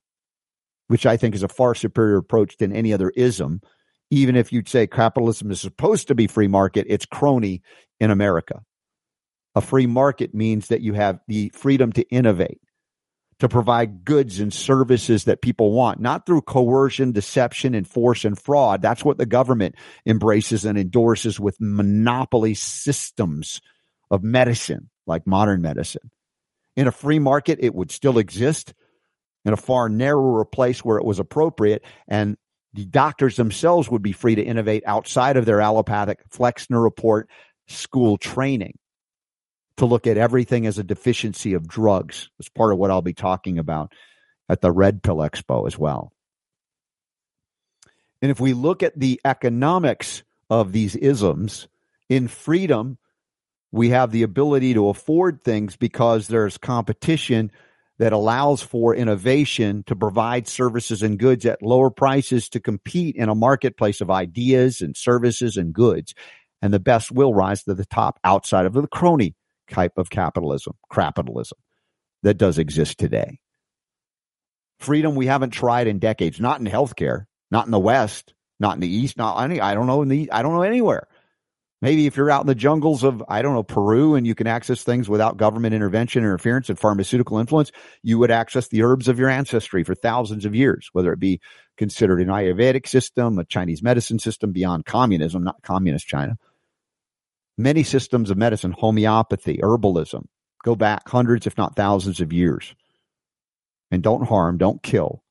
[0.88, 3.62] which I think is a far superior approach than any other ism.
[4.10, 7.62] Even if you'd say capitalism is supposed to be free market, it's crony
[8.00, 8.62] in America.
[9.56, 12.62] A free market means that you have the freedom to innovate,
[13.40, 18.40] to provide goods and services that people want, not through coercion, deception, and force and
[18.40, 18.82] fraud.
[18.82, 23.62] That's what the government embraces and endorses with monopoly systems
[24.10, 26.12] of medicine, like modern medicine.
[26.76, 28.74] In a free market, it would still exist
[29.48, 31.84] in a far narrower place where it was appropriate.
[32.08, 32.38] And
[32.74, 37.30] the doctors themselves would be free to innovate outside of their allopathic Flexner report
[37.68, 38.78] school training
[39.78, 42.30] to look at everything as a deficiency of drugs.
[42.40, 43.94] It's part of what I'll be talking about
[44.50, 46.12] at the Red Pill Expo as well.
[48.22, 51.68] And if we look at the economics of these isms,
[52.10, 52.98] in freedom,
[53.72, 57.52] we have the ability to afford things because there's competition
[58.00, 63.30] that allows for innovation to provide services and goods at lower prices to compete in
[63.30, 66.14] a marketplace of ideas and services and goods.
[66.62, 69.36] And the best will rise to the top outside of the crony
[69.70, 71.58] type of capitalism, capitalism
[72.24, 73.40] that does exist today.
[74.80, 78.80] Freedom we haven't tried in decades, not in healthcare, not in the West, not in
[78.80, 81.08] the East, not any, I don't know in the, I don't know anywhere.
[81.82, 84.48] Maybe if you're out in the jungles of, I don't know, Peru and you can
[84.48, 87.72] access things without government intervention, interference, and pharmaceutical influence,
[88.02, 91.40] you would access the herbs of your ancestry for thousands of years, whether it be
[91.78, 96.40] considered an Ayurvedic system, a Chinese medicine system beyond communism, not communist China,
[97.60, 100.26] many systems of medicine, homeopathy, herbalism,
[100.64, 102.74] go back hundreds, if not thousands of years.
[103.92, 105.24] And don't harm, don't kill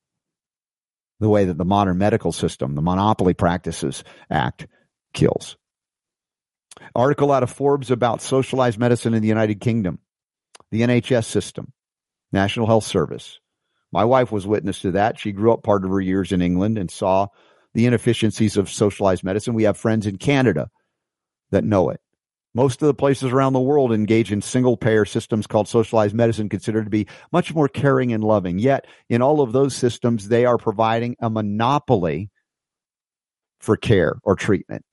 [1.19, 4.67] the way that the modern medical system, the Monopoly Practices Act,
[5.13, 5.57] kills.
[6.95, 9.99] Article out of Forbes about socialized medicine in the United Kingdom,
[10.71, 11.73] the NHS system,
[12.31, 13.39] National Health Service.
[13.91, 15.19] My wife was witness to that.
[15.19, 17.27] She grew up part of her years in England and saw
[17.73, 19.53] the inefficiencies of socialized medicine.
[19.53, 20.69] We have friends in Canada
[21.51, 22.01] that know it.
[22.53, 26.49] Most of the places around the world engage in single payer systems called socialized medicine,
[26.49, 28.57] considered to be much more caring and loving.
[28.57, 32.31] Yet, in all of those systems, they are providing a monopoly
[33.59, 34.83] for care or treatment,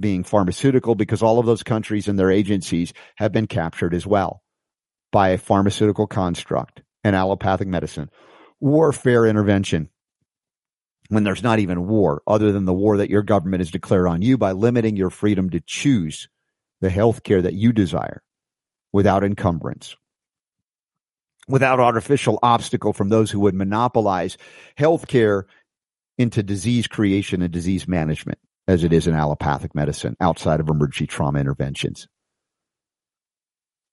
[0.00, 4.42] being pharmaceutical, because all of those countries and their agencies have been captured as well
[5.12, 8.10] by a pharmaceutical construct and allopathic medicine,
[8.60, 9.88] warfare intervention.
[11.08, 14.22] When there's not even war, other than the war that your government has declared on
[14.22, 16.28] you by limiting your freedom to choose
[16.80, 18.22] the health care that you desire
[18.92, 19.96] without encumbrance,
[21.46, 24.36] without artificial obstacle from those who would monopolize
[24.76, 25.46] health care
[26.18, 28.38] into disease creation and disease management.
[28.68, 32.08] As it is in allopathic medicine outside of emergency trauma interventions.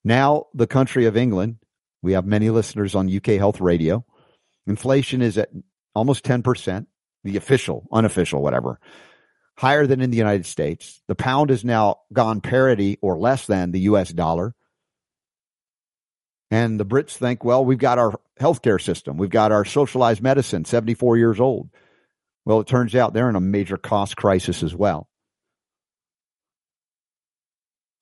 [0.04, 1.58] Now, the country of England,
[2.02, 4.06] we have many listeners on UK Health Radio.
[4.68, 5.50] Inflation is at
[5.96, 6.88] almost 10%,
[7.24, 8.80] the official, unofficial, whatever,
[9.58, 11.02] higher than in the United States.
[11.08, 14.56] The pound has now gone parity or less than the US dollar.
[16.52, 20.66] And the Brits think, well, we've got our healthcare system, we've got our socialized medicine,
[20.66, 21.70] 74 years old.
[22.46, 25.08] Well, it turns out they're in a major cost crisis as well.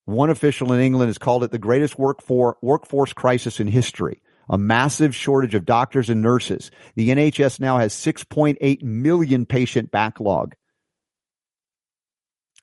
[0.06, 4.22] One official in England has called it the greatest workforce crisis in history.
[4.50, 6.72] A massive shortage of doctors and nurses.
[6.96, 10.56] The NHS now has 6.8 million patient backlog.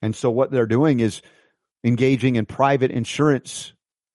[0.03, 1.23] And so what they're doing is
[1.85, 3.73] engaging in private insurance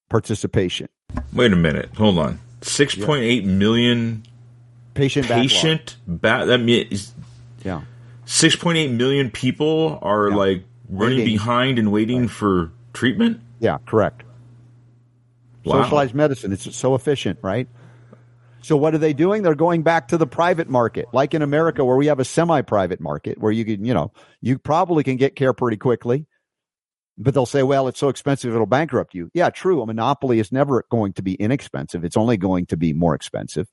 [0.09, 0.89] participation.
[1.33, 1.89] Wait a minute.
[1.95, 2.39] Hold on.
[2.61, 4.23] Six point eight million
[4.93, 7.12] patient patient ba- that means
[7.63, 7.81] yeah.
[8.25, 10.35] 6.8 million people are yeah.
[10.35, 11.33] like running waiting.
[11.33, 12.29] behind and waiting right.
[12.29, 13.41] for treatment?
[13.59, 14.23] Yeah, correct.
[15.65, 15.83] Wow.
[15.83, 17.67] Socialized medicine, it's so efficient, right?
[18.61, 19.43] So what are they doing?
[19.43, 23.01] They're going back to the private market, like in America where we have a semi-private
[23.01, 24.11] market where you can, you know,
[24.41, 26.27] you probably can get care pretty quickly.
[27.17, 29.29] But they'll say, well, it's so expensive it'll bankrupt you.
[29.33, 29.81] Yeah, true.
[29.81, 32.03] A monopoly is never going to be inexpensive.
[32.03, 33.67] It's only going to be more expensive.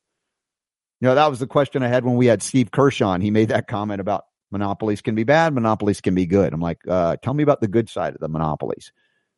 [1.01, 3.18] You know, that was the question I had when we had Steve Kershaw.
[3.18, 6.52] He made that comment about monopolies can be bad, monopolies can be good.
[6.52, 8.93] I'm like, uh, tell me about the good side of the monopolies.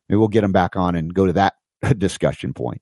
[0.09, 1.53] Maybe we'll get him back on and go to that
[1.97, 2.81] discussion point.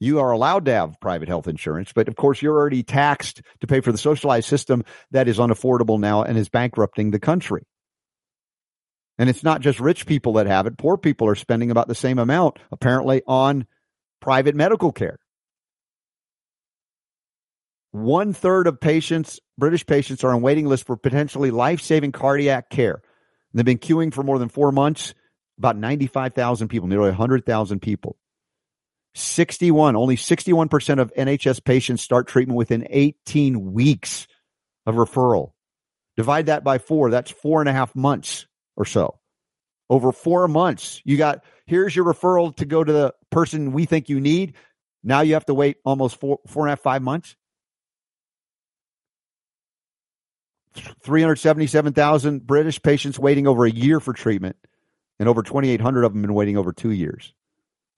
[0.00, 3.66] You are allowed to have private health insurance, but of course, you're already taxed to
[3.66, 7.66] pay for the socialized system that is unaffordable now and is bankrupting the country.
[9.18, 10.78] And it's not just rich people that have it.
[10.78, 13.66] Poor people are spending about the same amount, apparently, on
[14.20, 15.18] private medical care.
[17.90, 22.70] One third of patients, British patients, are on waiting lists for potentially life saving cardiac
[22.70, 23.02] care.
[23.54, 25.14] they've been queuing for more than four months.
[25.58, 28.16] About 95,000 people, nearly 100,000 people.
[29.14, 34.28] 61, only 61% of NHS patients start treatment within 18 weeks
[34.86, 35.52] of referral.
[36.16, 38.46] Divide that by four, that's four and a half months
[38.76, 39.18] or so.
[39.90, 44.08] Over four months, you got here's your referral to go to the person we think
[44.08, 44.54] you need.
[45.02, 47.36] Now you have to wait almost four, four and a half, five months.
[51.02, 54.56] 377,000 British patients waiting over a year for treatment,
[55.18, 57.32] and over 2,800 of them been waiting over two years.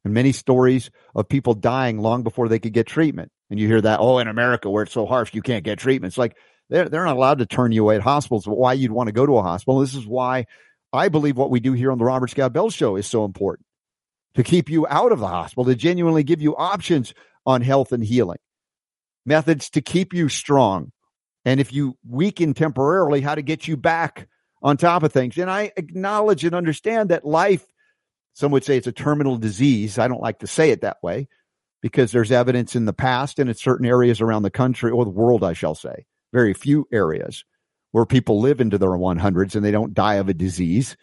[0.04, 3.30] And many stories of people dying long before they could get treatment.
[3.50, 6.12] And you hear that, oh, in America where it's so harsh, you can't get treatment.
[6.12, 6.36] It's like
[6.70, 9.12] they're, they're not allowed to turn you away at hospitals, but why you'd want to
[9.12, 9.80] go to a hospital.
[9.80, 10.46] This is why
[10.92, 13.66] I believe what we do here on the Robert Scott Bell Show is so important
[14.34, 17.12] to keep you out of the hospital, to genuinely give you options
[17.44, 18.38] on health and healing,
[19.26, 20.92] methods to keep you strong,
[21.44, 24.28] and if you weaken temporarily, how to get you back
[24.62, 25.38] on top of things.
[25.38, 27.64] And I acknowledge and understand that life,
[28.34, 29.98] some would say it's a terminal disease.
[29.98, 31.28] I don't like to say it that way
[31.80, 35.10] because there's evidence in the past and in certain areas around the country or the
[35.10, 37.44] world, I shall say, very few areas
[37.92, 40.96] where people live into their 100s and they don't die of a disease.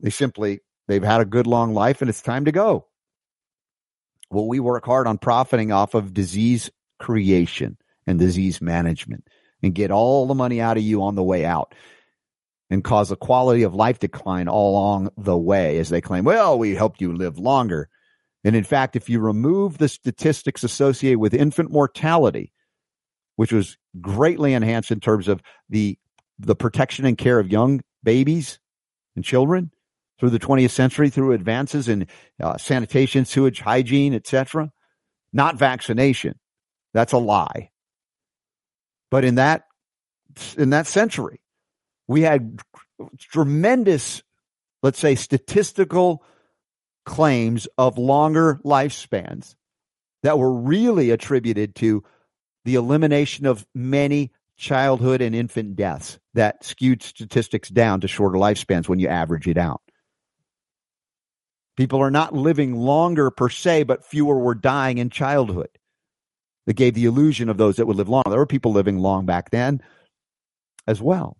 [0.00, 2.86] They simply, they've had a good long life and it's time to go.
[4.30, 7.78] Well, we work hard on profiting off of disease creation
[8.08, 9.28] and disease management
[9.62, 11.74] and get all the money out of you on the way out
[12.70, 16.58] and cause a quality of life decline all along the way as they claim, well,
[16.58, 17.88] we helped you live longer.
[18.44, 22.52] And in fact, if you remove the statistics associated with infant mortality,
[23.36, 25.98] which was greatly enhanced in terms of the
[26.40, 28.60] the protection and care of young babies
[29.16, 29.72] and children
[30.20, 32.06] through the 20th century through advances in
[32.40, 34.70] uh, sanitation, sewage hygiene, etc.
[35.32, 36.38] Not vaccination.
[36.94, 37.70] That's a lie.
[39.10, 39.64] But in that
[40.56, 41.40] in that century,
[42.06, 42.60] we had
[43.18, 44.22] tremendous,
[44.82, 46.24] let's say, statistical
[47.04, 49.54] claims of longer lifespans
[50.22, 52.04] that were really attributed to
[52.64, 58.88] the elimination of many childhood and infant deaths that skewed statistics down to shorter lifespans
[58.88, 59.80] when you average it out.
[61.76, 65.70] People are not living longer per se, but fewer were dying in childhood
[66.68, 68.24] that gave the illusion of those that would live long.
[68.28, 69.80] There were people living long back then
[70.86, 71.38] as well.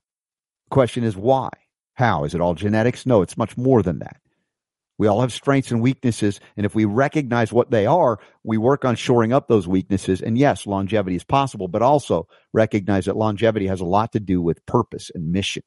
[0.70, 1.50] The question is why?
[1.92, 2.24] How?
[2.24, 3.04] Is it all genetics?
[3.04, 4.22] No, it's much more than that.
[4.96, 6.40] We all have strengths and weaknesses.
[6.56, 10.22] And if we recognize what they are, we work on shoring up those weaknesses.
[10.22, 14.40] And yes, longevity is possible, but also recognize that longevity has a lot to do
[14.40, 15.62] with purpose and mission.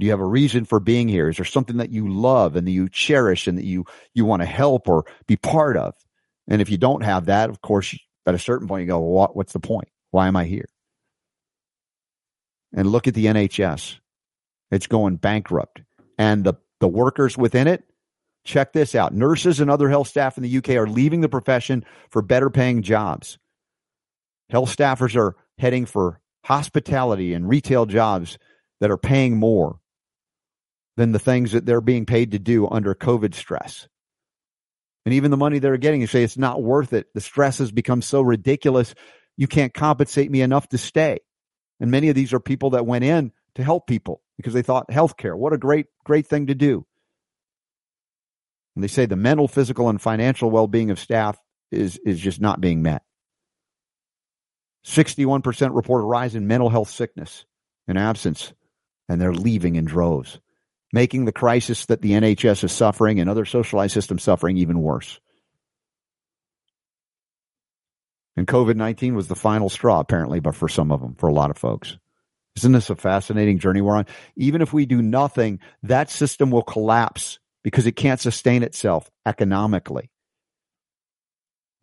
[0.00, 1.28] Do you have a reason for being here?
[1.28, 3.84] Is there something that you love and that you cherish and that you,
[4.14, 5.94] you want to help or be part of?
[6.48, 7.94] And if you don't have that, of course,
[8.26, 9.88] at a certain point, you go, well, what, what's the point?
[10.10, 10.68] Why am I here?
[12.74, 13.98] And look at the NHS.
[14.70, 15.82] It's going bankrupt.
[16.18, 17.84] And the, the workers within it,
[18.44, 19.14] check this out.
[19.14, 22.82] Nurses and other health staff in the UK are leaving the profession for better paying
[22.82, 23.38] jobs.
[24.50, 28.38] Health staffers are heading for hospitality and retail jobs
[28.80, 29.78] that are paying more
[30.96, 33.86] than the things that they're being paid to do under COVID stress.
[35.08, 37.06] And even the money they're getting, you say it's not worth it.
[37.14, 38.94] The stress has become so ridiculous.
[39.38, 41.20] You can't compensate me enough to stay.
[41.80, 44.90] And many of these are people that went in to help people because they thought
[44.90, 46.84] healthcare, what a great, great thing to do.
[48.74, 51.38] And they say the mental, physical, and financial well being of staff
[51.72, 53.00] is, is just not being met.
[54.84, 57.46] 61% report a rise in mental health sickness
[57.86, 58.52] and absence,
[59.08, 60.38] and they're leaving in droves,
[60.92, 65.20] making the crisis that the NHS is suffering and other socialized systems suffering even worse.
[68.36, 71.32] And COVID 19 was the final straw, apparently, but for some of them, for a
[71.32, 71.98] lot of folks.
[72.56, 74.06] Isn't this a fascinating journey we're on?
[74.36, 80.10] Even if we do nothing, that system will collapse because it can't sustain itself economically.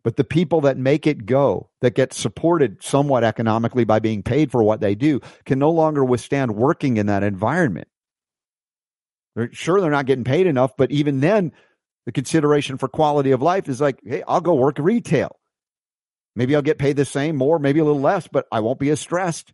[0.02, 4.52] But the people that make it go, that get supported somewhat economically by being paid
[4.52, 7.88] for what they do, can no longer withstand working in that environment.
[9.36, 11.52] They're, sure, they're not getting paid enough, but even then,
[12.06, 15.36] the consideration for quality of life is like, hey, I'll go work retail.
[16.34, 18.90] Maybe I'll get paid the same, more, maybe a little less, but I won't be
[18.90, 19.52] as stressed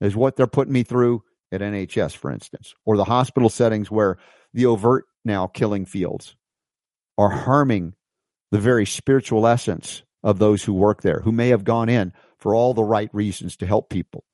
[0.00, 1.22] as what they're putting me through
[1.52, 4.16] at NHS, for instance, or the hospital settings where
[4.52, 6.34] the overt now killing fields
[7.18, 7.94] are harming
[8.50, 12.54] the very spiritual essence of those who work there, who may have gone in for
[12.54, 14.24] all the right reasons to help people,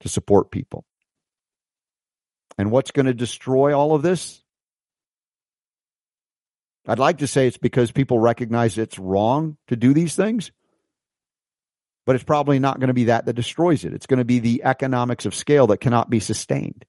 [0.00, 0.84] to support people.
[2.60, 4.42] And what's going to destroy all of this?
[6.86, 10.52] I'd like to say it's because people recognize it's wrong to do these things,
[12.04, 13.94] but it's probably not going to be that that destroys it.
[13.94, 16.84] It's going to be the economics of scale that cannot be sustained,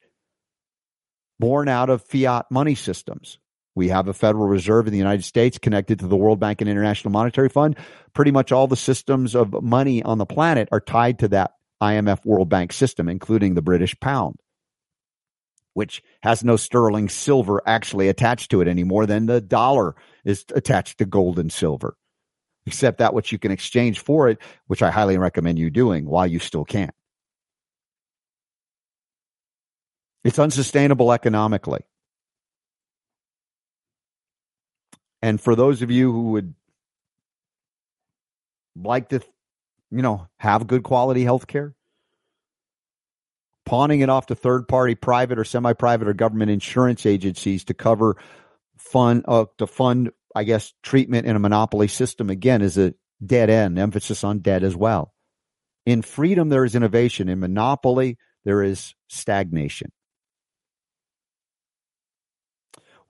[1.39, 3.39] born out of fiat money systems.
[3.73, 6.69] We have a Federal Reserve in the United States connected to the World Bank and
[6.69, 7.77] International Monetary Fund.
[8.13, 12.25] Pretty much all the systems of money on the planet are tied to that IMF
[12.25, 14.37] World Bank system, including the British pound,
[15.73, 19.95] which has no sterling silver actually attached to it anymore than the dollar
[20.25, 21.95] is attached to gold and silver,
[22.65, 24.37] except that which you can exchange for it,
[24.67, 26.91] which I highly recommend you doing while you still can.
[30.23, 31.81] It's unsustainable economically.
[35.21, 36.53] And for those of you who would
[38.75, 39.21] like to,
[39.91, 41.75] you know, have good quality health care,
[43.65, 47.73] pawning it off to third party, private or semi private or government insurance agencies to
[47.73, 48.17] cover
[48.77, 52.93] fund, uh, to fund, I guess, treatment in a monopoly system again is a
[53.25, 55.13] dead end, emphasis on dead as well.
[55.85, 57.29] In freedom, there is innovation.
[57.29, 59.91] In monopoly, there is stagnation.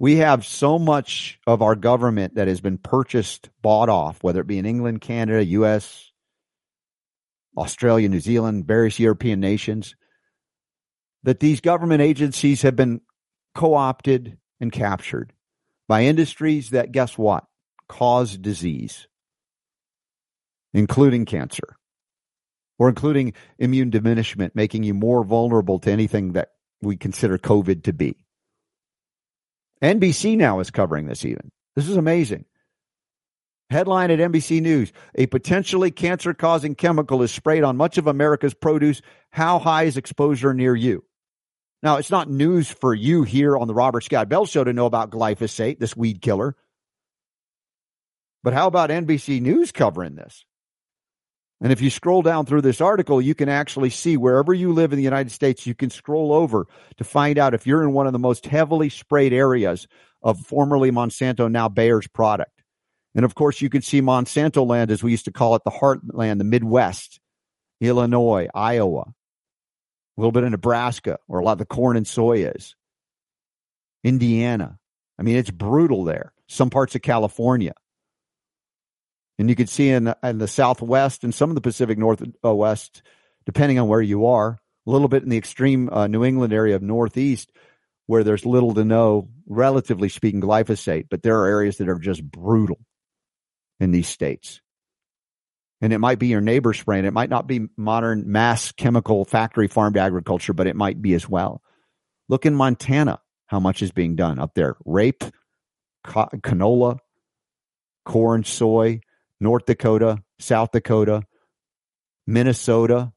[0.01, 4.47] we have so much of our government that has been purchased, bought off, whether it
[4.47, 6.11] be in England, Canada, US,
[7.55, 9.95] Australia, New Zealand, various European nations,
[11.23, 13.01] that these government agencies have been
[13.55, 15.33] co opted and captured
[15.87, 17.45] by industries that, guess what,
[17.87, 19.07] cause disease,
[20.73, 21.75] including cancer
[22.79, 26.49] or including immune diminishment, making you more vulnerable to anything that
[26.81, 28.25] we consider COVID to be.
[29.83, 31.51] NBC now is covering this even.
[31.75, 32.45] This is amazing.
[33.69, 38.53] Headline at NBC News A potentially cancer causing chemical is sprayed on much of America's
[38.53, 39.01] produce.
[39.29, 41.03] How high is exposure near you?
[41.83, 44.85] Now, it's not news for you here on the Robert Scott Bell Show to know
[44.85, 46.55] about glyphosate, this weed killer.
[48.43, 50.45] But how about NBC News covering this?
[51.61, 54.93] And if you scroll down through this article, you can actually see wherever you live
[54.93, 56.65] in the United States, you can scroll over
[56.97, 59.87] to find out if you're in one of the most heavily sprayed areas
[60.23, 62.63] of formerly Monsanto, now Bayer's product.
[63.13, 65.71] And of course, you can see Monsanto land, as we used to call it, the
[65.71, 67.19] heartland, the Midwest,
[67.79, 69.13] Illinois, Iowa,
[70.17, 72.75] a little bit of Nebraska, where a lot of the corn and soy is,
[74.03, 74.77] Indiana.
[75.17, 76.33] I mean, it's brutal there.
[76.47, 77.73] Some parts of California.
[79.39, 83.01] And you can see in, in the Southwest and some of the Pacific Northwest,
[83.45, 86.75] depending on where you are, a little bit in the extreme uh, New England area
[86.75, 87.51] of Northeast,
[88.07, 91.07] where there's little to no, relatively speaking, glyphosate.
[91.09, 92.79] But there are areas that are just brutal
[93.79, 94.61] in these states.
[95.81, 97.05] And it might be your neighbor spraying.
[97.05, 101.27] It might not be modern mass chemical factory farmed agriculture, but it might be as
[101.27, 101.63] well.
[102.29, 104.77] Look in Montana, how much is being done up there.
[104.85, 105.23] Rape,
[106.05, 106.99] canola,
[108.05, 109.01] corn, soy,
[109.39, 111.23] North Dakota, South Dakota,
[112.27, 113.11] Minnesota,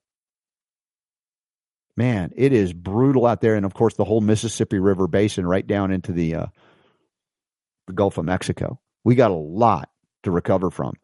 [1.96, 3.54] man, it is brutal out there.
[3.54, 6.46] And of course, the whole Mississippi River Basin right down into the, uh,
[7.86, 8.80] the Gulf of Mexico.
[9.04, 9.90] We got a lot
[10.22, 10.94] to recover from.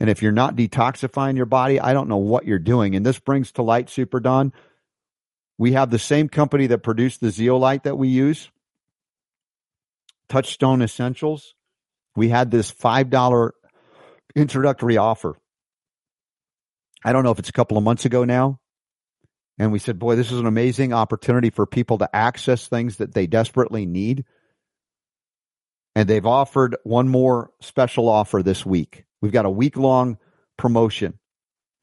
[0.00, 2.96] And if you're not detoxifying your body, I don't know what you're doing.
[2.96, 4.52] And this brings to light, Super Don.
[5.58, 8.50] We have the same company that produced the zeolite that we use,
[10.30, 11.54] Touchstone Essentials.
[12.16, 13.50] We had this $5
[14.34, 15.36] introductory offer.
[17.04, 18.58] I don't know if it's a couple of months ago now.
[19.58, 23.12] And we said, boy, this is an amazing opportunity for people to access things that
[23.12, 24.24] they desperately need.
[25.94, 29.04] And they've offered one more special offer this week.
[29.20, 30.18] We've got a week long
[30.56, 31.18] promotion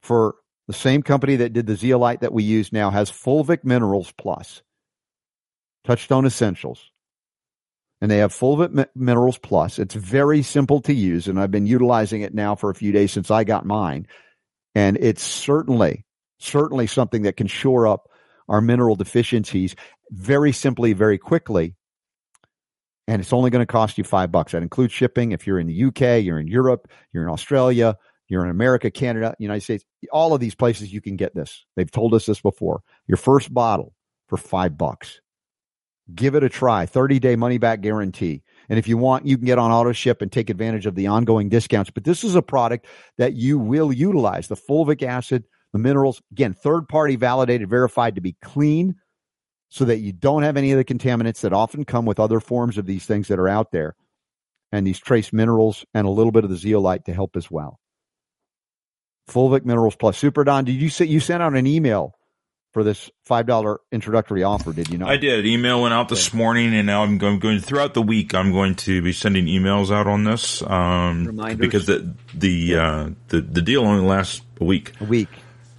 [0.01, 0.35] for
[0.67, 4.61] the same company that did the zeolite that we use now has Fulvic Minerals Plus,
[5.85, 6.91] Touchstone Essentials.
[8.01, 9.79] And they have Fulvic Minerals Plus.
[9.79, 13.11] It's very simple to use, and I've been utilizing it now for a few days
[13.11, 14.07] since I got mine.
[14.75, 16.05] And it's certainly,
[16.37, 18.09] certainly something that can shore up
[18.47, 19.75] our mineral deficiencies
[20.11, 21.75] very simply, very quickly
[23.07, 24.51] and it's only going to cost you five bucks.
[24.51, 25.31] That includes shipping.
[25.31, 27.97] If you're in the UK, you're in Europe, you're in Australia,
[28.27, 31.65] you're in America, Canada, United States, all of these places you can get this.
[31.75, 32.81] They've told us this before.
[33.07, 33.93] Your first bottle
[34.27, 35.21] for five bucks.
[36.13, 36.85] Give it a try.
[36.85, 38.43] 30 day money back guarantee.
[38.69, 41.07] And if you want, you can get on auto ship and take advantage of the
[41.07, 41.89] ongoing discounts.
[41.89, 42.85] But this is a product
[43.17, 44.47] that you will utilize.
[44.47, 48.95] The fulvic acid, the minerals, again, third party validated, verified to be clean,
[49.69, 52.77] so that you don't have any of the contaminants that often come with other forms
[52.77, 53.95] of these things that are out there
[54.71, 57.79] and these trace minerals and a little bit of the zeolite to help as well.
[59.29, 60.17] Fulvic Minerals Plus.
[60.17, 62.13] Super Don, did you say you sent out an email
[62.71, 64.71] for this five dollar introductory offer?
[64.71, 65.09] Did you not?
[65.09, 65.45] I did.
[65.45, 66.37] Email went out this okay.
[66.37, 68.33] morning, and now I'm going, going, throughout the week.
[68.33, 73.41] I'm going to be sending emails out on this um, because the the uh, the
[73.41, 74.93] the deal only lasts a week.
[75.01, 75.29] A week.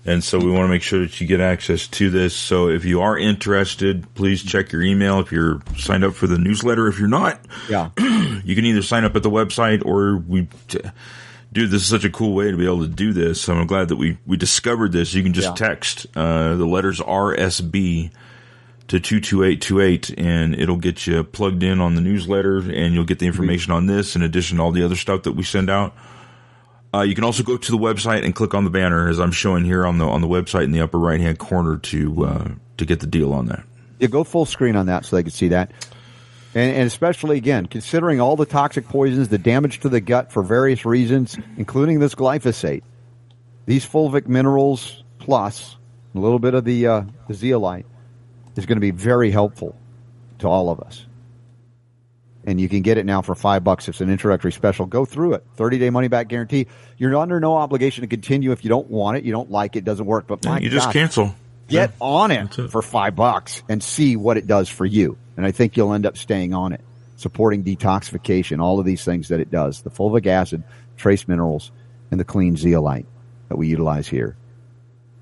[0.08, 2.34] And so we want to make sure that you get access to this.
[2.34, 5.20] So if you are interested, please check your email.
[5.20, 9.04] If you're signed up for the newsletter, if you're not, yeah, you can either sign
[9.04, 10.48] up at the website or we,
[11.52, 13.42] dude, this is such a cool way to be able to do this.
[13.42, 15.12] So I'm glad that we, we discovered this.
[15.12, 15.66] You can just yeah.
[15.68, 18.10] text, uh, the letters RSB
[18.88, 23.26] to 22828 and it'll get you plugged in on the newsletter and you'll get the
[23.26, 25.94] information on this in addition to all the other stuff that we send out.
[26.92, 29.32] Uh, you can also go to the website and click on the banner as I'm
[29.32, 32.48] showing here on the on the website in the upper right hand corner to uh,
[32.78, 33.64] to get the deal on that.
[33.98, 35.70] Yeah, go full screen on that so they can see that.
[36.54, 40.42] And, and, especially again, considering all the toxic poisons, the damage to the gut for
[40.42, 42.82] various reasons, including this glyphosate,
[43.66, 45.76] these fulvic minerals plus
[46.14, 47.86] a little bit of the uh, the zeolite
[48.56, 49.76] is going to be very helpful
[50.38, 51.04] to all of us
[52.48, 53.88] and you can get it now for five bucks.
[53.88, 54.86] It's an introductory special.
[54.86, 55.44] Go through it.
[55.56, 56.66] 30 day money back guarantee.
[56.96, 59.84] You're under no obligation to continue if you don't want it, you don't like it,
[59.84, 60.26] doesn't work.
[60.26, 61.34] But my you just gosh, cancel.
[61.68, 61.96] Get yeah.
[62.00, 65.18] on it, it for five bucks and see what it does for you.
[65.36, 66.80] And I think you'll end up staying on it,
[67.16, 69.82] supporting detoxification, all of these things that it does.
[69.82, 70.62] The fulvic acid,
[70.96, 71.70] trace minerals,
[72.10, 73.04] and the clean zeolite
[73.50, 74.38] that we utilize here.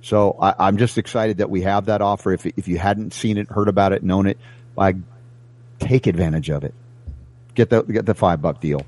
[0.01, 2.33] So I, am just excited that we have that offer.
[2.33, 4.39] If, if you hadn't seen it, heard about it, known it,
[4.79, 4.95] I
[5.81, 6.73] take advantage of it
[7.57, 8.87] get the get the five buck deal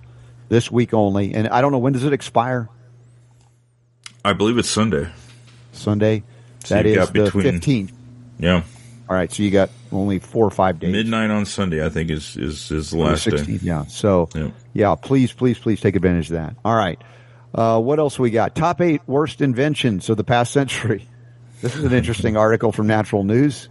[0.48, 1.34] this week only.
[1.34, 2.68] And I don't know when does it expire.
[4.24, 5.08] I believe it's Sunday.
[5.72, 6.22] Sunday.
[6.64, 7.92] So that is the fifteenth.
[8.38, 8.62] Yeah.
[9.08, 10.92] All right, so you got only four or five days.
[10.92, 13.58] Midnight on Sunday, I think, is is, is the last 16th, day.
[13.62, 13.86] Yeah.
[13.86, 14.50] So, yeah.
[14.74, 16.56] yeah, please, please, please take advantage of that.
[16.62, 17.00] All right.
[17.54, 18.54] Uh, what else we got?
[18.54, 21.08] Top eight worst inventions of the past century.
[21.60, 23.68] This is an interesting article from Natural News.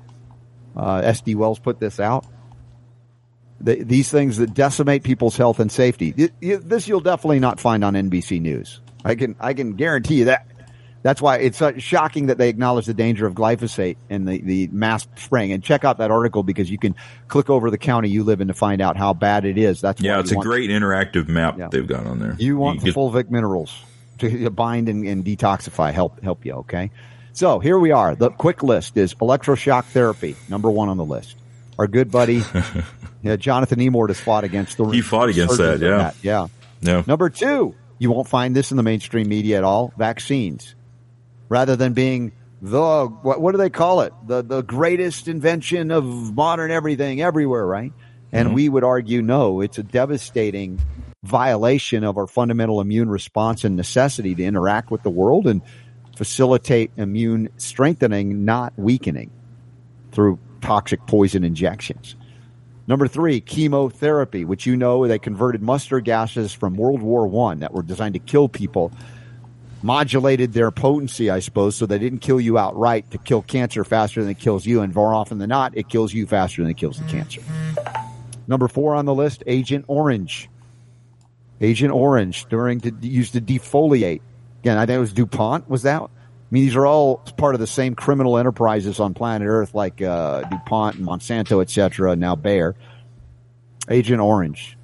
[0.75, 2.25] Uh, SD Wells put this out
[3.59, 6.11] the, these things that decimate people's health and safety.
[6.11, 8.81] This you'll definitely not find on NBC News.
[9.03, 10.47] I can I can guarantee you that.
[11.03, 14.67] That's why it's uh, shocking that they acknowledge the danger of glyphosate and the, the
[14.67, 15.51] mass spraying.
[15.51, 16.95] And check out that article because you can
[17.27, 19.79] click over the county you live in to find out how bad it is.
[19.79, 21.69] That's yeah, it's a great interactive map yeah.
[21.69, 22.35] they've got on there.
[22.37, 23.73] You want you the fulvic minerals
[24.17, 26.53] to bind and, and detoxify, help help you.
[26.55, 26.91] Okay,
[27.31, 28.15] so here we are.
[28.15, 31.37] The quick list is electroshock therapy, number one on the list.
[31.77, 32.41] Our good buddy
[33.27, 34.85] Yeah, Jonathan Emord has fought against the.
[34.85, 35.79] He fought against that.
[35.79, 35.97] Yeah.
[35.97, 36.15] That.
[36.21, 36.47] Yeah.
[36.81, 37.03] Yeah.
[37.07, 39.91] Number two, you won't find this in the mainstream media at all.
[39.97, 40.75] Vaccines,
[41.49, 42.31] rather than being
[42.61, 44.13] the what, what do they call it?
[44.25, 47.91] The the greatest invention of modern everything everywhere, right?
[48.31, 48.55] And mm-hmm.
[48.55, 50.79] we would argue no, it's a devastating
[51.23, 55.61] violation of our fundamental immune response and necessity to interact with the world and
[56.15, 59.31] facilitate immune strengthening, not weakening
[60.11, 62.15] through toxic poison injections.
[62.87, 67.73] Number three, chemotherapy, which you know they converted mustard gases from World War One that
[67.73, 68.91] were designed to kill people
[69.83, 74.21] modulated their potency, I suppose, so they didn't kill you outright to kill cancer faster
[74.21, 74.81] than it kills you.
[74.81, 77.41] And more often than not, it kills you faster than it kills the cancer.
[78.47, 80.49] Number four on the list, Agent Orange.
[81.59, 84.21] Agent Orange during to used to defoliate.
[84.61, 85.69] Again, I think it was DuPont.
[85.69, 86.09] Was that?
[86.49, 90.01] I mean, these are all part of the same criminal enterprises on planet Earth, like
[90.01, 92.15] uh, DuPont and Monsanto, etc.
[92.15, 92.75] Now Bayer.
[93.89, 94.77] Agent Orange,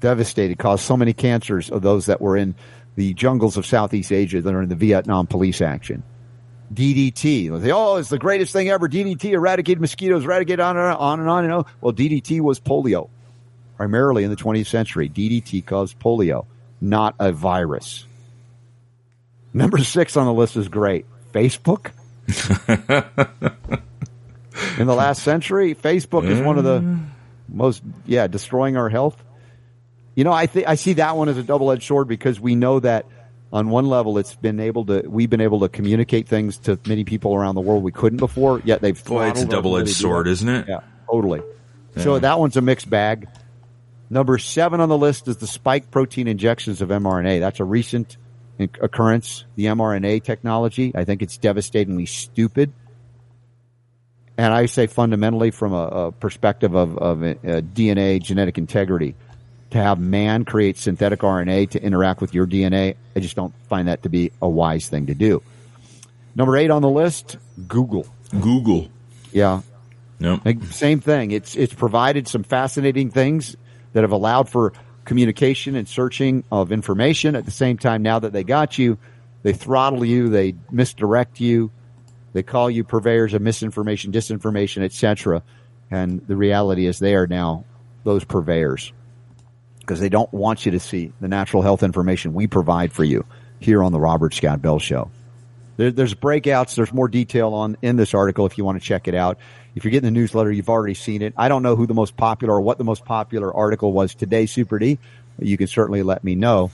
[0.00, 2.54] devastated, caused so many cancers of those that were in
[2.96, 6.02] the jungles of Southeast Asia that are in the Vietnam police action.
[6.72, 7.60] DDT.
[7.60, 8.88] They, oh, it's the greatest thing ever.
[8.88, 11.64] DDT eradicated mosquitoes, eradicated on and on and on and on.
[11.80, 13.08] Well, DDT was polio,
[13.76, 15.08] primarily in the 20th century.
[15.08, 16.46] DDT caused polio,
[16.80, 18.06] not a virus.
[19.52, 21.06] Number six on the list is great.
[21.32, 21.90] Facebook.
[24.78, 27.06] in the last century, Facebook is one of the mm.
[27.48, 29.22] most, yeah, destroying our health.
[30.14, 32.80] You know, I think I see that one as a double-edged sword because we know
[32.80, 33.06] that
[33.52, 37.04] on one level it's been able to we've been able to communicate things to many
[37.04, 38.60] people around the world we couldn't before.
[38.64, 40.66] Yet they've Boy, it's a double-edged sword, isn't it?
[40.68, 41.42] Yeah, totally.
[41.96, 42.02] Yeah.
[42.02, 43.28] So that one's a mixed bag.
[44.08, 47.40] Number seven on the list is the spike protein injections of mRNA.
[47.40, 48.16] That's a recent
[48.80, 49.44] occurrence.
[49.56, 50.92] The mRNA technology.
[50.94, 52.72] I think it's devastatingly stupid.
[54.36, 59.14] And I say fundamentally from a, a perspective of, of a, a DNA genetic integrity
[59.70, 63.88] to have man create synthetic RNA to interact with your DNA, I just don't find
[63.88, 65.42] that to be a wise thing to do.
[66.34, 67.36] Number eight on the list,
[67.68, 68.06] Google.
[68.40, 68.88] Google.
[69.32, 69.62] Yeah.
[70.18, 70.42] Nope.
[70.70, 71.30] Same thing.
[71.30, 73.56] It's it's provided some fascinating things
[73.94, 74.72] that have allowed for
[75.10, 77.34] communication and searching of information.
[77.34, 78.96] At the same time, now that they got you,
[79.42, 81.72] they throttle you, they misdirect you,
[82.32, 85.42] they call you purveyors of misinformation, disinformation, etc.
[85.90, 87.64] And the reality is they are now
[88.04, 88.92] those purveyors
[89.80, 93.26] because they don't want you to see the natural health information we provide for you
[93.58, 95.10] here on the Robert Scott Bell Show.
[95.76, 96.76] There, there's breakouts.
[96.76, 99.38] There's more detail on in this article if you want to check it out.
[99.74, 101.34] If you're getting the newsletter, you've already seen it.
[101.36, 104.46] I don't know who the most popular or what the most popular article was today,
[104.46, 104.98] Super D.
[105.38, 106.70] You can certainly let me know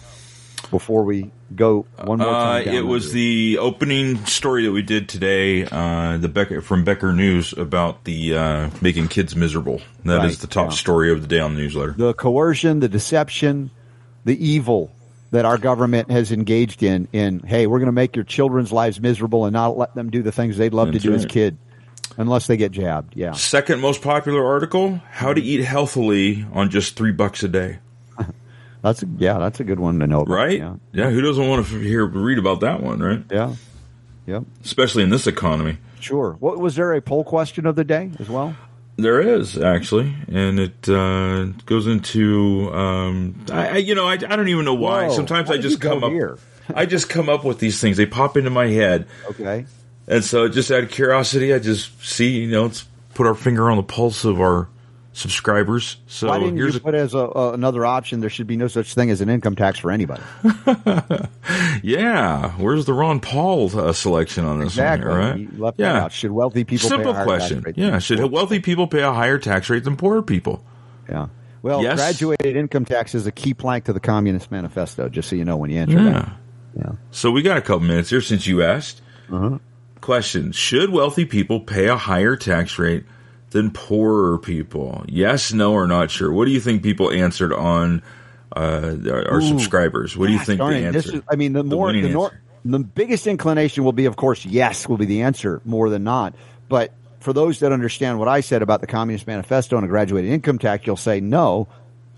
[0.70, 2.68] before we go one more time.
[2.68, 7.12] Uh, it was the opening story that we did today, uh, the Becker from Becker
[7.12, 9.80] News about the uh, making kids miserable.
[10.04, 10.76] That right, is the top yeah.
[10.76, 11.92] story of the day on the newsletter.
[11.92, 13.70] The coercion, the deception,
[14.24, 14.90] the evil
[15.30, 17.08] that our government has engaged in.
[17.12, 20.22] In hey, we're going to make your children's lives miserable and not let them do
[20.22, 21.20] the things they'd love That's to do right.
[21.20, 21.58] as kid.
[22.18, 23.32] Unless they get jabbed, yeah.
[23.32, 27.78] Second most popular article: How to eat healthily on just three bucks a day.
[28.82, 30.20] That's a, yeah, that's a good one to know.
[30.20, 30.32] About.
[30.32, 30.58] Right?
[30.58, 30.76] Yeah.
[30.92, 31.10] yeah.
[31.10, 33.00] Who doesn't want to hear read about that one?
[33.00, 33.24] Right?
[33.30, 33.54] Yeah.
[34.26, 34.44] Yep.
[34.64, 35.78] Especially in this economy.
[35.98, 36.36] Sure.
[36.38, 38.56] What was there a poll question of the day as well?
[38.96, 44.16] There is actually, and it uh, goes into um, I, I, you know I, I
[44.16, 45.08] don't even know why.
[45.08, 46.38] Whoa, Sometimes why I just come up here?
[46.74, 47.96] I just come up with these things.
[47.96, 49.06] They pop into my head.
[49.30, 49.66] Okay.
[50.08, 53.70] And so just out of curiosity, I just see you know let's put our finger
[53.70, 54.68] on the pulse of our
[55.16, 55.96] subscribers.
[56.06, 58.20] So Why didn't here's you put as a, uh, another option?
[58.20, 60.22] There should be no such thing as an income tax for anybody.
[61.82, 65.08] yeah, where's the Ron Paul uh, selection on this exactly.
[65.08, 65.38] one?
[65.38, 65.74] Here, right?
[65.78, 66.08] yeah.
[66.08, 67.64] Should wealthy people simple question?
[67.74, 70.62] Yeah, should wealthy people pay a higher tax rate than poorer people?
[71.08, 71.28] Yeah.
[71.62, 71.96] Well, yes.
[71.96, 75.08] graduated income tax is a key plank to the Communist Manifesto.
[75.08, 76.10] Just so you know when you enter yeah.
[76.10, 76.36] that.
[76.76, 76.92] Yeah.
[77.10, 79.00] So we got a couple minutes here since you asked.
[79.32, 79.58] Uh-huh.
[80.06, 83.02] Question: Should wealthy people pay a higher tax rate
[83.50, 85.04] than poorer people?
[85.08, 86.32] Yes, no, or not sure.
[86.32, 88.04] What do you think people answered on
[88.54, 90.16] uh, our, our subscribers?
[90.16, 91.14] What do you think they answered?
[91.16, 92.30] Is, I mean, the more the, the,
[92.64, 96.36] the biggest inclination will be, of course, yes, will be the answer more than not.
[96.68, 100.30] But for those that understand what I said about the Communist Manifesto and a graduated
[100.30, 101.66] income tax, you'll say no.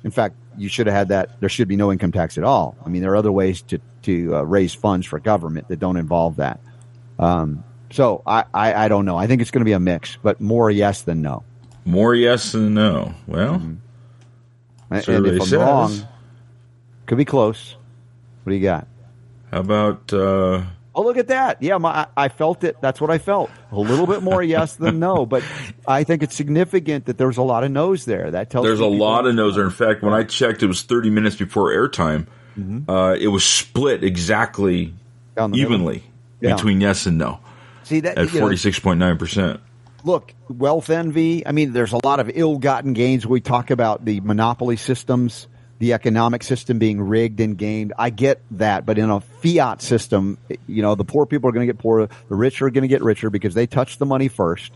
[0.04, 1.40] In fact, you should have had that.
[1.40, 2.76] There should be no income tax at all.
[2.84, 5.96] I mean, there are other ways to to uh, raise funds for government that don't
[5.96, 6.60] involve that.
[7.18, 9.16] Um, so I, I, I, don't know.
[9.16, 11.44] I think it's going to be a mix, but more yes than no.
[11.84, 13.14] More yes than no.
[13.26, 13.74] Well, mm-hmm.
[14.94, 15.58] and, and if I'm says.
[15.58, 16.08] wrong,
[17.06, 17.76] could be close.
[18.42, 18.86] What do you got?
[19.50, 20.12] How about?
[20.12, 21.62] Uh, oh, look at that!
[21.62, 22.76] Yeah, my, I felt it.
[22.82, 23.50] That's what I felt.
[23.72, 25.42] A little bit more yes than no, but
[25.88, 28.30] I think it's significant that there's a lot of no's there.
[28.30, 29.64] That tells there's a lot of no's there.
[29.64, 32.26] In fact, when I checked, it was 30 minutes before airtime.
[32.58, 32.90] Mm-hmm.
[32.90, 34.92] Uh, it was split exactly
[35.54, 36.02] evenly
[36.40, 36.54] yeah.
[36.54, 37.40] between yes and no.
[37.88, 39.60] See that at forty six point nine percent.
[40.04, 41.46] Look, wealth envy.
[41.46, 43.26] I mean, there's a lot of ill-gotten gains.
[43.26, 45.48] We talk about the monopoly systems,
[45.80, 47.94] the economic system being rigged and gamed.
[47.98, 51.66] I get that, but in a fiat system, you know, the poor people are going
[51.66, 54.28] to get poorer, the rich are going to get richer because they touch the money
[54.28, 54.72] first.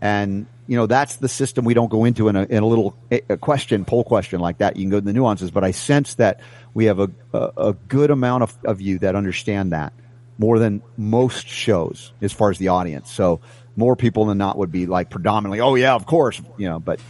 [0.00, 2.96] And, you know, that's the system we don't go into in a, in a little
[3.10, 4.76] a question, poll question like that.
[4.76, 6.40] You can go to the nuances, but I sense that
[6.72, 9.92] we have a, a, a good amount of, of you that understand that
[10.38, 13.10] more than most shows as far as the audience.
[13.10, 13.40] So
[13.76, 17.00] more people than not would be like predominantly, oh yeah, of course, you know, but,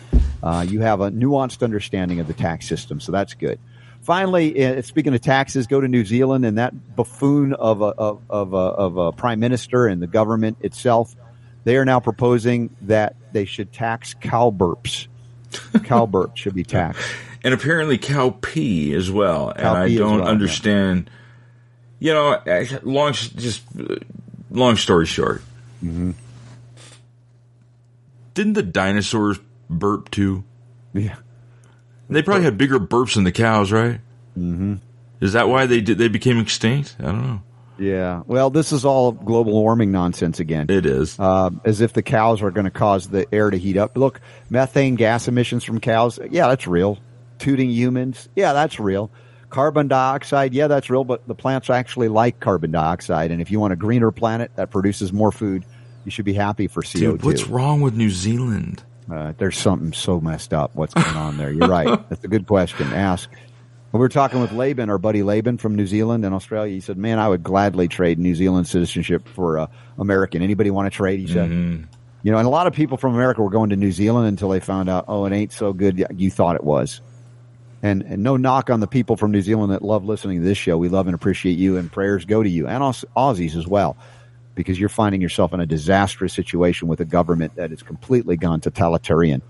[0.43, 3.01] uh, you have a nuanced understanding of the tax system.
[3.01, 3.59] So that's good.
[4.03, 8.23] Finally, uh, speaking of taxes, go to New Zealand and that buffoon of a, of,
[8.31, 11.15] of a, of a prime minister and the government itself
[11.69, 15.07] they are now proposing that they should tax cow burps.
[15.85, 17.07] cow burps should be taxed.
[17.45, 19.53] And apparently cow pee as well.
[19.55, 21.05] Cow and I don't well, understand.
[21.07, 21.18] Yeah.
[22.01, 22.41] You know,
[22.83, 23.63] long just
[24.51, 25.43] long story short.
[25.83, 26.13] Mm-hmm.
[28.35, 29.39] Didn't the dinosaurs
[29.69, 30.45] burp too?
[30.93, 31.17] Yeah.
[32.09, 34.01] They probably had bigger burps than the cows, right?
[34.39, 34.77] Mm-hmm.
[35.21, 35.99] Is that why they did?
[35.99, 36.97] They became extinct?
[37.01, 37.43] I don't know.
[37.79, 38.23] Yeah.
[38.27, 40.67] Well, this is all global warming nonsense again.
[40.69, 41.19] It is.
[41.19, 43.97] Uh, as if the cows are going to cause the air to heat up.
[43.97, 44.21] Look,
[44.51, 46.19] methane gas emissions from cows.
[46.31, 46.99] Yeah, that's real.
[47.39, 48.29] Tooting humans.
[48.35, 49.11] Yeah, that's real.
[49.51, 50.53] Carbon dioxide.
[50.53, 51.05] Yeah, that's real.
[51.05, 53.31] But the plants actually like carbon dioxide.
[53.31, 55.65] And if you want a greener planet that produces more food,
[56.05, 56.99] you should be happy for CO2.
[56.99, 58.83] Dude, what's wrong with New Zealand?
[59.11, 60.75] Uh, there's something so messed up.
[60.75, 61.51] What's going on there?
[61.51, 61.87] You're right.
[62.09, 62.93] That's a good question.
[62.93, 63.31] Ask.
[63.93, 66.75] We were talking with Laban, our buddy Laban from New Zealand and Australia.
[66.75, 69.67] He said, "Man, I would gladly trade New Zealand citizenship for uh,
[69.99, 70.43] American.
[70.43, 71.51] Anybody want to trade?" He said.
[71.51, 71.85] Mm-hmm.
[72.25, 74.49] You know, and a lot of people from America were going to New Zealand until
[74.49, 77.01] they found out, oh, it ain't so good you thought it was.
[77.81, 80.59] And, and no knock on the people from New Zealand that love listening to this
[80.59, 80.77] show.
[80.77, 83.97] We love and appreciate you, and prayers go to you and Aussies as well,
[84.57, 88.61] because you're finding yourself in a disastrous situation with a government that is completely gone
[88.61, 89.43] totalitarian.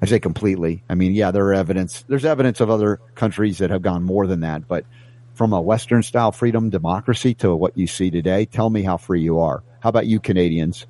[0.00, 0.84] I say completely.
[0.88, 2.04] I mean, yeah, there are evidence.
[2.06, 4.84] There's evidence of other countries that have gone more than that, but
[5.34, 9.22] from a Western style freedom democracy to what you see today, tell me how free
[9.22, 9.62] you are.
[9.80, 10.86] How about you Canadians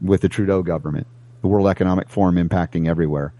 [0.00, 1.06] with the Trudeau government,
[1.42, 3.34] the World Economic Forum impacting everywhere?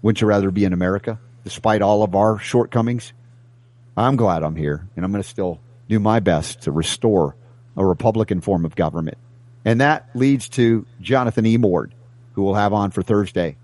[0.00, 3.12] Wouldn't you rather be in America despite all of our shortcomings?
[3.96, 7.36] I'm glad I'm here and I'm going to still do my best to restore
[7.76, 9.18] a Republican form of government.
[9.64, 11.56] And that leads to Jonathan E.
[11.56, 11.94] Mord,
[12.32, 13.56] who we'll have on for Thursday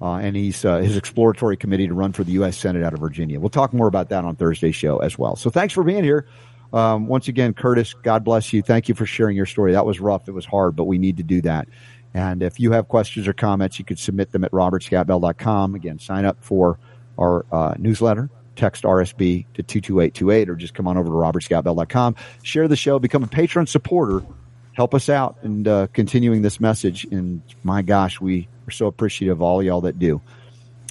[0.00, 2.56] uh, and he's uh, his exploratory committee to run for the U.S.
[2.56, 3.40] Senate out of Virginia.
[3.40, 5.36] We'll talk more about that on Thursday's show as well.
[5.36, 6.26] So thanks for being here.
[6.72, 8.60] Um, once again, Kurtis, God bless you.
[8.60, 9.72] Thank you for sharing your story.
[9.72, 10.28] That was rough.
[10.28, 11.68] It was hard, but we need to do that.
[12.12, 15.74] And if you have questions or comments, you could submit them at robertscottbell.com.
[15.74, 16.78] Again, sign up for
[17.18, 18.30] our uh, newsletter.
[18.56, 22.16] Text RSB to 22828 or just come on over to robertscottbell.com.
[22.42, 24.24] Share the show, become a patron supporter.
[24.72, 27.04] Help us out in uh, continuing this message.
[27.04, 30.20] And my gosh, we we're so appreciative of all y'all that do.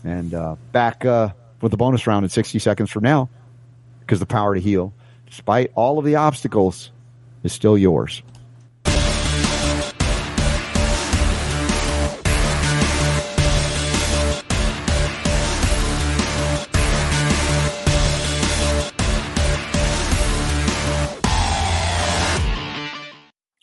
[0.03, 1.29] And uh, back uh,
[1.61, 3.29] with the bonus round in 60 seconds from now,
[3.99, 4.93] because the power to heal,
[5.27, 6.91] despite all of the obstacles,
[7.43, 8.21] is still yours.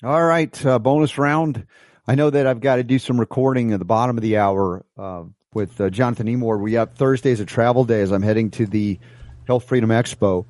[0.04, 1.64] All right, uh, bonus round.
[2.08, 4.84] I know that I've got to do some recording at the bottom of the hour
[4.98, 5.22] uh,
[5.54, 6.60] with uh, Jonathan Emord.
[6.60, 8.98] We have Thursdays a travel day as I'm heading to the
[9.46, 10.46] Health Freedom Expo,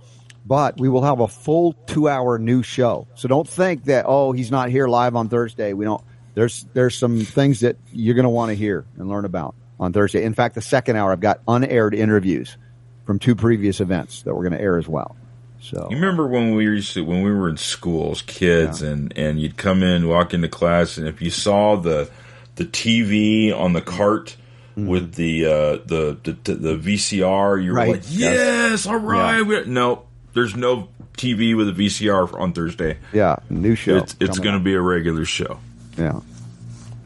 [0.46, 3.08] but we will have a full two hour new show.
[3.14, 5.74] So don't think that oh he's not here live on Thursday.
[5.74, 6.02] We don't.
[6.32, 9.92] There's there's some things that you're going to want to hear and learn about on
[9.92, 10.24] Thursday.
[10.24, 12.56] In fact, the second hour I've got unaired interviews
[13.04, 15.14] from two previous events that we're going to air as well.
[15.62, 18.90] So you remember when we used to when we were in schools, kids, yeah.
[18.90, 22.10] and and you'd come in, walk into class, and if you saw the
[22.56, 24.36] the TV on the cart
[24.72, 24.88] mm-hmm.
[24.88, 25.50] with the, uh,
[25.86, 27.92] the the the VCR, you were right.
[27.92, 28.86] like, yes, yes.
[28.86, 29.46] all right.
[29.46, 29.62] Yeah.
[29.66, 30.02] No,
[30.34, 32.98] there's no TV with a VCR on Thursday.
[33.12, 33.98] Yeah, new show.
[33.98, 35.60] It's, it's going to be a regular show.
[35.96, 36.20] Yeah,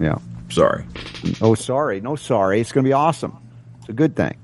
[0.00, 0.18] yeah.
[0.48, 0.86] Sorry.
[1.42, 2.00] Oh, sorry.
[2.00, 2.60] No, sorry.
[2.60, 3.36] It's going to be awesome.
[3.80, 4.36] It's a good thing.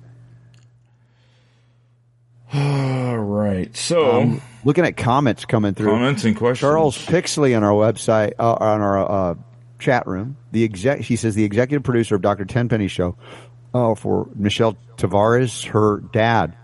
[2.55, 3.75] All right.
[3.77, 5.91] So, um, looking at comments coming through.
[5.91, 6.61] Comments and questions.
[6.61, 9.35] Charles Pixley on our website, uh, on our uh,
[9.79, 10.37] chat room.
[10.53, 12.45] The exec, he says the executive producer of Dr.
[12.45, 13.17] Tenpenny Show
[13.75, 16.57] uh, for Michelle Tavares, her dad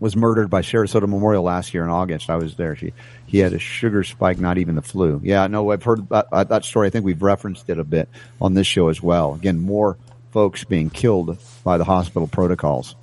[0.00, 2.28] was murdered by Sarasota Memorial last year in August.
[2.28, 2.76] I was there.
[2.76, 2.92] She,
[3.26, 5.20] he had a sugar spike, not even the flu.
[5.22, 6.88] Yeah, no, I've heard that, uh, that story.
[6.88, 8.08] I think we've referenced it a bit
[8.40, 9.34] on this show as well.
[9.34, 9.96] Again, more
[10.30, 12.96] folks being killed by the hospital protocols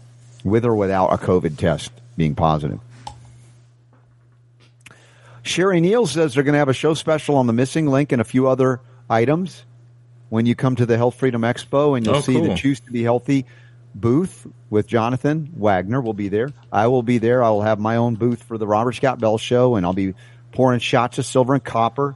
[0.43, 2.80] with or without a COVID test being positive.
[5.43, 8.22] Sherry Neal says they're going to have a show special on the missing link and
[8.22, 9.63] a few other items
[10.30, 12.43] when you come to the Health Freedom Expo, and you'll oh, see cool.
[12.43, 13.45] the Choose to Be Healthy
[13.93, 16.51] booth with Jonathan Wagner will be there.
[16.72, 17.43] I will be there.
[17.43, 20.13] I will have my own booth for the Robert Scott Bell Show, and I'll be
[20.51, 22.15] pouring shots of silver and copper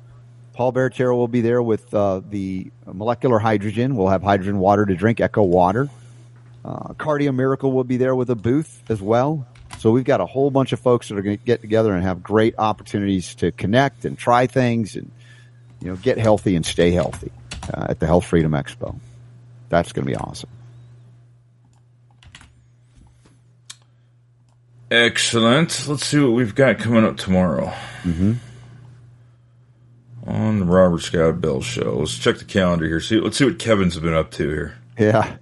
[0.55, 3.97] Paul Barattiero will be there with uh, the molecular hydrogen.
[3.97, 5.89] We'll have hydrogen water to drink, Echo Water.
[6.65, 9.45] Uh, Cardio Miracle will be there with a booth as well.
[9.77, 12.03] So we've got a whole bunch of folks that are going to get together and
[12.03, 15.11] have great opportunities to connect and try things and
[15.79, 17.31] you know get healthy and stay healthy
[17.71, 18.95] uh, at the Health Freedom Expo.
[19.69, 20.49] That's going to be awesome.
[24.89, 25.87] Excellent.
[25.87, 27.67] Let's see what we've got coming up tomorrow.
[28.03, 28.33] Mm-hmm.
[30.27, 31.97] On the Robert Scott Bell Show.
[31.99, 32.99] Let's check the calendar here.
[32.99, 34.77] See, let's see what Kevin's been up to here.
[34.97, 35.37] Yeah.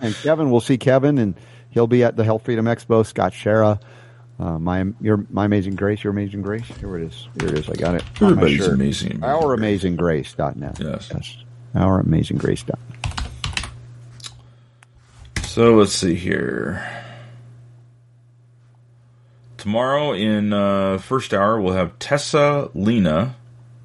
[0.00, 1.34] And Kevin, we'll see Kevin, and
[1.70, 3.04] he'll be at the Health Freedom Expo.
[3.04, 3.80] Scott Shara,
[4.38, 6.66] uh, my your my amazing grace, your amazing grace.
[6.66, 7.28] Here it is.
[7.40, 7.68] Here it is.
[7.68, 8.04] I got it.
[8.20, 9.22] Everybody's amazing.
[9.22, 10.78] Our amazing net.
[10.80, 11.10] Yes.
[11.12, 11.36] Yes.
[11.74, 12.78] Our amazing grace.net.
[15.44, 16.82] So let's see here.
[19.58, 23.36] Tomorrow in uh, first hour we'll have Tessa Lena.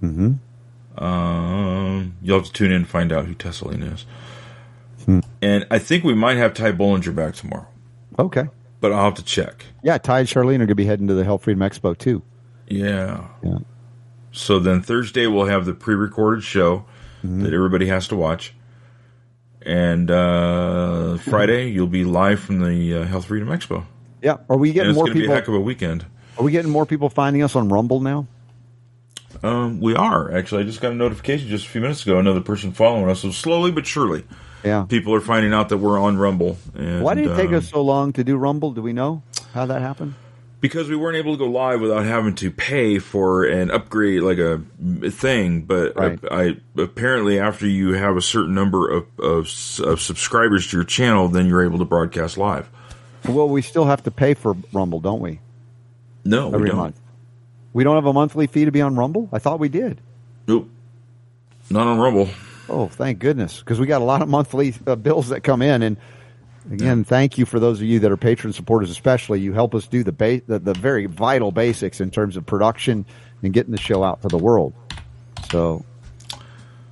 [0.02, 1.04] Mm-hmm.
[1.04, 4.06] Um, you'll have to tune in and find out who Tessa Lena is.
[5.08, 5.20] Hmm.
[5.42, 7.66] And I think we might have Ty Bollinger back tomorrow,
[8.20, 8.48] Okay.
[8.82, 9.66] but I'll have to check.
[9.84, 12.22] Yeah, Ty and Charlene are going to be heading to the Health Freedom Expo too.
[12.68, 13.26] Yeah.
[13.44, 13.60] Yeah.
[14.34, 16.86] So then Thursday we'll have the pre-recorded show
[17.26, 17.44] Mm-hmm.
[17.44, 18.54] that everybody has to watch,
[19.64, 23.86] and uh, Friday you'll be live from the uh, Health Freedom Expo.
[24.22, 24.38] Yeah.
[24.50, 25.36] Are we getting more going to be a people?
[25.36, 26.06] heck of a weekend.
[26.38, 28.28] Are we getting more people finding us on Rumble now?
[29.42, 30.62] Um, we are actually.
[30.62, 32.20] I just got a notification just a few minutes ago.
[32.20, 33.22] Another person following us.
[33.22, 34.24] So slowly but surely,
[34.64, 34.86] Yeah.
[34.90, 36.58] people are finding out that we're on Rumble.
[36.76, 38.72] And, Why did it take um, us so long to do Rumble?
[38.72, 39.22] Do we know
[39.54, 40.16] how that happened?
[40.60, 44.40] Because we weren't able to go live without having to pay for an upgrade, like
[44.40, 44.60] a
[45.12, 45.62] thing.
[45.62, 46.20] But Right.
[46.32, 46.44] I,
[46.76, 49.42] I apparently after you have a certain number of, of
[49.84, 52.68] of subscribers to your channel, then you're able to broadcast live.
[53.30, 55.40] Well, we still have to pay for Rumble, don't we?
[56.26, 56.78] No, we Every don't.
[56.78, 57.00] month.
[57.74, 59.30] We don't have a monthly fee to be on Rumble.
[59.32, 60.02] I thought we did.
[60.48, 60.68] Nope,
[61.70, 62.30] not on Rumble.
[62.70, 65.82] Oh, thank goodness, because we got a lot of monthly uh, bills that come in,
[65.84, 65.98] and
[66.72, 69.40] again, thank you for those of you that are patron supporters, especially.
[69.40, 73.06] You help us do the ba- the, the very vital basics in terms of production
[73.42, 74.74] and getting the show out to the world.
[75.52, 75.86] So,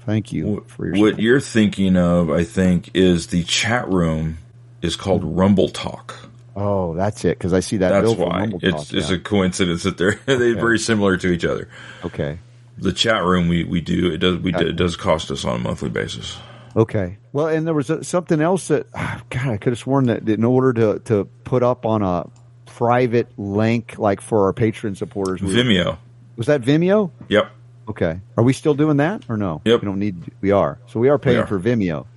[0.05, 1.19] thank you for your What support.
[1.21, 4.37] you're thinking of, I think, is the chat room
[4.81, 6.15] is called Rumble Talk.
[6.55, 7.37] Oh, that's it.
[7.37, 7.89] Because I see that.
[7.89, 9.17] That's bill why Rumble it's Talk, it's yeah.
[9.17, 11.67] a coincidence that they're they're very similar to each other.
[12.05, 12.39] okay.
[12.77, 15.55] The chat room we, we do it does we do, it does cost us on
[15.55, 16.37] a monthly basis.
[16.75, 17.17] Okay.
[17.31, 20.43] Well, and there was uh something else that God, I could have sworn that in
[20.43, 22.27] order to to put up on a
[22.65, 25.97] private link, like for our patron supporters, we- Vimeo.
[26.35, 27.11] was that Vimeo?
[27.29, 27.51] Yep.
[27.87, 28.19] Okay.
[28.35, 29.61] Are we still doing that or no?
[29.63, 29.81] Yep.
[29.81, 30.33] We don't need.
[30.41, 30.79] We are.
[30.87, 31.47] So we are paying are.
[31.47, 32.07] for Vimeo.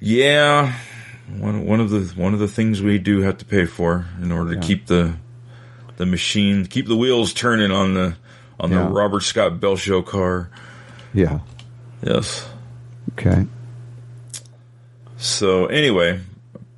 [0.00, 0.72] Yeah.
[1.36, 4.32] One one of the one of the things we do have to pay for in
[4.32, 5.14] order to keep the
[5.98, 8.16] the machine keep the wheels turning on the
[8.60, 8.84] on Yeah.
[8.84, 10.50] the Robert Scott Bell show car.
[11.14, 11.40] Yeah.
[12.02, 12.48] Yes.
[13.12, 13.46] Okay.
[15.16, 16.20] So anyway,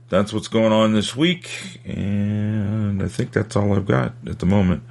[0.09, 4.47] that's what's going on this week, and I think that's all I've got at the
[4.47, 4.83] moment.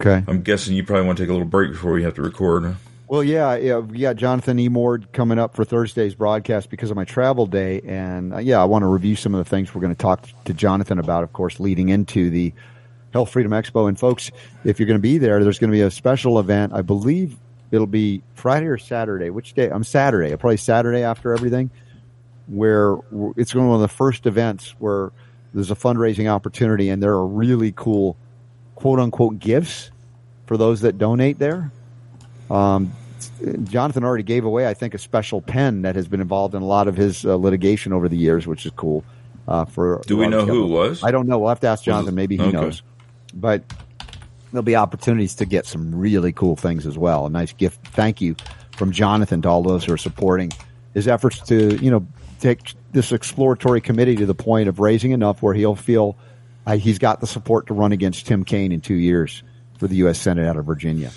[0.00, 0.24] Okay.
[0.26, 2.74] I'm guessing you probably want to take a little break before we have to record.
[3.06, 4.68] Well, yeah, yeah, we got Jonathan E.
[4.68, 8.64] Mord coming up for Thursday's broadcast because of my travel day, and uh, yeah, I
[8.64, 11.32] want to review some of the things we're going to talk to Jonathan about, of
[11.32, 12.52] course, leading into the
[13.12, 13.88] Health Freedom Expo.
[13.88, 14.30] And folks,
[14.64, 16.72] if you're going to be there, there's going to be a special event.
[16.74, 17.36] I believe
[17.70, 19.30] it'll be Friday or Saturday.
[19.30, 19.68] Which day?
[19.70, 20.34] I'm Saturday.
[20.36, 21.70] Probably Saturday after everything,
[22.46, 22.94] where
[23.36, 25.12] it's going to be one of the first events where
[25.54, 28.16] there's a fundraising opportunity, and there are really cool,
[28.76, 29.90] quote unquote, gifts
[30.46, 31.72] for those that donate there.
[32.50, 32.92] Um,
[33.64, 36.66] Jonathan already gave away, I think, a special pen that has been involved in a
[36.66, 39.04] lot of his uh, litigation over the years, which is cool.
[39.46, 41.02] Uh, for Do we know who it was?
[41.02, 41.38] I don't know.
[41.38, 42.14] We'll have to ask Jonathan.
[42.14, 42.52] Maybe he Okay.
[42.52, 42.82] knows.
[43.32, 43.62] But
[44.52, 47.26] there'll be opportunities to get some really cool things as well.
[47.26, 47.86] A nice gift.
[47.88, 48.36] Thank you
[48.76, 50.50] from Jonathan to all those who are supporting
[50.94, 52.06] his efforts to, you know,
[52.40, 56.16] take this exploratory committee to the point of raising enough where he'll feel
[56.66, 59.42] uh, he's got the support to run against Tim Kaine in two years
[59.78, 60.18] for the U.S.
[60.18, 61.10] Senate out of Virginia.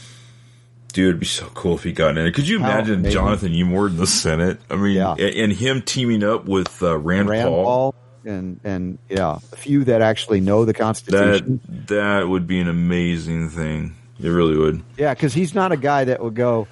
[0.94, 2.31] Dude, it'd be so cool if he got in.
[2.34, 3.11] Could you imagine amazing.
[3.14, 4.60] Jonathan Emord in the Senate?
[4.69, 5.15] I mean, Yeah.
[5.15, 7.64] and him teaming up with uh, Rand, Rand Paul.
[7.64, 7.95] Paul
[8.26, 11.60] and and yeah, a few that actually know the Constitution.
[11.66, 11.88] That
[12.22, 13.95] that would be an amazing thing.
[14.22, 14.84] It really would.
[14.98, 16.68] yeah, because he's not a guy that would go.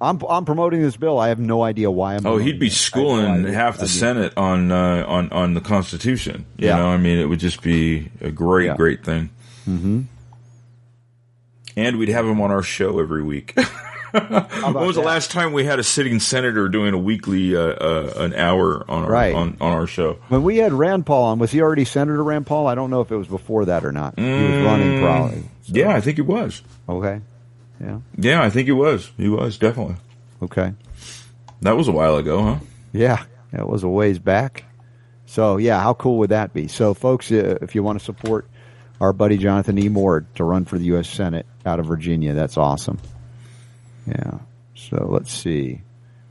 [0.00, 1.18] I'm I'm promoting this bill.
[1.18, 2.26] I have no idea why I'm.
[2.26, 2.70] Oh, he'd be it.
[2.70, 6.44] I no schooling half the Senate on uh, on on the Constitution.
[6.58, 6.76] You Yeah.
[6.78, 8.76] know, I mean, it would just be a great, Yeah.
[8.76, 9.30] great thing.
[9.68, 10.00] Mm-hmm.
[11.76, 13.56] And we'd have him on our show every week.
[14.12, 18.12] when was the last time we had a sitting senator doing a weekly uh, uh,
[18.18, 19.34] an hour on our Right.
[19.34, 20.14] on, on our show?
[20.28, 22.66] When we had Rand Paul on, was he already Senator Rand Paul?
[22.66, 24.18] I don't know if it was before that or not.
[24.18, 25.42] He was running probably.
[25.62, 26.62] So, Yeah, I think it was.
[26.88, 27.20] Okay.
[27.80, 27.98] Yeah.
[28.16, 29.10] Yeah, I think he was.
[29.16, 29.96] He was definitely.
[30.42, 30.72] Okay.
[31.62, 32.56] That was a while ago, huh?
[32.92, 34.64] Yeah, that was a ways back.
[35.26, 36.68] So yeah, how cool would that be?
[36.68, 38.46] So folks, uh, if you want to support
[39.00, 39.88] our buddy Jonathan E.
[39.88, 41.08] Moore to run for the U.S.
[41.08, 42.98] Senate out of Virginia, that's awesome.
[44.06, 44.38] Yeah.
[44.74, 45.80] So let's see.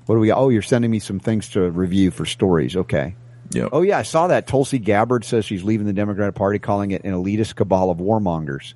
[0.05, 0.31] What do we?
[0.31, 2.75] Oh, you're sending me some things to review for stories.
[2.75, 3.15] Okay.
[3.51, 3.67] Yeah.
[3.71, 4.47] Oh yeah, I saw that.
[4.47, 8.73] Tulsi Gabbard says she's leaving the Democratic Party, calling it an elitist cabal of warmongers.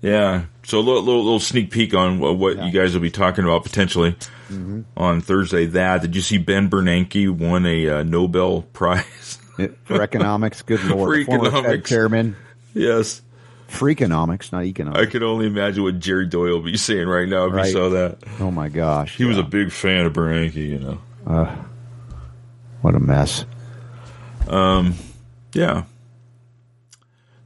[0.00, 0.44] Yeah.
[0.64, 2.66] So a little, little, little sneak peek on what, Yeah.
[2.66, 4.16] you guys will be talking about potentially
[4.96, 5.66] on Thursday.
[5.66, 9.38] That did you see Ben Bernanke won a uh, Nobel Prize?
[9.84, 10.62] for economics.
[10.62, 11.88] Good lord, For economics.
[11.88, 12.36] chairman.
[12.74, 13.22] yes.
[13.72, 15.00] Freakonomics, not economics.
[15.06, 17.66] I can only imagine what Jerry Doyle would be saying right now if Right.
[17.66, 18.18] he saw that.
[18.40, 20.98] oh my gosh, He was a big fan of Bernanke, you know.
[22.82, 23.44] what a mess.
[24.48, 24.94] Um,
[25.54, 25.84] Yeah.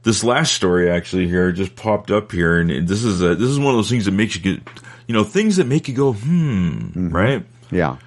[0.03, 3.59] This last story actually here just popped up here, and this is a this is
[3.59, 4.61] one of those things that makes you get,
[5.05, 7.45] you know, things that make you go, hmm, right?
[7.71, 7.97] Yeah,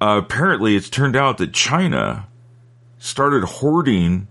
[0.00, 2.26] Uh, apparently, it's turned out that China
[2.98, 4.28] started hoarding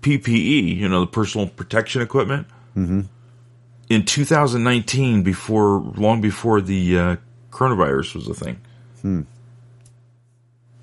[0.00, 2.46] PPE, you know, the personal protection equipment,
[2.76, 7.16] in 2019, before long before the uh,
[7.50, 9.26] coronavirus was a thing.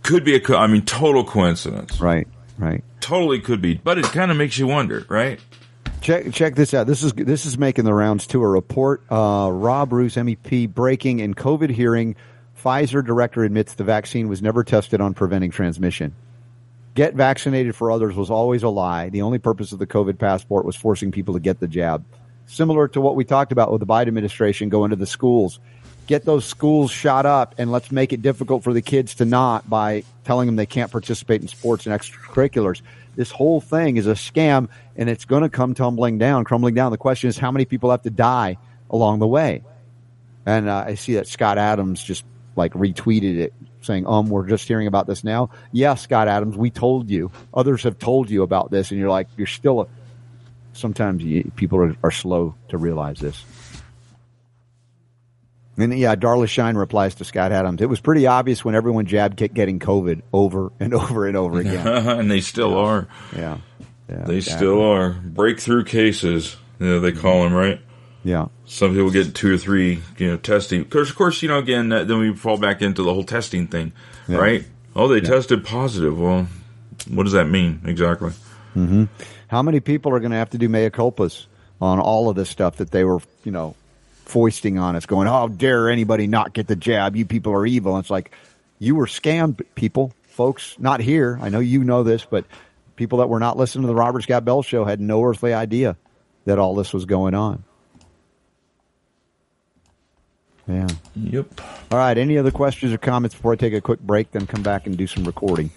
[0.02, 2.02] Could be a, co- I mean, total coincidence.
[2.02, 2.84] right, right.
[3.00, 5.40] Totally could be, but it kind of makes you wonder, right?
[6.02, 6.86] Check check this out.
[6.88, 8.44] This is this is making the rounds too.
[8.44, 9.04] A report.
[9.10, 12.16] Uh, Rob Roos, MEP, breaking in COVID hearing.
[12.62, 16.14] Pfizer director admits the vaccine was never tested on preventing transmission.
[16.96, 19.10] Get vaccinated for others was always a lie.
[19.10, 22.06] The only purpose of the COVID passport was forcing people to get the jab.
[22.46, 25.60] Similar to what we talked about with the Biden administration going to the schools.
[26.06, 29.68] Get those schools shot up and let's make it difficult for the kids to not
[29.68, 32.82] by telling them they can't participate in sports and extracurriculars.
[33.16, 36.92] This whole thing is a scam and it's going to come tumbling down, crumbling down.
[36.92, 38.58] The question is how many people have to die
[38.92, 39.64] along the way?
[40.46, 42.24] And uh, I see that Scott Adams just
[42.56, 43.54] like retweeted it
[43.84, 45.50] saying, um, we're just hearing about this now.
[45.72, 47.32] Yeah, Scott Adams, we told you.
[47.54, 48.92] Others have told you about this.
[48.92, 49.88] And you're like, you're still, a,
[50.74, 53.44] sometimes you, people are, are slow to realize this.
[55.78, 57.82] And yeah, Darla Shine replies to Scott Adams.
[57.82, 61.60] It was pretty obvious when everyone jabbed kept getting COVID over and over and over
[61.60, 61.88] again.
[61.88, 63.08] and they still are.
[63.36, 63.58] yeah.
[64.10, 64.58] yeah They exactly.
[64.58, 66.56] still are breakthrough cases.
[66.80, 67.82] You know, they call them right.
[68.24, 68.48] Yeah.
[68.66, 70.84] Some people get two or three, you know, testing.
[70.84, 73.92] Because, of course, you know, again, then we fall back into the whole testing thing,
[74.28, 74.38] Yeah.
[74.38, 74.66] right?
[74.96, 76.18] Oh, they tested positive.
[76.20, 76.48] Well,
[77.10, 78.30] what does that mean exactly?
[78.76, 79.06] Mm-hmm.
[79.48, 81.46] How many people are going to have to do mea culpas
[81.82, 83.76] on all of this stuff that they were, you know,
[84.26, 87.16] foisting on us, going, "How dare anybody not get the jab?
[87.16, 88.32] You people are evil." And it's like
[88.80, 90.76] you were scammed, people, folks.
[90.80, 91.38] Not here.
[91.42, 92.46] I know you know this, but
[92.96, 95.98] people that were not listening to the Robert Scott Bell show had no earthly idea
[96.46, 97.64] that all this was going on.
[100.68, 100.88] Yeah.
[101.16, 101.62] Yep.
[101.92, 102.18] All right.
[102.18, 104.32] Any other questions or comments before I take a quick break?
[104.32, 105.72] Then come back and do some recording.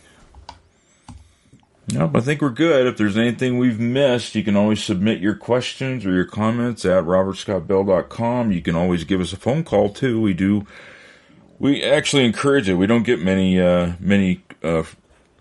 [1.92, 2.88] Nope, I think we're good.
[2.88, 7.04] If there's anything we've missed, you can always submit your questions or your comments at
[7.04, 8.50] robertscottbell.com.
[8.50, 10.20] You can always give us a phone call too.
[10.20, 10.66] We do.
[11.60, 12.74] We actually encourage it.
[12.74, 14.82] We don't get many uh, many uh,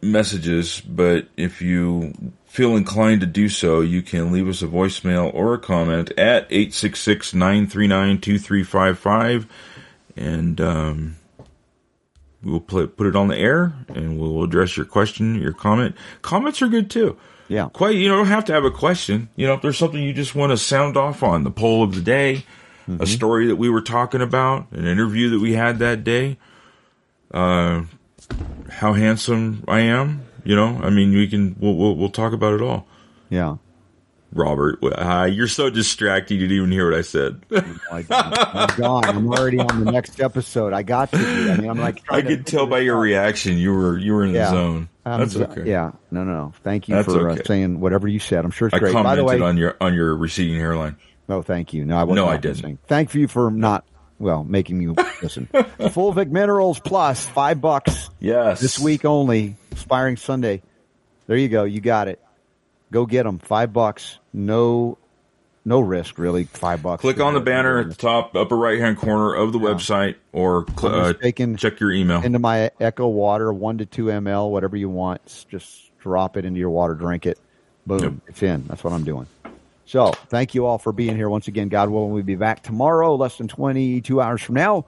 [0.01, 2.13] messages, but if you
[2.56, 6.49] feel inclined to do so, you can leave us a voicemail or a comment at
[6.49, 9.45] 866-939-2355
[10.15, 11.18] and um,
[12.41, 15.98] we'll play, put it on the air and we'll address your question, your comment.
[16.22, 17.18] Comments are good too.
[17.49, 17.68] Yeah.
[17.73, 19.27] Quite, you don't have to have a question.
[19.36, 21.94] You know, if there's something you just want to sound off on, the poll of
[21.94, 22.45] the day,
[22.99, 26.38] a story that we were talking about, an interview that we had that day,
[27.32, 27.84] uh,
[28.69, 30.24] how handsome I am.
[30.45, 32.88] You know, I mean, we can, we'll, we'll, we'll talk about it all.
[33.30, 33.57] Yeah.
[34.34, 37.41] Robert, uh, you're so distracted you didn't even hear what I said.
[37.91, 38.05] I'm
[38.76, 39.05] gone.
[39.05, 40.73] I'm already on the next episode.
[40.73, 41.17] I got to.
[41.17, 41.51] Be.
[41.51, 42.03] I mean, I'm like.
[42.11, 44.45] I could tell by your reaction you were you were in Yeah.
[44.45, 44.89] the zone.
[45.05, 45.69] I'm That's okay.
[45.69, 45.91] Yeah.
[46.11, 46.53] No, no, no.
[46.63, 47.41] Thank you That's for okay.
[47.41, 48.43] uh, saying whatever you said.
[48.43, 48.89] I'm sure it's I great.
[48.93, 50.97] By commented the way, on your on your receding hairline.
[51.30, 51.85] no, thank you.
[51.85, 52.26] No, I wasn't.
[52.26, 52.55] No, I didn't.
[52.57, 52.77] listening.
[52.88, 53.85] Thank you for not.
[54.20, 55.48] Well, making you listen.
[55.54, 58.62] Fulvic Minerals Plus, five bucks Yes.
[58.62, 60.62] this week only, expiring Sunday.
[61.28, 61.64] There you go.
[61.66, 62.22] You got it.
[62.92, 63.40] Go get them.
[63.40, 64.20] Five bucks.
[64.32, 64.98] No,
[65.66, 66.46] no risk really.
[66.46, 67.02] Five bucks.
[67.02, 70.66] Click on the banner at the top upper right hand corner of the website or
[70.80, 71.14] cl- uh,
[71.58, 72.22] check your email.
[72.24, 75.46] into my Echo water, one to two ml, whatever you want.
[75.50, 77.38] Just drop it into your water, drink it.
[77.88, 78.14] Boom, Yep.
[78.28, 78.64] it's in.
[78.68, 79.28] That's what I'm doing.
[79.86, 81.70] So thank you all for being here once again.
[81.70, 84.86] God willing, we'll be back tomorrow, less than 22 hours from now,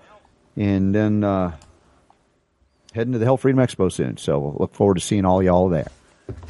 [0.55, 1.55] and then uh,
[2.93, 4.17] heading to the Health Freedom Expo soon.
[4.17, 5.91] So we'll look forward to seeing all y'all there.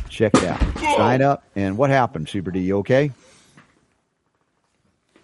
[0.10, 0.62] Check it out.
[0.80, 1.44] Sign up.
[1.56, 2.62] And what happened, Super D?
[2.62, 3.12] You okay?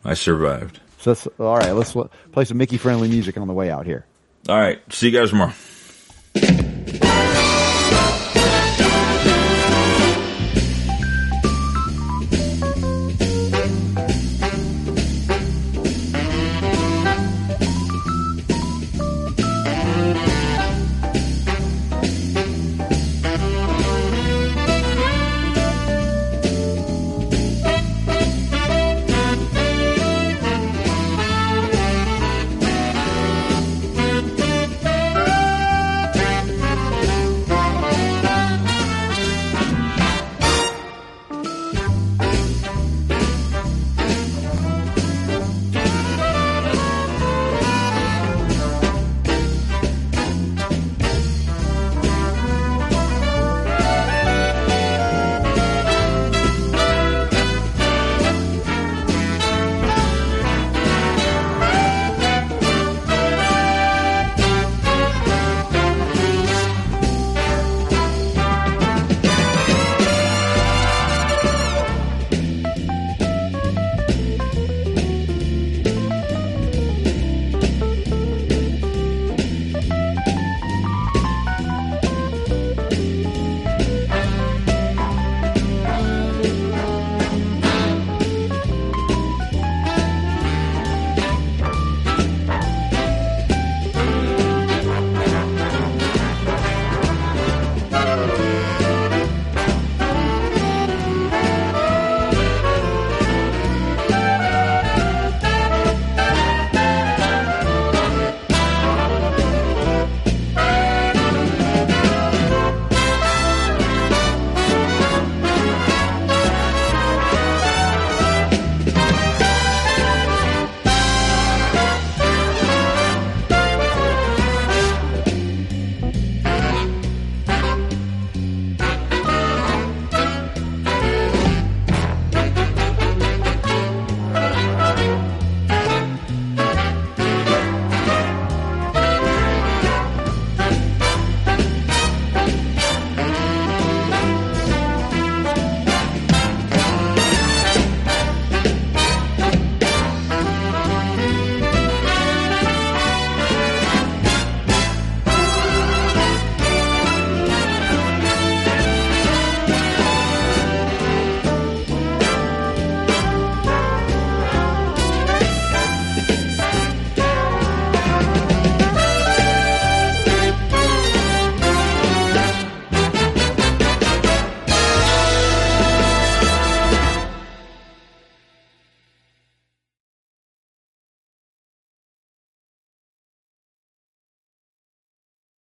[0.05, 0.81] I survived.
[0.99, 1.95] So let's, all right, let's
[2.31, 4.05] play some Mickey friendly music on the way out here.
[4.49, 4.81] All right.
[4.93, 5.53] See you guys tomorrow.